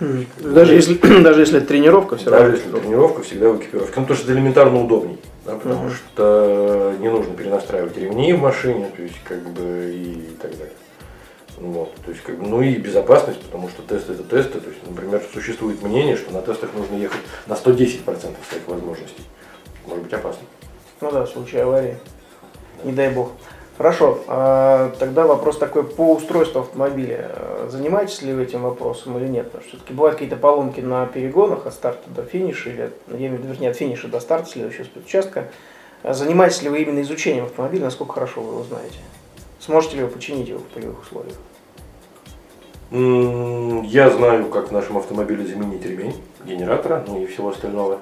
Даже 0.00 0.74
если, 0.74 0.94
даже 1.22 1.40
если 1.40 1.58
это 1.58 1.68
тренировка, 1.68 2.16
все 2.16 2.30
даже 2.30 2.36
равно. 2.36 2.56
Даже 2.56 2.66
если 2.66 2.80
тренировка, 2.80 3.22
всегда 3.22 3.48
в 3.50 3.56
экипировке. 3.56 3.92
Ну, 3.96 4.02
потому 4.02 4.16
что 4.16 4.24
это 4.24 4.32
элементарно 4.38 4.84
удобней. 4.84 5.18
Да, 5.44 5.54
потому 5.54 5.88
uh-huh. 5.88 5.94
что 5.94 6.94
не 6.98 7.08
нужно 7.08 7.34
перенастраивать 7.34 7.96
ремни 7.96 8.32
в 8.32 8.40
машине, 8.40 8.90
то 8.96 9.02
есть 9.02 9.14
как 9.24 9.40
бы 9.50 9.92
и 9.94 10.36
так 10.40 10.50
далее. 10.52 10.74
Вот, 11.58 11.94
то 12.04 12.10
есть, 12.10 12.22
как 12.22 12.38
бы, 12.38 12.46
ну 12.46 12.60
и 12.60 12.74
безопасность, 12.76 13.40
потому 13.40 13.68
что 13.70 13.82
тесты 13.82 14.12
это 14.12 14.24
тесты. 14.24 14.60
То 14.60 14.68
есть, 14.68 14.80
например, 14.86 15.22
существует 15.32 15.82
мнение, 15.82 16.16
что 16.16 16.32
на 16.32 16.42
тестах 16.42 16.70
нужно 16.74 16.96
ехать 16.96 17.20
на 17.46 17.54
110% 17.54 18.04
своих 18.04 18.66
возможностей. 18.66 19.24
Может 19.86 20.04
быть 20.04 20.12
опасно. 20.12 20.42
Ну 21.00 21.10
да, 21.12 21.24
в 21.24 21.30
случае 21.30 21.62
аварии. 21.62 21.96
Да. 22.82 22.90
Не 22.90 22.94
дай 22.94 23.10
бог. 23.10 23.32
Хорошо, 23.76 24.20
а 24.26 24.90
тогда 24.98 25.26
вопрос 25.26 25.58
такой 25.58 25.84
по 25.84 26.14
устройству 26.14 26.60
автомобиля. 26.60 27.30
Занимаетесь 27.68 28.22
ли 28.22 28.32
вы 28.32 28.44
этим 28.44 28.62
вопросом 28.62 29.18
или 29.18 29.28
нет? 29.28 29.46
Потому 29.46 29.64
что 29.64 29.76
все-таки 29.76 29.92
бывают 29.92 30.14
какие-то 30.14 30.36
поломки 30.36 30.80
на 30.80 31.04
перегонах 31.06 31.66
от 31.66 31.74
старта 31.74 32.08
до 32.08 32.22
финиша, 32.22 32.70
или, 32.70 32.90
я 33.08 33.16
имею 33.16 33.32
в 33.32 33.34
виду, 33.40 33.48
вернее, 33.48 33.70
от 33.70 33.76
финиша 33.76 34.08
до 34.08 34.20
старта 34.20 34.48
следующего 34.48 34.84
спецучастка. 34.84 35.48
Занимаетесь 36.02 36.62
ли 36.62 36.70
вы 36.70 36.82
именно 36.82 37.02
изучением 37.02 37.44
автомобиля, 37.44 37.84
насколько 37.84 38.14
хорошо 38.14 38.40
вы 38.40 38.52
его 38.54 38.62
знаете? 38.64 38.98
Сможете 39.60 39.96
ли 39.96 40.04
вы 40.04 40.08
починить 40.08 40.48
его 40.48 40.60
в 40.60 40.64
полевых 40.64 41.02
условиях? 41.02 41.36
Я 42.90 44.10
знаю, 44.10 44.46
как 44.46 44.68
в 44.68 44.72
нашем 44.72 44.96
автомобиле 44.96 45.44
заменить 45.44 45.84
ремень 45.84 46.14
генератора, 46.44 47.04
ну 47.06 47.20
и 47.20 47.26
всего 47.26 47.50
остального. 47.50 47.98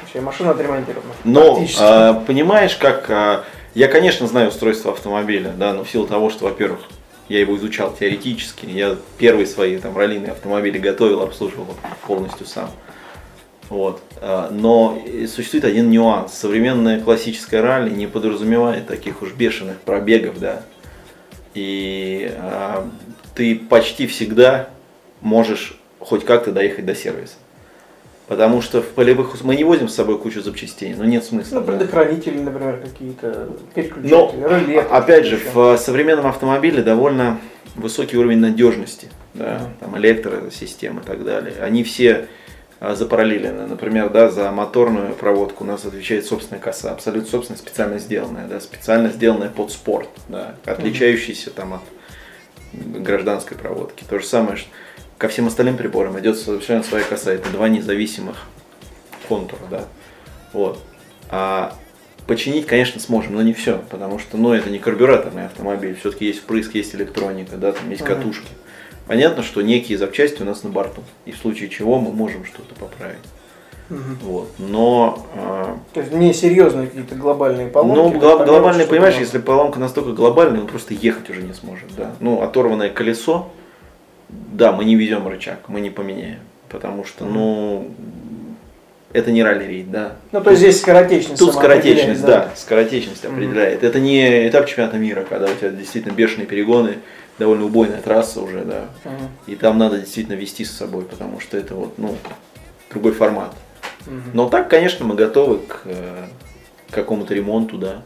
Вообще 0.00 0.20
машина 0.20 0.50
отремонтирована. 0.50 1.12
Но 1.24 1.64
а, 1.80 2.14
понимаешь, 2.26 2.76
как 2.76 3.06
а, 3.10 3.44
я, 3.74 3.88
конечно, 3.88 4.26
знаю 4.26 4.48
устройство 4.48 4.92
автомобиля, 4.92 5.52
да, 5.56 5.72
но 5.72 5.84
в 5.84 5.90
силу 5.90 6.06
того, 6.06 6.30
что, 6.30 6.44
во-первых, 6.44 6.80
я 7.28 7.40
его 7.40 7.56
изучал 7.56 7.94
теоретически, 7.98 8.66
я 8.66 8.96
первые 9.18 9.46
свои 9.46 9.78
там 9.78 9.96
раллийные 9.96 10.32
автомобили 10.32 10.78
готовил, 10.78 11.22
обслуживал 11.22 11.68
полностью 12.06 12.46
сам. 12.46 12.70
Вот. 13.68 14.02
А, 14.20 14.50
но 14.50 15.00
существует 15.34 15.64
один 15.64 15.90
нюанс. 15.90 16.34
Современная 16.34 17.00
классическая 17.00 17.62
ралли 17.62 17.90
не 17.90 18.06
подразумевает 18.06 18.86
таких 18.86 19.22
уж 19.22 19.32
бешеных 19.32 19.78
пробегов, 19.78 20.38
да, 20.38 20.62
и 21.54 22.32
э, 22.34 22.84
ты 23.34 23.56
почти 23.56 24.06
всегда 24.06 24.68
можешь 25.20 25.78
хоть 25.98 26.24
как-то 26.24 26.52
доехать 26.52 26.86
до 26.86 26.94
сервиса. 26.94 27.34
Потому 28.28 28.62
что 28.62 28.80
в 28.80 28.88
полевых 28.88 29.42
мы 29.42 29.56
не 29.56 29.64
возим 29.64 29.88
с 29.88 29.94
собой 29.94 30.18
кучу 30.18 30.40
запчастей, 30.40 30.94
но 30.94 31.04
нет 31.04 31.24
смысла. 31.24 31.60
Ну, 31.60 31.66
предохранители, 31.66 32.38
да. 32.38 32.44
например, 32.44 32.80
какие-то 32.82 33.48
переключатели, 33.74 34.40
но, 34.40 34.58
реле. 34.58 34.80
Опять 34.80 35.26
же, 35.26 35.38
в 35.52 35.76
современном 35.76 36.26
автомобиле 36.26 36.82
довольно 36.82 37.38
высокий 37.74 38.16
уровень 38.16 38.38
надежности, 38.38 39.08
да, 39.34 39.56
mm 39.56 39.68
там 39.80 39.98
электросистемы 39.98 41.00
и 41.00 41.04
так 41.04 41.24
далее. 41.24 41.54
Они 41.60 41.82
все 41.84 42.12
а, 42.12 42.26
запараллелены. 42.90 43.66
Например, 43.66 44.10
да, 44.10 44.28
за 44.28 44.50
моторную 44.50 45.14
проводку 45.14 45.64
у 45.64 45.66
нас 45.66 45.84
отвечает 45.84 46.26
собственная 46.26 46.60
коса, 46.60 46.92
абсолютно 46.92 47.30
собственная, 47.30 47.58
специально 47.58 47.98
сделанная, 47.98 48.48
да, 48.48 48.60
специально 48.60 49.08
сделанная 49.08 49.50
под 49.50 49.70
спорт, 49.70 50.08
да, 50.28 50.56
отличающаяся 50.64 51.50
там 51.50 51.74
от 51.74 51.82
гражданской 52.72 53.56
проводки. 53.56 54.04
То 54.08 54.18
же 54.18 54.26
самое, 54.26 54.56
что 54.56 54.68
ко 55.18 55.28
всем 55.28 55.46
остальным 55.46 55.76
приборам 55.76 56.18
идет 56.18 56.36
совершенно 56.36 56.82
своя 56.82 57.04
коса. 57.04 57.32
Это 57.32 57.48
два 57.50 57.68
независимых 57.68 58.36
контура, 59.28 59.60
да. 59.70 59.84
Вот. 60.52 60.80
А 61.30 61.76
починить, 62.26 62.66
конечно, 62.66 63.00
сможем, 63.00 63.34
но 63.34 63.42
не 63.42 63.52
все, 63.52 63.78
потому 63.90 64.18
что, 64.18 64.36
ну, 64.36 64.52
это 64.52 64.70
не 64.70 64.80
карбюраторный 64.80 65.46
автомобиль, 65.46 65.94
все-таки 65.94 66.26
есть 66.26 66.40
впрыск, 66.40 66.74
есть 66.74 66.94
электроника, 66.94 67.56
да, 67.56 67.72
там 67.72 67.88
есть 67.90 68.02
катушки. 68.02 68.48
Понятно, 69.06 69.42
что 69.42 69.62
некие 69.62 69.98
запчасти 69.98 70.42
у 70.42 70.44
нас 70.44 70.62
на 70.62 70.70
борту, 70.70 71.02
и 71.26 71.32
в 71.32 71.36
случае 71.36 71.68
чего 71.68 71.98
мы 71.98 72.12
можем 72.12 72.44
что-то 72.44 72.74
поправить. 72.74 73.18
Угу. 73.90 74.00
Вот. 74.22 74.48
Но... 74.58 75.26
Э, 75.34 75.74
То 75.92 76.00
есть 76.00 76.12
не 76.12 76.32
серьезные 76.32 76.86
какие-то 76.86 77.14
глобальные 77.14 77.68
поломки? 77.68 78.14
Ну, 78.14 78.20
глоб, 78.20 78.46
глобальные, 78.46 78.86
понимаешь, 78.86 79.16
если 79.18 79.38
поломка 79.38 79.78
настолько 79.78 80.12
глобальная, 80.12 80.60
он 80.60 80.66
просто 80.66 80.94
ехать 80.94 81.28
уже 81.30 81.42
не 81.42 81.52
сможет. 81.52 81.94
Да? 81.96 82.12
Ну, 82.20 82.42
оторванное 82.42 82.90
колесо, 82.90 83.50
да, 84.28 84.72
мы 84.72 84.84
не 84.84 84.94
везем 84.94 85.26
рычаг, 85.28 85.68
мы 85.68 85.80
не 85.80 85.90
поменяем. 85.90 86.40
Потому 86.68 87.04
что, 87.04 87.26
ну, 87.26 87.90
это 89.12 89.30
не 89.30 89.42
ралли-рейд, 89.42 89.90
да. 89.90 90.12
Ну, 90.32 90.40
то 90.40 90.50
есть 90.50 90.62
здесь 90.62 90.80
скоротечность. 90.80 91.38
Тут 91.38 91.52
скоротечность, 91.52 92.22
да, 92.22 92.26
да 92.26 92.50
скоротечность 92.56 93.24
определяет. 93.24 93.82
Mm-hmm. 93.82 93.86
Это 93.86 94.00
не 94.00 94.48
этап 94.48 94.66
чемпионата 94.66 94.96
мира, 94.96 95.26
когда 95.28 95.46
у 95.50 95.54
тебя 95.54 95.68
действительно 95.68 96.12
бешеные 96.12 96.46
перегоны, 96.46 96.98
довольно 97.38 97.66
убойная 97.66 98.00
трасса 98.00 98.40
уже, 98.40 98.64
да. 98.64 98.84
Uh-huh. 99.04 99.28
И 99.46 99.56
там 99.56 99.78
надо 99.78 99.98
действительно 99.98 100.34
вести 100.36 100.64
с 100.64 100.70
собой, 100.70 101.04
потому 101.04 101.40
что 101.40 101.56
это 101.56 101.74
вот, 101.74 101.98
ну, 101.98 102.16
другой 102.90 103.12
формат. 103.12 103.54
Uh-huh. 104.06 104.20
Но 104.34 104.48
так, 104.48 104.68
конечно, 104.68 105.04
мы 105.04 105.14
готовы 105.14 105.58
к, 105.58 105.82
э, 105.84 106.26
к 106.90 106.94
какому-то 106.94 107.34
ремонту, 107.34 107.78
да. 107.78 108.02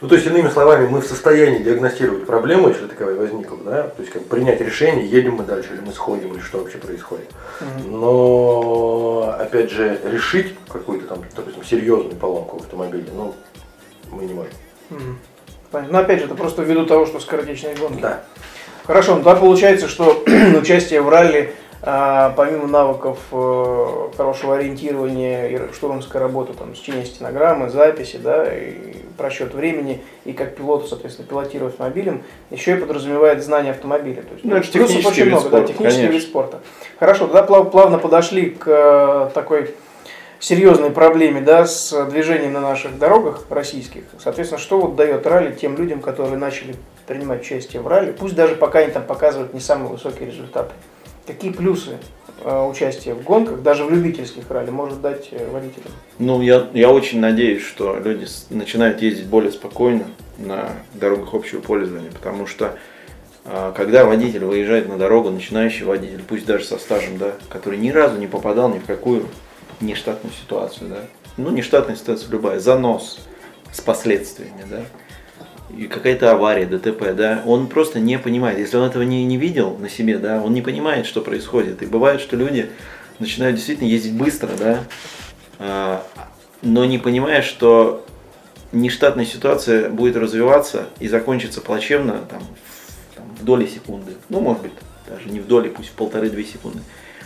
Ну, 0.00 0.08
то 0.08 0.14
есть, 0.14 0.26
иными 0.26 0.48
словами, 0.48 0.88
мы 0.88 1.00
в 1.00 1.06
состоянии 1.06 1.62
диагностировать 1.62 2.26
проблему, 2.26 2.68
если 2.68 2.86
таковая 2.86 3.16
возникла, 3.16 3.58
да, 3.64 3.82
то 3.84 4.00
есть, 4.00 4.12
как 4.12 4.24
принять 4.26 4.60
решение, 4.60 5.06
едем 5.06 5.34
мы 5.34 5.44
дальше, 5.44 5.74
или 5.74 5.80
мы 5.80 5.92
сходим, 5.92 6.32
или 6.32 6.40
что 6.40 6.58
вообще 6.58 6.78
происходит. 6.78 7.30
Mm-hmm. 7.60 7.90
Но, 7.90 9.36
опять 9.38 9.70
же, 9.70 10.00
решить 10.04 10.54
какую-то 10.68 11.06
там, 11.06 11.24
допустим, 11.36 11.64
серьезную 11.64 12.16
поломку 12.16 12.58
в 12.58 12.62
автомобиле, 12.62 13.06
ну, 13.14 13.34
мы 14.10 14.24
не 14.24 14.34
можем. 14.34 14.52
Mm-hmm. 14.90 15.14
Но, 15.72 15.98
опять 15.98 16.18
же, 16.18 16.26
это 16.26 16.34
просто 16.34 16.62
ввиду 16.62 16.86
того, 16.86 17.06
что 17.06 17.20
скоротечные 17.20 17.76
гонки. 17.76 18.00
Да. 18.00 18.20
Хорошо, 18.86 19.16
ну 19.16 19.22
тогда 19.22 19.40
получается, 19.40 19.88
что 19.88 20.24
участие 20.60 21.00
в 21.00 21.08
ралли, 21.08 21.54
а, 21.82 22.34
помимо 22.36 22.66
навыков 22.66 23.18
э, 23.32 24.08
хорошего 24.14 24.56
ориентирования 24.56 25.48
и 25.48 25.72
штурманской 25.72 26.20
работы, 26.20 26.52
там, 26.52 26.74
чтения 26.74 27.06
стенограммы, 27.06 27.70
записи, 27.70 28.18
да, 28.18 28.52
и 28.52 28.96
просчет 29.16 29.54
времени, 29.54 30.02
и 30.26 30.34
как 30.34 30.56
пилоту, 30.56 30.88
соответственно, 30.88 31.26
пилотировать 31.28 31.74
автомобилем, 31.74 32.22
еще 32.50 32.72
и 32.72 32.76
подразумевает 32.76 33.42
знание 33.42 33.72
автомобиля. 33.72 34.22
То 34.22 34.32
есть, 34.34 34.44
ну, 34.44 34.56
это 34.56 34.70
плюсов 34.70 35.06
очень 35.06 35.26
много, 35.26 35.40
спорта, 35.40 35.60
да, 35.60 35.66
технический 35.68 36.02
конечно. 36.02 36.18
вид 36.18 36.22
спорта. 36.22 36.60
Хорошо, 36.98 37.28
тогда 37.28 37.62
плавно 37.62 37.98
подошли 37.98 38.50
к 38.50 38.66
э, 38.66 39.30
такой 39.32 39.74
серьезной 40.44 40.90
проблеме, 40.90 41.40
да, 41.40 41.66
с 41.66 42.06
движением 42.06 42.54
на 42.54 42.60
наших 42.60 42.98
дорогах 42.98 43.44
российских. 43.50 44.04
Соответственно, 44.22 44.60
что 44.60 44.80
вот 44.80 44.96
дает 44.96 45.26
ралли 45.26 45.54
тем 45.54 45.76
людям, 45.76 46.00
которые 46.00 46.38
начали 46.38 46.74
принимать 47.06 47.42
участие 47.42 47.82
в 47.82 47.86
ралли, 47.86 48.12
пусть 48.12 48.34
даже 48.34 48.54
пока 48.54 48.80
они 48.80 48.90
там 48.90 49.04
показывают 49.04 49.52
не 49.54 49.60
самые 49.60 49.90
высокие 49.90 50.26
результаты. 50.26 50.72
Какие 51.26 51.52
плюсы 51.52 51.98
э, 52.42 52.66
участия 52.66 53.14
в 53.14 53.22
гонках, 53.22 53.62
даже 53.62 53.84
в 53.84 53.90
любительских 53.90 54.50
ралли, 54.50 54.70
может 54.70 55.00
дать 55.00 55.28
э, 55.30 55.48
водителям? 55.50 55.92
Ну, 56.18 56.40
я, 56.40 56.68
я 56.72 56.90
очень 56.90 57.20
надеюсь, 57.20 57.62
что 57.62 57.96
люди 58.02 58.26
начинают 58.48 59.02
ездить 59.02 59.26
более 59.26 59.52
спокойно 59.52 60.06
на 60.38 60.70
дорогах 60.94 61.34
общего 61.34 61.60
пользования, 61.60 62.10
потому 62.10 62.46
что 62.46 62.78
а, 63.44 63.72
когда 63.72 64.04
водитель 64.04 64.44
выезжает 64.44 64.88
на 64.88 64.96
дорогу, 64.96 65.30
начинающий 65.30 65.84
водитель, 65.84 66.22
пусть 66.26 66.46
даже 66.46 66.64
со 66.64 66.78
стажем, 66.78 67.18
да, 67.18 67.32
который 67.48 67.78
ни 67.78 67.90
разу 67.90 68.18
не 68.18 68.26
попадал 68.26 68.68
ни 68.68 68.78
в 68.78 68.84
какую 68.84 69.26
нештатную 69.80 70.34
ситуацию, 70.34 70.90
да, 70.90 71.04
ну, 71.36 71.50
нештатная 71.50 71.96
ситуация 71.96 72.30
любая, 72.30 72.60
занос 72.60 73.18
с 73.72 73.80
последствиями, 73.80 74.64
да, 74.68 74.82
и 75.76 75.86
какая-то 75.86 76.32
авария, 76.32 76.66
ДТП, 76.66 77.14
да, 77.14 77.42
он 77.46 77.68
просто 77.68 78.00
не 78.00 78.18
понимает. 78.18 78.58
Если 78.58 78.76
он 78.76 78.88
этого 78.88 79.02
не, 79.02 79.24
не 79.24 79.36
видел 79.36 79.76
на 79.76 79.88
себе, 79.88 80.18
да, 80.18 80.42
он 80.42 80.52
не 80.52 80.62
понимает, 80.62 81.06
что 81.06 81.20
происходит. 81.20 81.82
И 81.82 81.86
бывает, 81.86 82.20
что 82.20 82.36
люди 82.36 82.70
начинают 83.20 83.56
действительно 83.56 83.86
ездить 83.86 84.14
быстро, 84.14 84.50
да, 84.58 84.80
а, 85.58 86.04
но 86.62 86.84
не 86.84 86.98
понимая, 86.98 87.42
что 87.42 88.04
нештатная 88.72 89.24
ситуация 89.24 89.90
будет 89.90 90.16
развиваться 90.16 90.86
и 90.98 91.08
закончится 91.08 91.60
плачевно 91.60 92.20
там, 92.28 92.42
в 93.38 93.44
доли 93.44 93.66
секунды, 93.66 94.12
ну, 94.28 94.40
может 94.40 94.62
быть, 94.62 94.72
даже 95.08 95.28
не 95.28 95.40
в 95.40 95.46
доли, 95.46 95.68
пусть 95.68 95.90
в 95.90 95.92
полторы-две 95.92 96.44
секунды, 96.44 96.80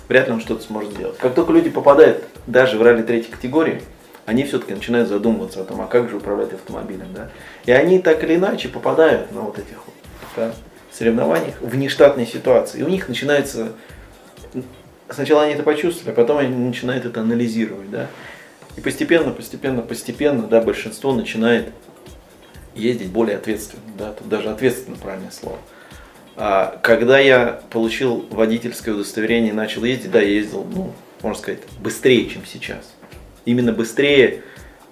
вряд 0.08 0.28
ли 0.28 0.34
он 0.34 0.40
что-то 0.40 0.62
сможет 0.62 0.92
сделать. 0.92 1.16
Как 1.18 1.34
только 1.34 1.52
люди 1.52 1.70
попадают 1.70 2.24
даже 2.46 2.78
в 2.78 2.82
ралли 2.82 3.02
третьей 3.02 3.32
категории, 3.32 3.82
они 4.26 4.44
все-таки 4.44 4.74
начинают 4.74 5.08
задумываться 5.08 5.60
о 5.60 5.64
том, 5.64 5.80
а 5.80 5.86
как 5.86 6.08
же 6.08 6.16
управлять 6.16 6.52
автомобилем, 6.52 7.08
да? 7.14 7.30
И 7.66 7.72
они 7.72 7.98
так 7.98 8.22
или 8.24 8.36
иначе 8.36 8.68
попадают 8.68 9.30
на 9.32 9.42
вот 9.42 9.58
этих 9.58 9.76
вот 9.86 9.94
да, 10.36 10.52
соревнованиях 10.90 11.60
в 11.60 11.76
нештатные 11.76 12.26
ситуации. 12.26 12.80
И 12.80 12.82
у 12.82 12.88
них 12.88 13.08
начинается, 13.08 13.72
сначала 15.10 15.42
они 15.42 15.54
это 15.54 15.62
почувствовали, 15.62 16.12
а 16.12 16.14
потом 16.14 16.38
они 16.38 16.54
начинают 16.54 17.04
это 17.04 17.20
анализировать, 17.20 17.90
да? 17.90 18.06
И 18.76 18.80
постепенно, 18.80 19.30
постепенно, 19.30 19.82
постепенно, 19.82 20.46
да, 20.46 20.60
большинство 20.60 21.12
начинает 21.12 21.68
ездить 22.74 23.10
более 23.10 23.36
ответственно, 23.36 23.82
да, 23.96 24.12
тут 24.12 24.28
даже 24.28 24.50
ответственно 24.50 24.96
правильное 24.96 25.30
слово. 25.30 25.58
А, 26.36 26.78
когда 26.82 27.18
я 27.18 27.60
получил 27.70 28.26
водительское 28.30 28.94
удостоверение 28.94 29.52
и 29.52 29.54
начал 29.54 29.84
ездить, 29.84 30.10
да, 30.10 30.20
я 30.20 30.28
ездил, 30.28 30.66
ну, 30.72 30.92
можно 31.22 31.38
сказать, 31.38 31.60
быстрее, 31.80 32.28
чем 32.28 32.42
сейчас. 32.44 32.94
Именно 33.44 33.72
быстрее 33.72 34.42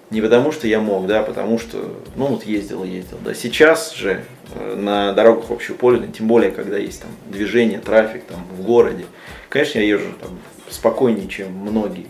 не 0.09 0.21
потому, 0.21 0.51
что 0.51 0.67
я 0.67 0.79
мог, 0.79 1.07
да, 1.07 1.21
а 1.21 1.23
потому 1.23 1.59
что, 1.59 1.99
ну, 2.15 2.27
вот 2.27 2.45
ездил 2.45 2.83
и 2.83 2.89
ездил. 2.89 3.17
Да. 3.25 3.33
Сейчас 3.33 3.93
же 3.93 4.23
э, 4.53 4.75
на 4.75 5.11
дорогах 5.13 5.51
общего 5.51 5.75
пользования, 5.75 6.13
тем 6.13 6.27
более, 6.27 6.51
когда 6.51 6.77
есть 6.77 7.01
там 7.01 7.11
движение, 7.27 7.79
трафик 7.79 8.23
там 8.25 8.45
в 8.55 8.61
городе, 8.61 9.05
конечно, 9.49 9.79
я 9.79 9.85
езжу 9.85 10.13
там 10.21 10.39
спокойнее, 10.69 11.27
чем 11.27 11.51
многие. 11.51 12.07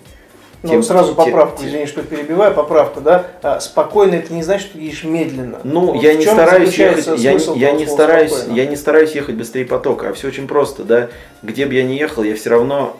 Ну, 0.64 0.70
тем, 0.70 0.84
сразу 0.84 1.14
поправку, 1.14 1.60
тем, 1.60 1.68
извини, 1.68 1.86
что 1.88 2.04
перебиваю, 2.04 2.54
поправка, 2.54 3.02
да? 3.02 3.28
А, 3.42 3.60
спокойно 3.60 4.16
это 4.16 4.34
не 4.34 4.44
значит, 4.44 4.70
что 4.70 4.80
едешь 4.80 5.04
медленно. 5.04 5.60
Ну, 5.66 5.88
вот 5.88 6.02
я 6.02 6.14
не 6.14 6.26
стараюсь 6.26 6.74
ехать, 6.78 7.20
я, 7.20 7.32
я 7.34 7.72
не 7.74 7.86
стараюсь, 7.86 8.32
спокойно? 8.32 8.56
я 8.56 8.66
не 8.66 8.76
стараюсь 8.78 9.12
ехать 9.12 9.36
быстрее 9.36 9.66
потока, 9.66 10.10
а 10.10 10.14
все 10.14 10.30
очень 10.30 10.48
просто, 10.48 10.84
да? 10.86 11.10
Где 11.42 11.66
бы 11.66 11.74
я 11.74 11.84
ни 11.84 11.94
ехал, 11.96 12.24
я 12.24 12.34
все 12.36 12.50
равно 12.50 12.96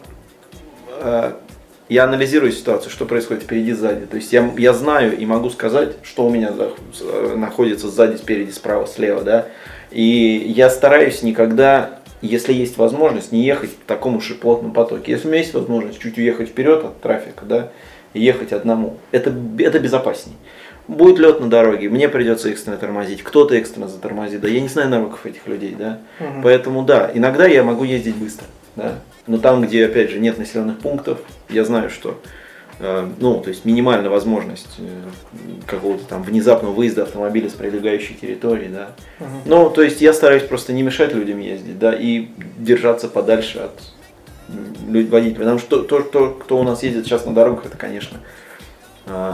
э, 1.00 1.32
я 1.88 2.04
анализирую 2.04 2.52
ситуацию, 2.52 2.90
что 2.90 3.06
происходит 3.06 3.44
впереди, 3.44 3.72
сзади. 3.72 4.04
То 4.06 4.16
есть 4.16 4.32
я, 4.32 4.52
я 4.58 4.74
знаю 4.74 5.16
и 5.16 5.24
могу 5.24 5.48
сказать, 5.48 5.96
что 6.02 6.26
у 6.26 6.30
меня 6.30 6.52
э, 6.54 7.34
находится 7.34 7.88
сзади, 7.88 8.16
спереди, 8.16 8.50
справа, 8.50 8.86
слева, 8.86 9.22
да? 9.22 9.46
И 9.90 10.52
я 10.54 10.68
стараюсь 10.68 11.22
никогда 11.22 12.00
если 12.26 12.52
есть 12.52 12.76
возможность, 12.78 13.32
не 13.32 13.44
ехать 13.44 13.70
в 13.70 13.86
таком 13.86 14.16
уж 14.16 14.30
и 14.30 14.34
плотном 14.34 14.72
потоке. 14.72 15.12
Если 15.12 15.26
у 15.26 15.30
меня 15.30 15.40
есть 15.40 15.54
возможность 15.54 15.98
чуть 15.98 16.18
уехать 16.18 16.48
вперед 16.48 16.84
от 16.84 17.00
трафика, 17.00 17.44
да, 17.44 17.70
ехать 18.14 18.52
одному, 18.52 18.96
это, 19.10 19.34
это 19.58 19.78
безопаснее. 19.78 20.36
Будет 20.86 21.18
лед 21.18 21.40
на 21.40 21.48
дороге, 21.48 21.88
мне 21.88 22.08
придется 22.08 22.50
экстренно 22.50 22.76
тормозить, 22.76 23.22
кто-то 23.22 23.54
экстренно 23.54 23.88
затормозит, 23.88 24.40
да, 24.40 24.48
я 24.48 24.60
не 24.60 24.68
знаю 24.68 24.90
навыков 24.90 25.24
этих 25.24 25.46
людей, 25.46 25.74
да, 25.78 26.00
угу. 26.20 26.42
поэтому 26.42 26.82
да, 26.82 27.10
иногда 27.14 27.46
я 27.46 27.64
могу 27.64 27.84
ездить 27.84 28.16
быстро, 28.16 28.46
да, 28.76 28.96
но 29.26 29.38
там, 29.38 29.62
где, 29.62 29.86
опять 29.86 30.10
же, 30.10 30.18
нет 30.18 30.36
населенных 30.36 30.78
пунктов, 30.80 31.20
я 31.48 31.64
знаю, 31.64 31.88
что 31.88 32.20
ну, 33.18 33.40
то 33.40 33.48
есть 33.48 33.64
минимальная 33.64 34.10
возможность 34.10 34.76
э, 34.78 35.02
какого-то 35.66 36.04
там 36.04 36.22
внезапного 36.22 36.72
выезда 36.72 37.04
автомобиля 37.04 37.48
с 37.48 37.52
прилегающей 37.52 38.14
территории, 38.14 38.68
да. 38.68 38.90
Угу. 39.20 39.28
Ну, 39.46 39.70
то 39.70 39.82
есть 39.82 40.00
я 40.00 40.12
стараюсь 40.12 40.42
просто 40.42 40.72
не 40.72 40.82
мешать 40.82 41.14
людям 41.14 41.38
ездить, 41.38 41.78
да, 41.78 41.94
и 41.94 42.28
держаться 42.58 43.08
подальше 43.08 43.58
от 43.58 43.80
водителей. 44.88 45.36
Потому 45.36 45.58
что 45.58 45.82
то, 45.82 46.00
то, 46.00 46.30
кто 46.30 46.58
у 46.58 46.62
нас 46.62 46.82
ездит 46.82 47.06
сейчас 47.06 47.24
на 47.24 47.32
дорогах, 47.32 47.66
это, 47.66 47.76
конечно, 47.76 48.18
э, 49.06 49.32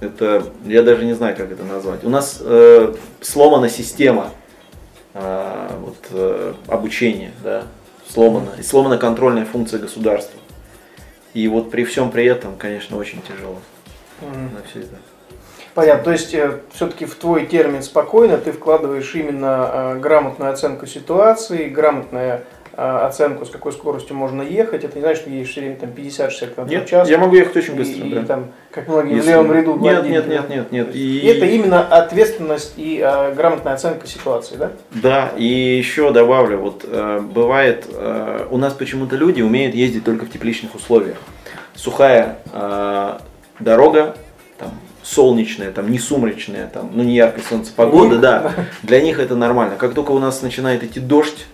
это, 0.00 0.44
я 0.64 0.82
даже 0.82 1.04
не 1.04 1.14
знаю, 1.14 1.36
как 1.36 1.52
это 1.52 1.64
назвать. 1.64 2.04
У 2.04 2.08
нас 2.08 2.38
э, 2.40 2.94
сломана 3.20 3.68
система 3.68 4.30
э, 5.14 5.68
вот, 5.80 5.96
э, 6.10 6.54
обучения, 6.66 7.32
да, 7.42 7.64
сломана, 8.08 8.50
и 8.58 8.62
сломана 8.62 8.98
контрольная 8.98 9.44
функция 9.44 9.78
государства. 9.78 10.38
И 11.34 11.48
вот 11.48 11.70
при 11.70 11.84
всем 11.84 12.10
при 12.10 12.26
этом, 12.26 12.56
конечно, 12.56 12.96
очень 12.96 13.22
тяжело 13.22 13.58
mm. 14.20 14.54
на 14.54 14.62
все 14.68 14.80
это. 14.80 14.96
Понятно. 15.74 16.04
То 16.04 16.12
есть 16.12 16.34
э, 16.34 16.58
все-таки 16.74 17.06
в 17.06 17.14
твой 17.14 17.46
термин 17.46 17.82
спокойно 17.82 18.36
ты 18.36 18.52
вкладываешь 18.52 19.14
именно 19.14 19.70
э, 19.72 19.98
грамотную 19.98 20.52
оценку 20.52 20.86
ситуации, 20.86 21.68
грамотная 21.68 22.34
а, 22.36 22.61
оценку, 22.74 23.44
с 23.44 23.50
какой 23.50 23.72
скоростью 23.72 24.16
можно 24.16 24.42
ехать. 24.42 24.84
Это 24.84 24.96
не 24.96 25.02
значит, 25.02 25.22
что 25.22 25.30
едешь 25.30 25.50
все 25.50 25.60
время 25.60 25.76
там 25.76 25.90
50-60 25.90 26.54
км 26.54 26.80
в 26.80 26.88
час. 26.88 27.08
я 27.08 27.18
могу 27.18 27.34
ехать 27.34 27.56
очень 27.56 27.76
быстро. 27.76 28.06
И, 28.06 28.14
да. 28.14 28.20
и 28.20 28.24
там, 28.24 28.52
как 28.70 28.88
многие 28.88 29.16
Если... 29.16 29.28
в 29.28 29.30
левом 29.30 29.52
ряду 29.52 29.78
Нет, 29.78 30.04
нет, 30.04 30.28
нет, 30.28 30.48
нет, 30.48 30.72
нет. 30.72 30.94
И... 30.94 31.18
и 31.18 31.26
это 31.26 31.44
именно 31.46 31.86
ответственность 31.86 32.74
и 32.76 33.00
а, 33.00 33.34
грамотная 33.34 33.74
оценка 33.74 34.06
ситуации, 34.06 34.56
да? 34.56 34.72
Да, 34.90 35.32
и 35.36 35.44
еще 35.44 36.12
добавлю, 36.12 36.58
вот 36.58 36.84
э, 36.86 37.20
бывает, 37.20 37.86
э, 37.90 38.46
у 38.50 38.56
нас 38.56 38.72
почему-то 38.72 39.16
люди 39.16 39.42
умеют 39.42 39.74
ездить 39.74 40.04
только 40.04 40.24
в 40.24 40.30
тепличных 40.30 40.74
условиях. 40.74 41.18
Сухая 41.74 42.38
э, 42.52 43.18
дорога, 43.60 44.16
там, 44.58 44.70
солнечная, 45.02 45.72
там, 45.72 45.90
не 45.90 45.98
сумрачная, 45.98 46.68
там, 46.68 46.90
ну 46.94 47.02
не 47.02 47.14
яркое 47.16 47.44
солнце, 47.44 47.72
погода, 47.74 48.18
да, 48.18 48.52
для 48.82 49.00
них 49.00 49.18
это 49.18 49.36
нормально. 49.36 49.76
Как 49.76 49.94
только 49.94 50.12
у 50.12 50.18
нас 50.18 50.42
начинает 50.42 50.82
идти 50.84 51.00
дождь, 51.00 51.46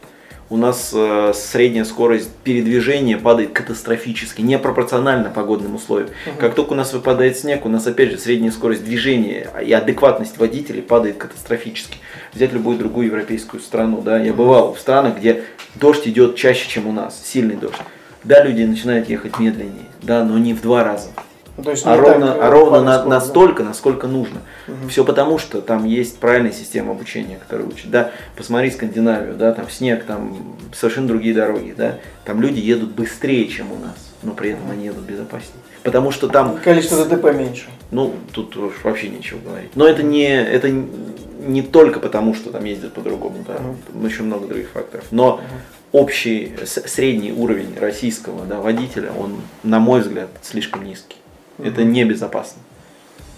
у 0.51 0.57
нас 0.57 0.93
э, 0.95 1.33
средняя 1.35 1.85
скорость 1.85 2.31
передвижения 2.45 3.19
падает 3.19 3.53
катастрофически, 3.53 4.41
непропорционально 4.41 5.31
погодным 5.31 5.75
условиям. 5.75 6.11
Угу. 6.27 6.39
Как 6.41 6.55
только 6.55 6.73
у 6.73 6.77
нас 6.77 6.93
выпадает 6.93 7.37
снег, 7.37 7.67
у 7.67 7.69
нас 7.69 7.87
опять 7.87 8.11
же 8.11 8.19
средняя 8.19 8.51
скорость 8.51 8.85
движения 8.85 9.51
и 9.65 9.73
адекватность 9.73 10.39
водителей 10.39 10.83
падает 10.83 11.19
катастрофически. 11.19 11.99
Взять 12.33 12.53
любую 12.53 12.79
другую 12.79 13.07
европейскую 13.07 13.61
страну, 13.61 14.01
да, 14.01 14.19
я 14.19 14.33
бывал 14.33 14.75
в 14.75 14.81
странах, 14.81 15.19
где 15.19 15.45
дождь 15.75 16.07
идет 16.07 16.37
чаще, 16.37 16.69
чем 16.69 16.87
у 16.87 16.93
нас, 16.93 17.21
сильный 17.25 17.57
дождь. 17.57 17.77
Да, 18.25 18.43
люди 18.43 18.63
начинают 18.63 19.09
ехать 19.09 19.39
медленнее, 19.39 19.87
да, 20.03 20.25
но 20.25 20.39
не 20.39 20.55
в 20.55 20.63
два 20.63 20.83
раза. 20.83 21.11
Ну, 21.59 21.65
то 21.65 21.73
есть 21.73 21.85
а 21.85 21.97
ровно, 21.97 22.29
так, 22.29 22.43
а 22.43 22.51
ровно 22.51 22.83
на, 22.83 22.99
скорость, 22.99 23.09
настолько, 23.09 23.63
да? 23.65 23.69
насколько 23.71 24.07
нужно. 24.07 24.43
Угу. 24.69 24.89
Все 24.91 25.05
потому, 25.05 25.39
что 25.39 25.61
там 25.61 25.85
есть 25.87 26.19
правильная 26.19 26.53
система 26.53 26.93
обучения, 26.93 27.37
которая 27.37 27.67
учит. 27.67 27.91
Да, 27.91 28.13
посмотри 28.37 28.71
Скандинавию, 28.71 29.35
да, 29.35 29.53
там 29.53 29.69
снег, 29.69 30.05
там 30.05 30.57
совершенно 30.73 31.09
другие 31.09 31.35
дороги, 31.35 31.75
да, 31.77 31.99
там 32.25 32.41
люди 32.41 32.61
едут 32.61 32.91
быстрее, 32.91 33.49
чем 33.49 33.73
у 33.73 33.75
нас, 33.75 33.97
но 34.23 34.35
при 34.35 34.51
этом 34.51 34.71
они 34.71 34.85
едут 34.85 35.03
безопаснее. 35.03 35.61
Потому 35.83 36.13
что 36.13 36.29
там... 36.29 36.59
Количество 36.59 37.05
ДТП 37.05 37.33
меньше. 37.35 37.67
Ну, 37.91 38.15
тут 38.33 38.55
вообще 38.85 39.09
нечего 39.09 39.41
говорить. 39.41 39.71
Но 39.75 39.85
это 39.85 40.05
не, 40.05 40.29
это 40.29 40.71
не 40.71 41.63
только 41.63 41.99
потому, 41.99 42.35
что 42.35 42.53
там 42.53 42.65
ездят 42.65 42.93
по-другому, 42.93 43.45
да, 43.45 43.57
угу. 43.95 44.07
еще 44.07 44.23
много 44.23 44.47
других 44.47 44.69
факторов. 44.71 45.07
Но 45.11 45.35
угу. 45.35 45.43
общий 45.91 46.55
средний 46.65 47.33
уровень 47.33 47.75
российского 47.81 48.45
да, 48.45 48.61
водителя, 48.61 49.11
он, 49.19 49.41
на 49.65 49.81
мой 49.81 50.03
взгляд, 50.03 50.29
слишком 50.43 50.85
низкий. 50.85 51.17
Это 51.59 51.85
небезопасно. 51.85 52.63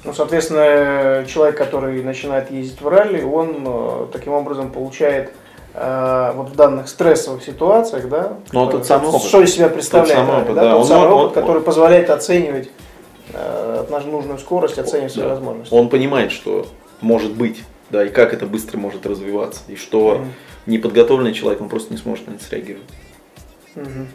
Ну, 0.04 0.14
соответственно, 0.14 1.24
человек, 1.26 1.56
который 1.56 2.02
начинает 2.02 2.50
ездить 2.50 2.80
в 2.80 2.88
ралли, 2.88 3.22
он 3.22 3.64
э, 3.66 4.06
таким 4.12 4.32
образом 4.32 4.70
получает 4.72 5.32
э, 5.74 6.32
вот 6.34 6.50
в 6.50 6.56
данных 6.56 6.88
стрессовых 6.88 7.42
ситуациях, 7.44 8.08
да, 8.08 8.38
Но 8.52 8.70
тот 8.70 8.86
самый 8.86 9.08
опыт. 9.10 9.22
что 9.22 9.42
из 9.42 9.52
себя 9.52 9.68
представляет, 9.68 10.16
тот 10.16 10.26
самый 10.26 10.42
опыт, 10.42 10.54
да, 10.54 10.62
да. 10.62 10.70
Тот 10.70 10.80
он, 10.80 10.86
самый 10.86 11.06
он, 11.06 11.12
опыт, 11.12 11.36
он, 11.36 11.42
который 11.42 11.58
он, 11.58 11.64
позволяет 11.64 12.08
оценивать 12.08 12.70
э, 13.34 13.84
нужную 14.06 14.38
скорость, 14.38 14.78
оценивать 14.78 15.12
свои 15.12 15.26
возможности. 15.26 15.74
Он 15.74 15.90
понимает, 15.90 16.32
что 16.32 16.66
может 17.02 17.32
быть, 17.32 17.62
да, 17.90 18.04
и 18.04 18.08
как 18.08 18.32
это 18.32 18.46
быстро 18.46 18.78
может 18.78 19.04
развиваться, 19.06 19.60
и 19.68 19.76
что 19.76 20.14
mm-hmm. 20.14 20.26
неподготовленный 20.66 21.34
человек, 21.34 21.60
он 21.60 21.68
просто 21.68 21.92
не 21.92 21.98
сможет 21.98 22.26
на 22.26 22.32
это 22.32 22.44
среагировать. 22.44 22.88
Mm-hmm. 23.74 24.06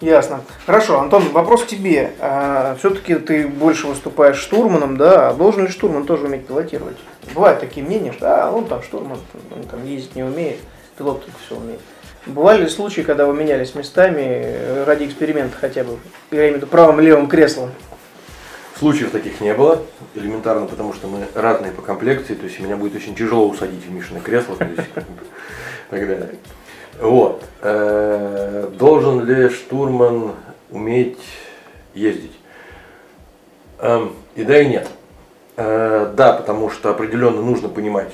Ясно. 0.00 0.40
Хорошо, 0.64 0.98
Антон, 0.98 1.28
вопрос 1.30 1.64
к 1.64 1.66
тебе. 1.66 2.12
А, 2.20 2.74
все-таки 2.78 3.16
ты 3.16 3.46
больше 3.46 3.86
выступаешь 3.86 4.38
штурманом, 4.38 4.96
да? 4.96 5.28
А 5.28 5.34
должен 5.34 5.66
ли 5.66 5.68
штурман 5.70 6.06
тоже 6.06 6.24
уметь 6.24 6.46
пилотировать? 6.46 6.96
Бывают 7.34 7.60
такие 7.60 7.84
мнения, 7.84 8.12
что 8.12 8.44
а, 8.46 8.50
он 8.50 8.66
там 8.66 8.82
штурман, 8.82 9.18
он 9.54 9.62
там 9.64 9.84
ездить 9.84 10.16
не 10.16 10.22
умеет, 10.22 10.58
пилот 10.96 11.24
только 11.24 11.38
все 11.44 11.56
умеет. 11.56 11.80
Бывали 12.24 12.62
ли 12.62 12.68
случаи, 12.68 13.02
когда 13.02 13.26
вы 13.26 13.34
менялись 13.34 13.74
местами 13.74 14.22
э, 14.22 14.84
ради 14.84 15.04
эксперимента 15.04 15.56
хотя 15.58 15.84
бы? 15.84 15.98
Я 16.30 16.38
имею 16.40 16.54
в 16.54 16.56
виду 16.58 16.66
правым 16.66 17.00
и 17.00 17.04
левым 17.04 17.28
креслом. 17.28 17.70
Случаев 18.78 19.10
таких 19.10 19.40
не 19.42 19.52
было, 19.52 19.82
элементарно, 20.14 20.66
потому 20.66 20.94
что 20.94 21.06
мы 21.06 21.26
разные 21.34 21.72
по 21.72 21.82
комплекции, 21.82 22.34
то 22.34 22.44
есть 22.44 22.58
меня 22.60 22.76
будет 22.76 22.96
очень 22.96 23.14
тяжело 23.14 23.46
усадить 23.46 23.84
в 23.84 23.90
Мишины 23.90 24.20
кресло, 24.20 24.56
то 24.56 24.64
есть, 24.64 24.88
так 25.90 26.06
далее. 26.08 26.30
Вот. 27.00 27.42
Э, 27.62 28.70
должен 28.78 29.24
ли 29.24 29.48
штурман 29.48 30.32
уметь 30.70 31.18
ездить? 31.94 32.32
Эм, 33.78 34.14
и 34.34 34.44
да, 34.44 34.60
и 34.60 34.68
нет. 34.68 34.88
Э, 35.56 36.12
да, 36.14 36.34
потому 36.34 36.70
что 36.70 36.90
определенно 36.90 37.40
нужно 37.40 37.68
понимать 37.68 38.12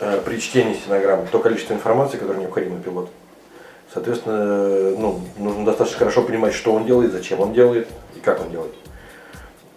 э, 0.00 0.20
при 0.24 0.38
чтении 0.38 0.74
стенограммы 0.74 1.26
то 1.30 1.38
количество 1.38 1.74
информации, 1.74 2.18
которое 2.18 2.40
необходимо 2.40 2.80
пилоту. 2.80 3.10
Соответственно, 3.92 4.90
ну, 4.98 5.20
нужно 5.38 5.64
достаточно 5.64 6.00
хорошо 6.00 6.22
понимать, 6.22 6.54
что 6.54 6.72
он 6.72 6.84
делает, 6.84 7.12
зачем 7.12 7.40
он 7.40 7.52
делает 7.52 7.88
и 8.16 8.20
как 8.20 8.40
он 8.40 8.50
делает. 8.50 8.74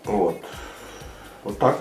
Вот. 0.05 0.37
Вот 1.43 1.59
так. 1.59 1.77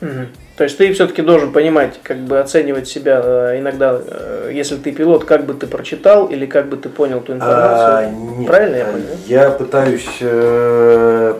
Угу. 0.00 0.26
То 0.62 0.66
есть 0.66 0.78
ты 0.78 0.92
все-таки 0.92 1.22
должен 1.22 1.52
понимать, 1.52 1.98
как 2.04 2.18
бы 2.18 2.38
оценивать 2.38 2.86
себя 2.86 3.20
э, 3.20 3.58
иногда, 3.58 4.00
э, 4.00 4.52
если 4.54 4.76
ты 4.76 4.92
пилот, 4.92 5.24
как 5.24 5.44
бы 5.44 5.54
ты 5.54 5.66
прочитал 5.66 6.26
или 6.26 6.46
как 6.46 6.68
бы 6.68 6.76
ты 6.76 6.88
понял 6.88 7.20
ту 7.20 7.32
информацию. 7.32 7.96
А, 7.96 8.04
нет, 8.08 8.46
Правильно 8.46 8.76
я 8.76 8.84
понял? 8.84 9.04
Я 9.26 9.50
пытаюсь, 9.50 10.18
э, 10.20 11.34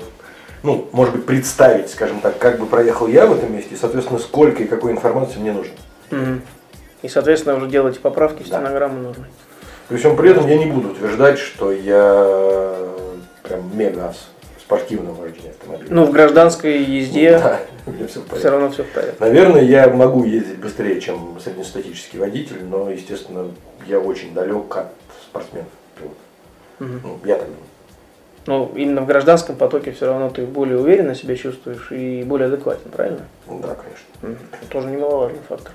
ну, 0.64 0.88
может 0.90 1.14
быть, 1.14 1.24
представить, 1.24 1.88
скажем 1.88 2.18
так, 2.18 2.36
как 2.38 2.58
бы 2.58 2.66
проехал 2.66 3.06
я 3.06 3.26
в 3.26 3.38
этом 3.38 3.54
месте, 3.54 3.76
и, 3.76 3.76
соответственно, 3.76 4.18
сколько 4.18 4.64
и 4.64 4.66
какой 4.66 4.90
информации 4.90 5.38
мне 5.38 5.52
нужно. 5.52 5.74
Угу. 6.10 6.40
И, 7.02 7.08
соответственно, 7.08 7.54
уже 7.54 7.68
делать 7.68 8.00
поправки 8.00 8.42
в 8.42 8.48
да. 8.48 8.56
стенограмму 8.56 9.02
нужно. 9.02 9.28
При 9.86 9.98
всем 9.98 10.16
при 10.16 10.30
этом 10.30 10.48
я 10.48 10.58
не 10.58 10.66
буду 10.66 10.88
утверждать, 10.88 11.38
что 11.38 11.70
я 11.70 12.74
прям 13.44 13.70
мега 13.78 14.12
спортивном 14.76 15.14
вождении 15.14 15.50
автомобиля. 15.50 15.88
Ну, 15.90 16.04
в 16.06 16.12
гражданской 16.12 16.82
езде 16.82 17.32
да, 17.32 17.60
все, 18.08 18.22
все 18.36 18.50
равно 18.50 18.70
все 18.70 18.84
в 18.84 18.88
порядке. 18.88 19.16
Наверное, 19.20 19.62
я 19.62 19.88
могу 19.88 20.24
ездить 20.24 20.58
быстрее, 20.58 21.00
чем 21.00 21.38
среднестатический 21.42 22.18
водитель, 22.18 22.64
но, 22.64 22.90
естественно, 22.90 23.50
я 23.86 23.98
очень 24.00 24.34
далек 24.34 24.74
от 24.76 24.86
спортсменов. 25.22 25.68
Угу. 26.80 26.88
Ну, 27.04 27.18
я 27.24 27.36
так 27.36 27.46
думаю. 27.46 27.71
Ну, 28.46 28.72
именно 28.74 29.02
в 29.02 29.06
гражданском 29.06 29.54
потоке 29.56 29.92
все 29.92 30.06
равно 30.06 30.28
ты 30.28 30.44
более 30.44 30.78
уверенно 30.78 31.14
себя 31.14 31.36
чувствуешь 31.36 31.92
и 31.92 32.24
более 32.24 32.48
адекватен, 32.48 32.90
правильно? 32.90 33.20
Да, 33.46 33.76
конечно. 33.76 34.36
Тоже 34.68 34.88
немаловажный 34.88 35.38
фактор. 35.48 35.72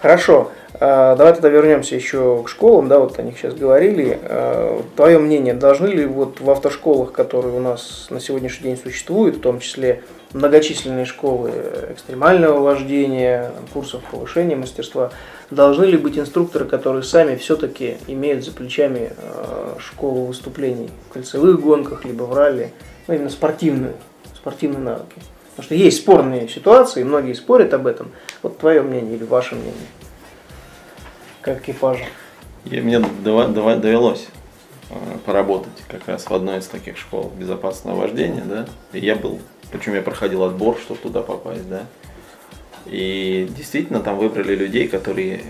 Хорошо, 0.00 0.52
а, 0.74 1.16
давай 1.16 1.32
тогда 1.32 1.48
вернемся 1.48 1.96
еще 1.96 2.42
к 2.44 2.48
школам, 2.48 2.88
да, 2.88 3.00
вот 3.00 3.18
о 3.18 3.22
них 3.22 3.36
сейчас 3.36 3.54
говорили. 3.54 4.18
А, 4.22 4.82
твое 4.96 5.18
мнение, 5.18 5.54
должны 5.54 5.88
ли 5.88 6.06
вот 6.06 6.40
в 6.40 6.48
автошколах, 6.50 7.12
которые 7.12 7.54
у 7.54 7.60
нас 7.60 8.06
на 8.10 8.20
сегодняшний 8.20 8.68
день 8.70 8.78
существуют, 8.82 9.36
в 9.36 9.40
том 9.40 9.58
числе 9.58 10.02
многочисленные 10.32 11.04
школы 11.04 11.50
экстремального 11.90 12.60
вождения, 12.60 13.50
курсов 13.72 14.02
повышения 14.10 14.56
мастерства, 14.56 15.10
должны 15.50 15.86
ли 15.86 15.96
быть 15.96 16.18
инструкторы, 16.18 16.64
которые 16.64 17.02
сами 17.02 17.36
все-таки 17.36 17.96
имеют 18.06 18.44
за 18.44 18.52
плечами 18.52 19.12
а, 19.16 19.76
школу 19.80 20.26
выступлений 20.26 20.90
в 21.08 21.12
кольцевых 21.14 21.60
гонках, 21.60 22.04
либо 22.04 22.24
в 22.24 22.34
ралли, 22.34 22.72
ну, 23.06 23.14
именно 23.14 23.30
спортивные, 23.30 23.94
спортивные 24.34 24.80
навыки? 24.80 25.20
Потому 25.50 25.64
что 25.64 25.74
есть 25.74 25.98
спорные 25.98 26.48
ситуации, 26.48 27.02
многие 27.02 27.32
спорят 27.32 27.74
об 27.74 27.86
этом. 27.86 28.12
Вот 28.42 28.58
твое 28.58 28.82
мнение 28.82 29.16
или 29.16 29.24
ваше 29.24 29.54
мнение? 29.54 29.74
Как 31.40 31.62
экипажа? 31.62 32.04
И 32.64 32.80
мне 32.80 33.00
довелось 33.00 34.28
э, 34.90 34.94
поработать 35.24 35.72
как 35.88 36.06
раз 36.06 36.26
в 36.26 36.32
одной 36.32 36.58
из 36.58 36.66
таких 36.66 36.98
школ 36.98 37.32
безопасного 37.36 38.02
вождения, 38.02 38.42
да, 38.44 38.66
и 38.92 39.00
я 39.00 39.16
был, 39.16 39.40
причем 39.72 39.94
я 39.94 40.02
проходил 40.02 40.44
отбор, 40.44 40.76
чтобы 40.78 41.00
туда 41.00 41.22
попасть, 41.22 41.68
да, 41.68 41.84
и 42.90 43.48
действительно 43.56 44.00
там 44.00 44.18
выбрали 44.18 44.54
людей, 44.54 44.88
которые 44.88 45.42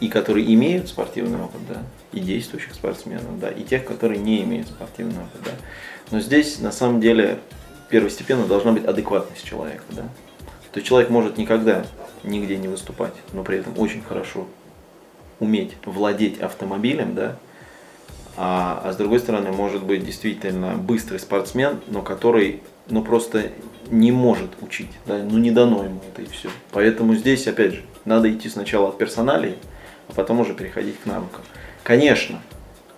и 0.00 0.08
которые 0.08 0.52
имеют 0.54 0.88
спортивный 0.88 1.40
опыт, 1.40 1.60
да, 1.68 1.82
и 2.12 2.18
действующих 2.18 2.74
спортсменов, 2.74 3.38
да, 3.38 3.50
и 3.50 3.62
тех, 3.62 3.84
которые 3.84 4.18
не 4.18 4.42
имеют 4.42 4.66
спортивного 4.66 5.22
опыта, 5.22 5.44
да. 5.44 5.50
Но 6.10 6.20
здесь 6.20 6.58
на 6.58 6.72
самом 6.72 7.00
деле 7.00 7.38
первостепенно 7.88 8.46
должна 8.46 8.72
быть 8.72 8.84
адекватность 8.84 9.44
человека. 9.44 9.84
Да? 9.90 10.02
То 10.72 10.78
есть 10.78 10.88
человек 10.88 11.10
может 11.10 11.38
никогда 11.38 11.84
нигде 12.24 12.56
не 12.56 12.66
выступать, 12.66 13.12
но 13.32 13.44
при 13.44 13.58
этом 13.58 13.78
очень 13.78 14.02
хорошо 14.02 14.48
уметь 15.38 15.74
владеть 15.84 16.40
автомобилем, 16.40 17.14
да, 17.14 17.36
а, 18.36 18.80
а 18.84 18.92
с 18.92 18.96
другой 18.96 19.20
стороны 19.20 19.52
может 19.52 19.82
быть 19.82 20.04
действительно 20.04 20.76
быстрый 20.76 21.18
спортсмен, 21.18 21.80
но 21.88 22.02
который 22.02 22.62
ну 22.88 23.02
просто 23.02 23.50
не 23.90 24.12
может 24.12 24.50
учить, 24.60 24.90
да, 25.06 25.18
ну 25.18 25.38
не 25.38 25.50
дано 25.50 25.84
ему 25.84 26.00
это 26.12 26.22
и 26.22 26.26
все. 26.26 26.48
Поэтому 26.70 27.14
здесь 27.14 27.46
опять 27.46 27.74
же 27.74 27.82
надо 28.04 28.32
идти 28.32 28.48
сначала 28.48 28.88
от 28.88 28.98
персоналей, 28.98 29.56
а 30.08 30.12
потом 30.14 30.40
уже 30.40 30.54
переходить 30.54 30.98
к 31.00 31.06
навыкам. 31.06 31.42
Конечно, 31.82 32.40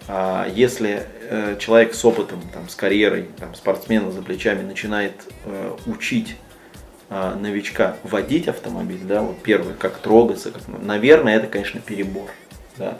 а 0.07 0.47
если 0.55 1.07
э, 1.28 1.57
человек 1.59 1.95
с 1.95 2.05
опытом, 2.05 2.41
там, 2.53 2.68
с 2.68 2.74
карьерой, 2.74 3.28
там, 3.39 3.55
спортсмена 3.55 4.11
за 4.11 4.22
плечами 4.22 4.62
начинает 4.62 5.14
э, 5.45 5.76
учить 5.87 6.37
э, 7.09 7.35
новичка 7.41 7.97
водить 8.03 8.47
автомобиль, 8.49 9.01
да, 9.03 9.22
вот 9.22 9.43
первый, 9.43 9.74
как 9.74 9.99
трогаться, 9.99 10.51
как, 10.51 10.62
наверное, 10.68 11.37
это, 11.37 11.47
конечно, 11.47 11.80
перебор. 11.80 12.30
Да. 12.76 12.99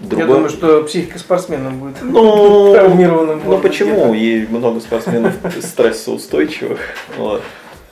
Другой... 0.00 0.26
Я 0.26 0.32
думаю, 0.32 0.50
что 0.50 0.82
психика 0.84 1.18
спортсмена 1.18 1.70
будет 1.70 1.96
ну, 2.02 2.72
травмированным. 2.74 3.42
Ну 3.44 3.58
почему? 3.58 4.12
Есть 4.14 4.50
много 4.50 4.80
спортсменов 4.80 5.34
стрессоустойчивых. 5.60 6.80
Вот. 7.16 7.42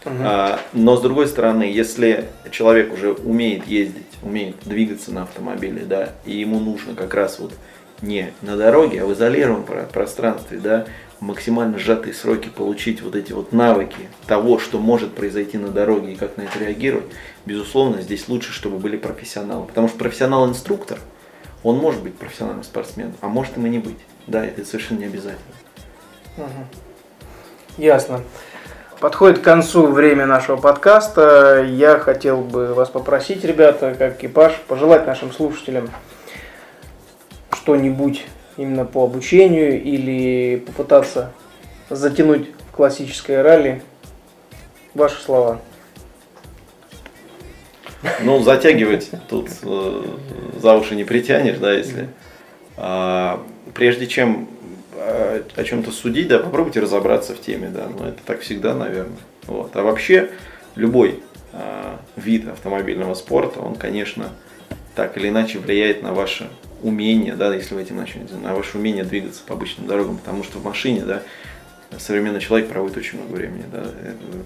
Угу. 0.04 0.14
А, 0.20 0.60
но 0.72 0.96
с 0.96 1.00
другой 1.00 1.26
стороны, 1.28 1.62
если 1.62 2.28
человек 2.50 2.92
уже 2.92 3.12
умеет 3.12 3.66
ездить, 3.66 4.06
умеет 4.22 4.56
двигаться 4.64 5.12
на 5.12 5.22
автомобиле, 5.22 5.84
да, 5.84 6.10
и 6.24 6.32
ему 6.32 6.58
нужно 6.58 6.94
как 6.94 7.14
раз 7.14 7.38
вот 7.38 7.52
не 8.00 8.32
на 8.42 8.56
дороге, 8.56 9.02
а 9.02 9.06
в 9.06 9.12
изолированном 9.12 9.64
пространстве, 9.92 10.58
да, 10.58 10.86
в 11.20 11.24
максимально 11.24 11.78
сжатые 11.78 12.14
сроки 12.14 12.48
получить 12.48 13.00
вот 13.00 13.14
эти 13.14 13.32
вот 13.32 13.52
навыки 13.52 14.08
того, 14.26 14.58
что 14.58 14.78
может 14.78 15.14
произойти 15.14 15.56
на 15.56 15.68
дороге 15.68 16.12
и 16.12 16.16
как 16.16 16.36
на 16.36 16.42
это 16.42 16.58
реагировать, 16.58 17.06
безусловно, 17.46 18.02
здесь 18.02 18.28
лучше, 18.28 18.52
чтобы 18.52 18.78
были 18.78 18.96
профессионалы. 18.96 19.66
Потому 19.66 19.88
что 19.88 19.98
профессионал-инструктор, 19.98 20.98
он 21.62 21.78
может 21.78 22.02
быть 22.02 22.16
профессиональным 22.16 22.64
спортсменом, 22.64 23.14
а 23.20 23.28
может 23.28 23.56
им 23.56 23.66
и 23.66 23.70
не 23.70 23.78
быть. 23.78 23.98
Да, 24.26 24.44
это 24.44 24.64
совершенно 24.64 25.00
не 25.00 25.06
обязательно. 25.06 25.54
Угу. 26.38 26.66
Ясно. 27.78 28.20
Подходит 29.00 29.40
к 29.40 29.42
концу 29.42 29.86
время 29.88 30.26
нашего 30.26 30.56
подкаста. 30.56 31.66
Я 31.68 31.98
хотел 31.98 32.40
бы 32.40 32.74
вас 32.74 32.88
попросить, 32.88 33.44
ребята, 33.44 33.94
как 33.98 34.18
экипаж, 34.18 34.54
пожелать 34.68 35.06
нашим 35.06 35.32
слушателям 35.32 35.90
что-нибудь 37.52 38.26
именно 38.56 38.84
по 38.84 39.04
обучению 39.04 39.82
или 39.82 40.56
попытаться 40.56 41.32
затянуть 41.90 42.50
классическое 42.72 43.42
ралли. 43.42 43.82
Ваши 44.94 45.20
слова. 45.20 45.60
Ну, 48.22 48.42
затягивать 48.42 49.10
тут 49.28 49.48
э, 49.62 50.02
за 50.60 50.74
уши 50.74 50.94
не 50.96 51.04
притянешь, 51.04 51.58
да, 51.58 51.72
если. 51.72 52.08
А, 52.76 53.44
прежде 53.74 54.06
чем 54.06 54.48
о, 54.94 55.42
о 55.56 55.64
чем-то 55.64 55.90
судить, 55.90 56.28
да, 56.28 56.38
попробуйте 56.38 56.80
разобраться 56.80 57.34
в 57.34 57.40
теме, 57.40 57.68
да, 57.68 57.88
но 57.88 58.08
это 58.08 58.18
так 58.24 58.40
всегда, 58.40 58.74
наверное. 58.74 59.18
Вот. 59.46 59.74
А 59.76 59.82
вообще 59.82 60.30
любой 60.74 61.20
э, 61.52 61.96
вид 62.16 62.48
автомобильного 62.48 63.14
спорта, 63.14 63.60
он, 63.60 63.74
конечно, 63.76 64.30
так 64.94 65.16
или 65.16 65.28
иначе 65.28 65.58
влияет 65.58 66.02
на 66.02 66.12
ваше 66.12 66.48
умение, 66.82 67.34
да, 67.34 67.54
если 67.54 67.74
вы 67.74 67.82
этим 67.82 67.96
начнете, 67.96 68.34
на 68.34 68.54
ваше 68.54 68.78
умение 68.78 69.04
двигаться 69.04 69.42
по 69.46 69.54
обычным 69.54 69.86
дорогам, 69.86 70.18
потому 70.18 70.44
что 70.44 70.58
в 70.58 70.64
машине, 70.64 71.02
да, 71.04 71.22
современный 71.98 72.40
человек 72.40 72.68
проводит 72.68 72.96
очень 72.96 73.18
много 73.18 73.36
времени. 73.36 73.64
Да. 73.72 73.84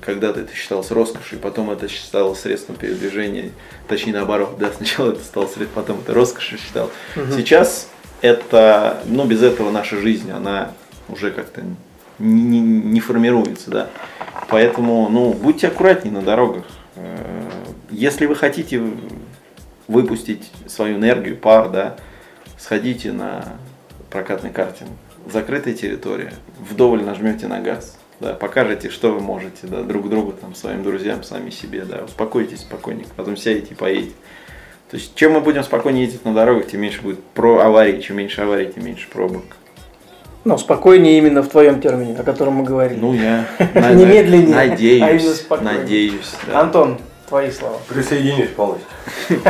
Когда-то 0.01 0.41
это 0.41 0.55
считалось 0.55 0.91
роскошью, 0.91 1.39
потом 1.39 1.71
это 1.71 1.89
считалось 1.89 2.41
средством 2.41 2.77
передвижения, 2.77 3.51
точнее 3.89 4.13
наоборот, 4.13 4.57
да, 4.59 4.71
сначала 4.73 5.13
это 5.13 5.23
стало 5.23 5.47
средством, 5.47 5.83
потом 5.83 6.01
это 6.01 6.15
роскошью 6.15 6.59
считал. 6.59 6.91
Угу. 7.17 7.33
Сейчас 7.37 7.89
это, 8.21 9.03
ну, 9.07 9.25
без 9.25 9.43
этого 9.43 9.71
наша 9.71 9.99
жизнь, 9.99 10.31
она 10.31 10.73
уже 11.09 11.31
как-то 11.31 11.63
не, 12.19 12.61
не 12.61 13.01
формируется, 13.01 13.71
да. 13.71 13.91
Поэтому, 14.49 15.09
ну, 15.09 15.33
будьте 15.33 15.69
аккуратнее 15.69 16.15
на 16.15 16.23
дорогах. 16.23 16.65
Э, 16.97 17.51
если 17.91 18.27
вы 18.27 18.35
хотите 18.35 18.83
выпустить 19.89 20.51
свою 20.67 20.97
энергию, 20.97 21.37
пар, 21.37 21.69
да, 21.69 21.97
сходите 22.59 23.13
на 23.13 23.57
прокатный 24.11 24.51
картинг. 24.51 24.91
Закрытая 25.31 25.75
территория, 25.75 26.33
вдоволь 26.59 27.03
нажмете 27.03 27.49
на 27.49 27.61
газ, 27.61 27.97
да, 28.21 28.33
покажете, 28.33 28.91
что 28.91 29.13
вы 29.13 29.21
можете, 29.21 29.67
да, 29.67 29.83
друг 29.83 30.09
другу, 30.09 30.33
там, 30.33 30.55
своим 30.55 30.83
друзьям, 30.85 31.23
сами 31.25 31.51
себе, 31.51 31.85
да, 31.85 32.05
успокойтесь 32.05 32.61
спокойненько, 32.61 33.11
потом 33.17 33.37
сядете 33.37 33.73
и 33.73 33.75
поедете. 33.75 34.15
То 34.91 34.97
есть, 34.97 35.17
чем 35.17 35.33
мы 35.33 35.41
будем 35.41 35.65
спокойнее 35.65 36.05
ездить 36.05 36.25
на 36.25 36.33
дорогах, 36.33 36.69
тем 36.69 36.81
меньше 36.81 37.03
будет 37.03 37.23
про 37.23 37.59
аварий, 37.59 38.01
чем 38.01 38.19
меньше 38.19 38.43
аварий, 38.43 38.73
тем 38.73 38.85
меньше 38.85 39.09
пробок. 39.09 39.43
Ну, 40.45 40.57
спокойнее 40.59 41.19
именно 41.19 41.43
в 41.43 41.49
твоем 41.49 41.81
термине, 41.81 42.17
о 42.17 42.23
котором 42.23 42.55
мы 42.55 42.65
говорили. 42.65 43.01
Ну, 43.01 43.13
я 43.13 43.47
Не 43.75 44.05
медленнее, 44.05 44.55
а 44.55 44.69
надеюсь, 44.69 45.45
надеюсь. 45.61 46.35
да. 46.47 46.61
Антон, 46.61 47.01
твои 47.29 47.51
слова. 47.51 47.79
Присоединюсь 47.89 48.51
полностью. 48.51 48.87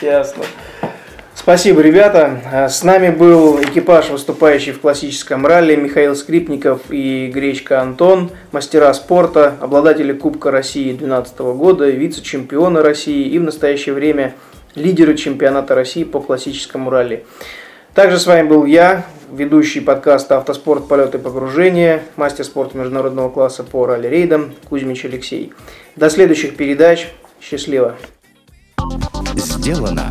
Ясно. 0.00 0.44
Спасибо, 1.42 1.80
ребята. 1.80 2.38
А, 2.52 2.68
С 2.68 2.84
нами 2.84 3.08
был 3.08 3.62
экипаж, 3.62 4.10
выступающий 4.10 4.72
в 4.72 4.80
классическом 4.80 5.46
ралли, 5.46 5.74
Михаил 5.74 6.14
Скрипников 6.14 6.82
и 6.90 7.30
Гречка 7.32 7.80
Антон, 7.80 8.30
мастера 8.52 8.92
спорта, 8.92 9.54
обладатели 9.58 10.12
Кубка 10.12 10.50
России 10.50 10.92
2012 10.92 11.38
года, 11.56 11.88
вице-чемпионы 11.88 12.82
России 12.82 13.26
и 13.26 13.38
в 13.38 13.42
настоящее 13.42 13.94
время 13.94 14.34
лидеры 14.74 15.16
чемпионата 15.16 15.74
России 15.74 16.04
по 16.04 16.20
классическому 16.20 16.90
ралли. 16.90 17.24
Также 17.94 18.18
с 18.18 18.26
вами 18.26 18.46
был 18.46 18.66
я, 18.66 19.06
ведущий 19.32 19.80
подкаста 19.80 20.36
«Автоспорт. 20.36 20.88
Полеты 20.88 21.18
погружения», 21.18 22.02
мастер 22.16 22.44
спорта 22.44 22.76
международного 22.76 23.30
класса 23.30 23.64
по 23.64 23.86
ралли-рейдам 23.86 24.52
Кузьмич 24.68 25.06
Алексей. 25.06 25.54
До 25.96 26.10
следующих 26.10 26.56
передач. 26.56 27.08
Счастливо. 27.40 27.96
Сделано 29.34 30.10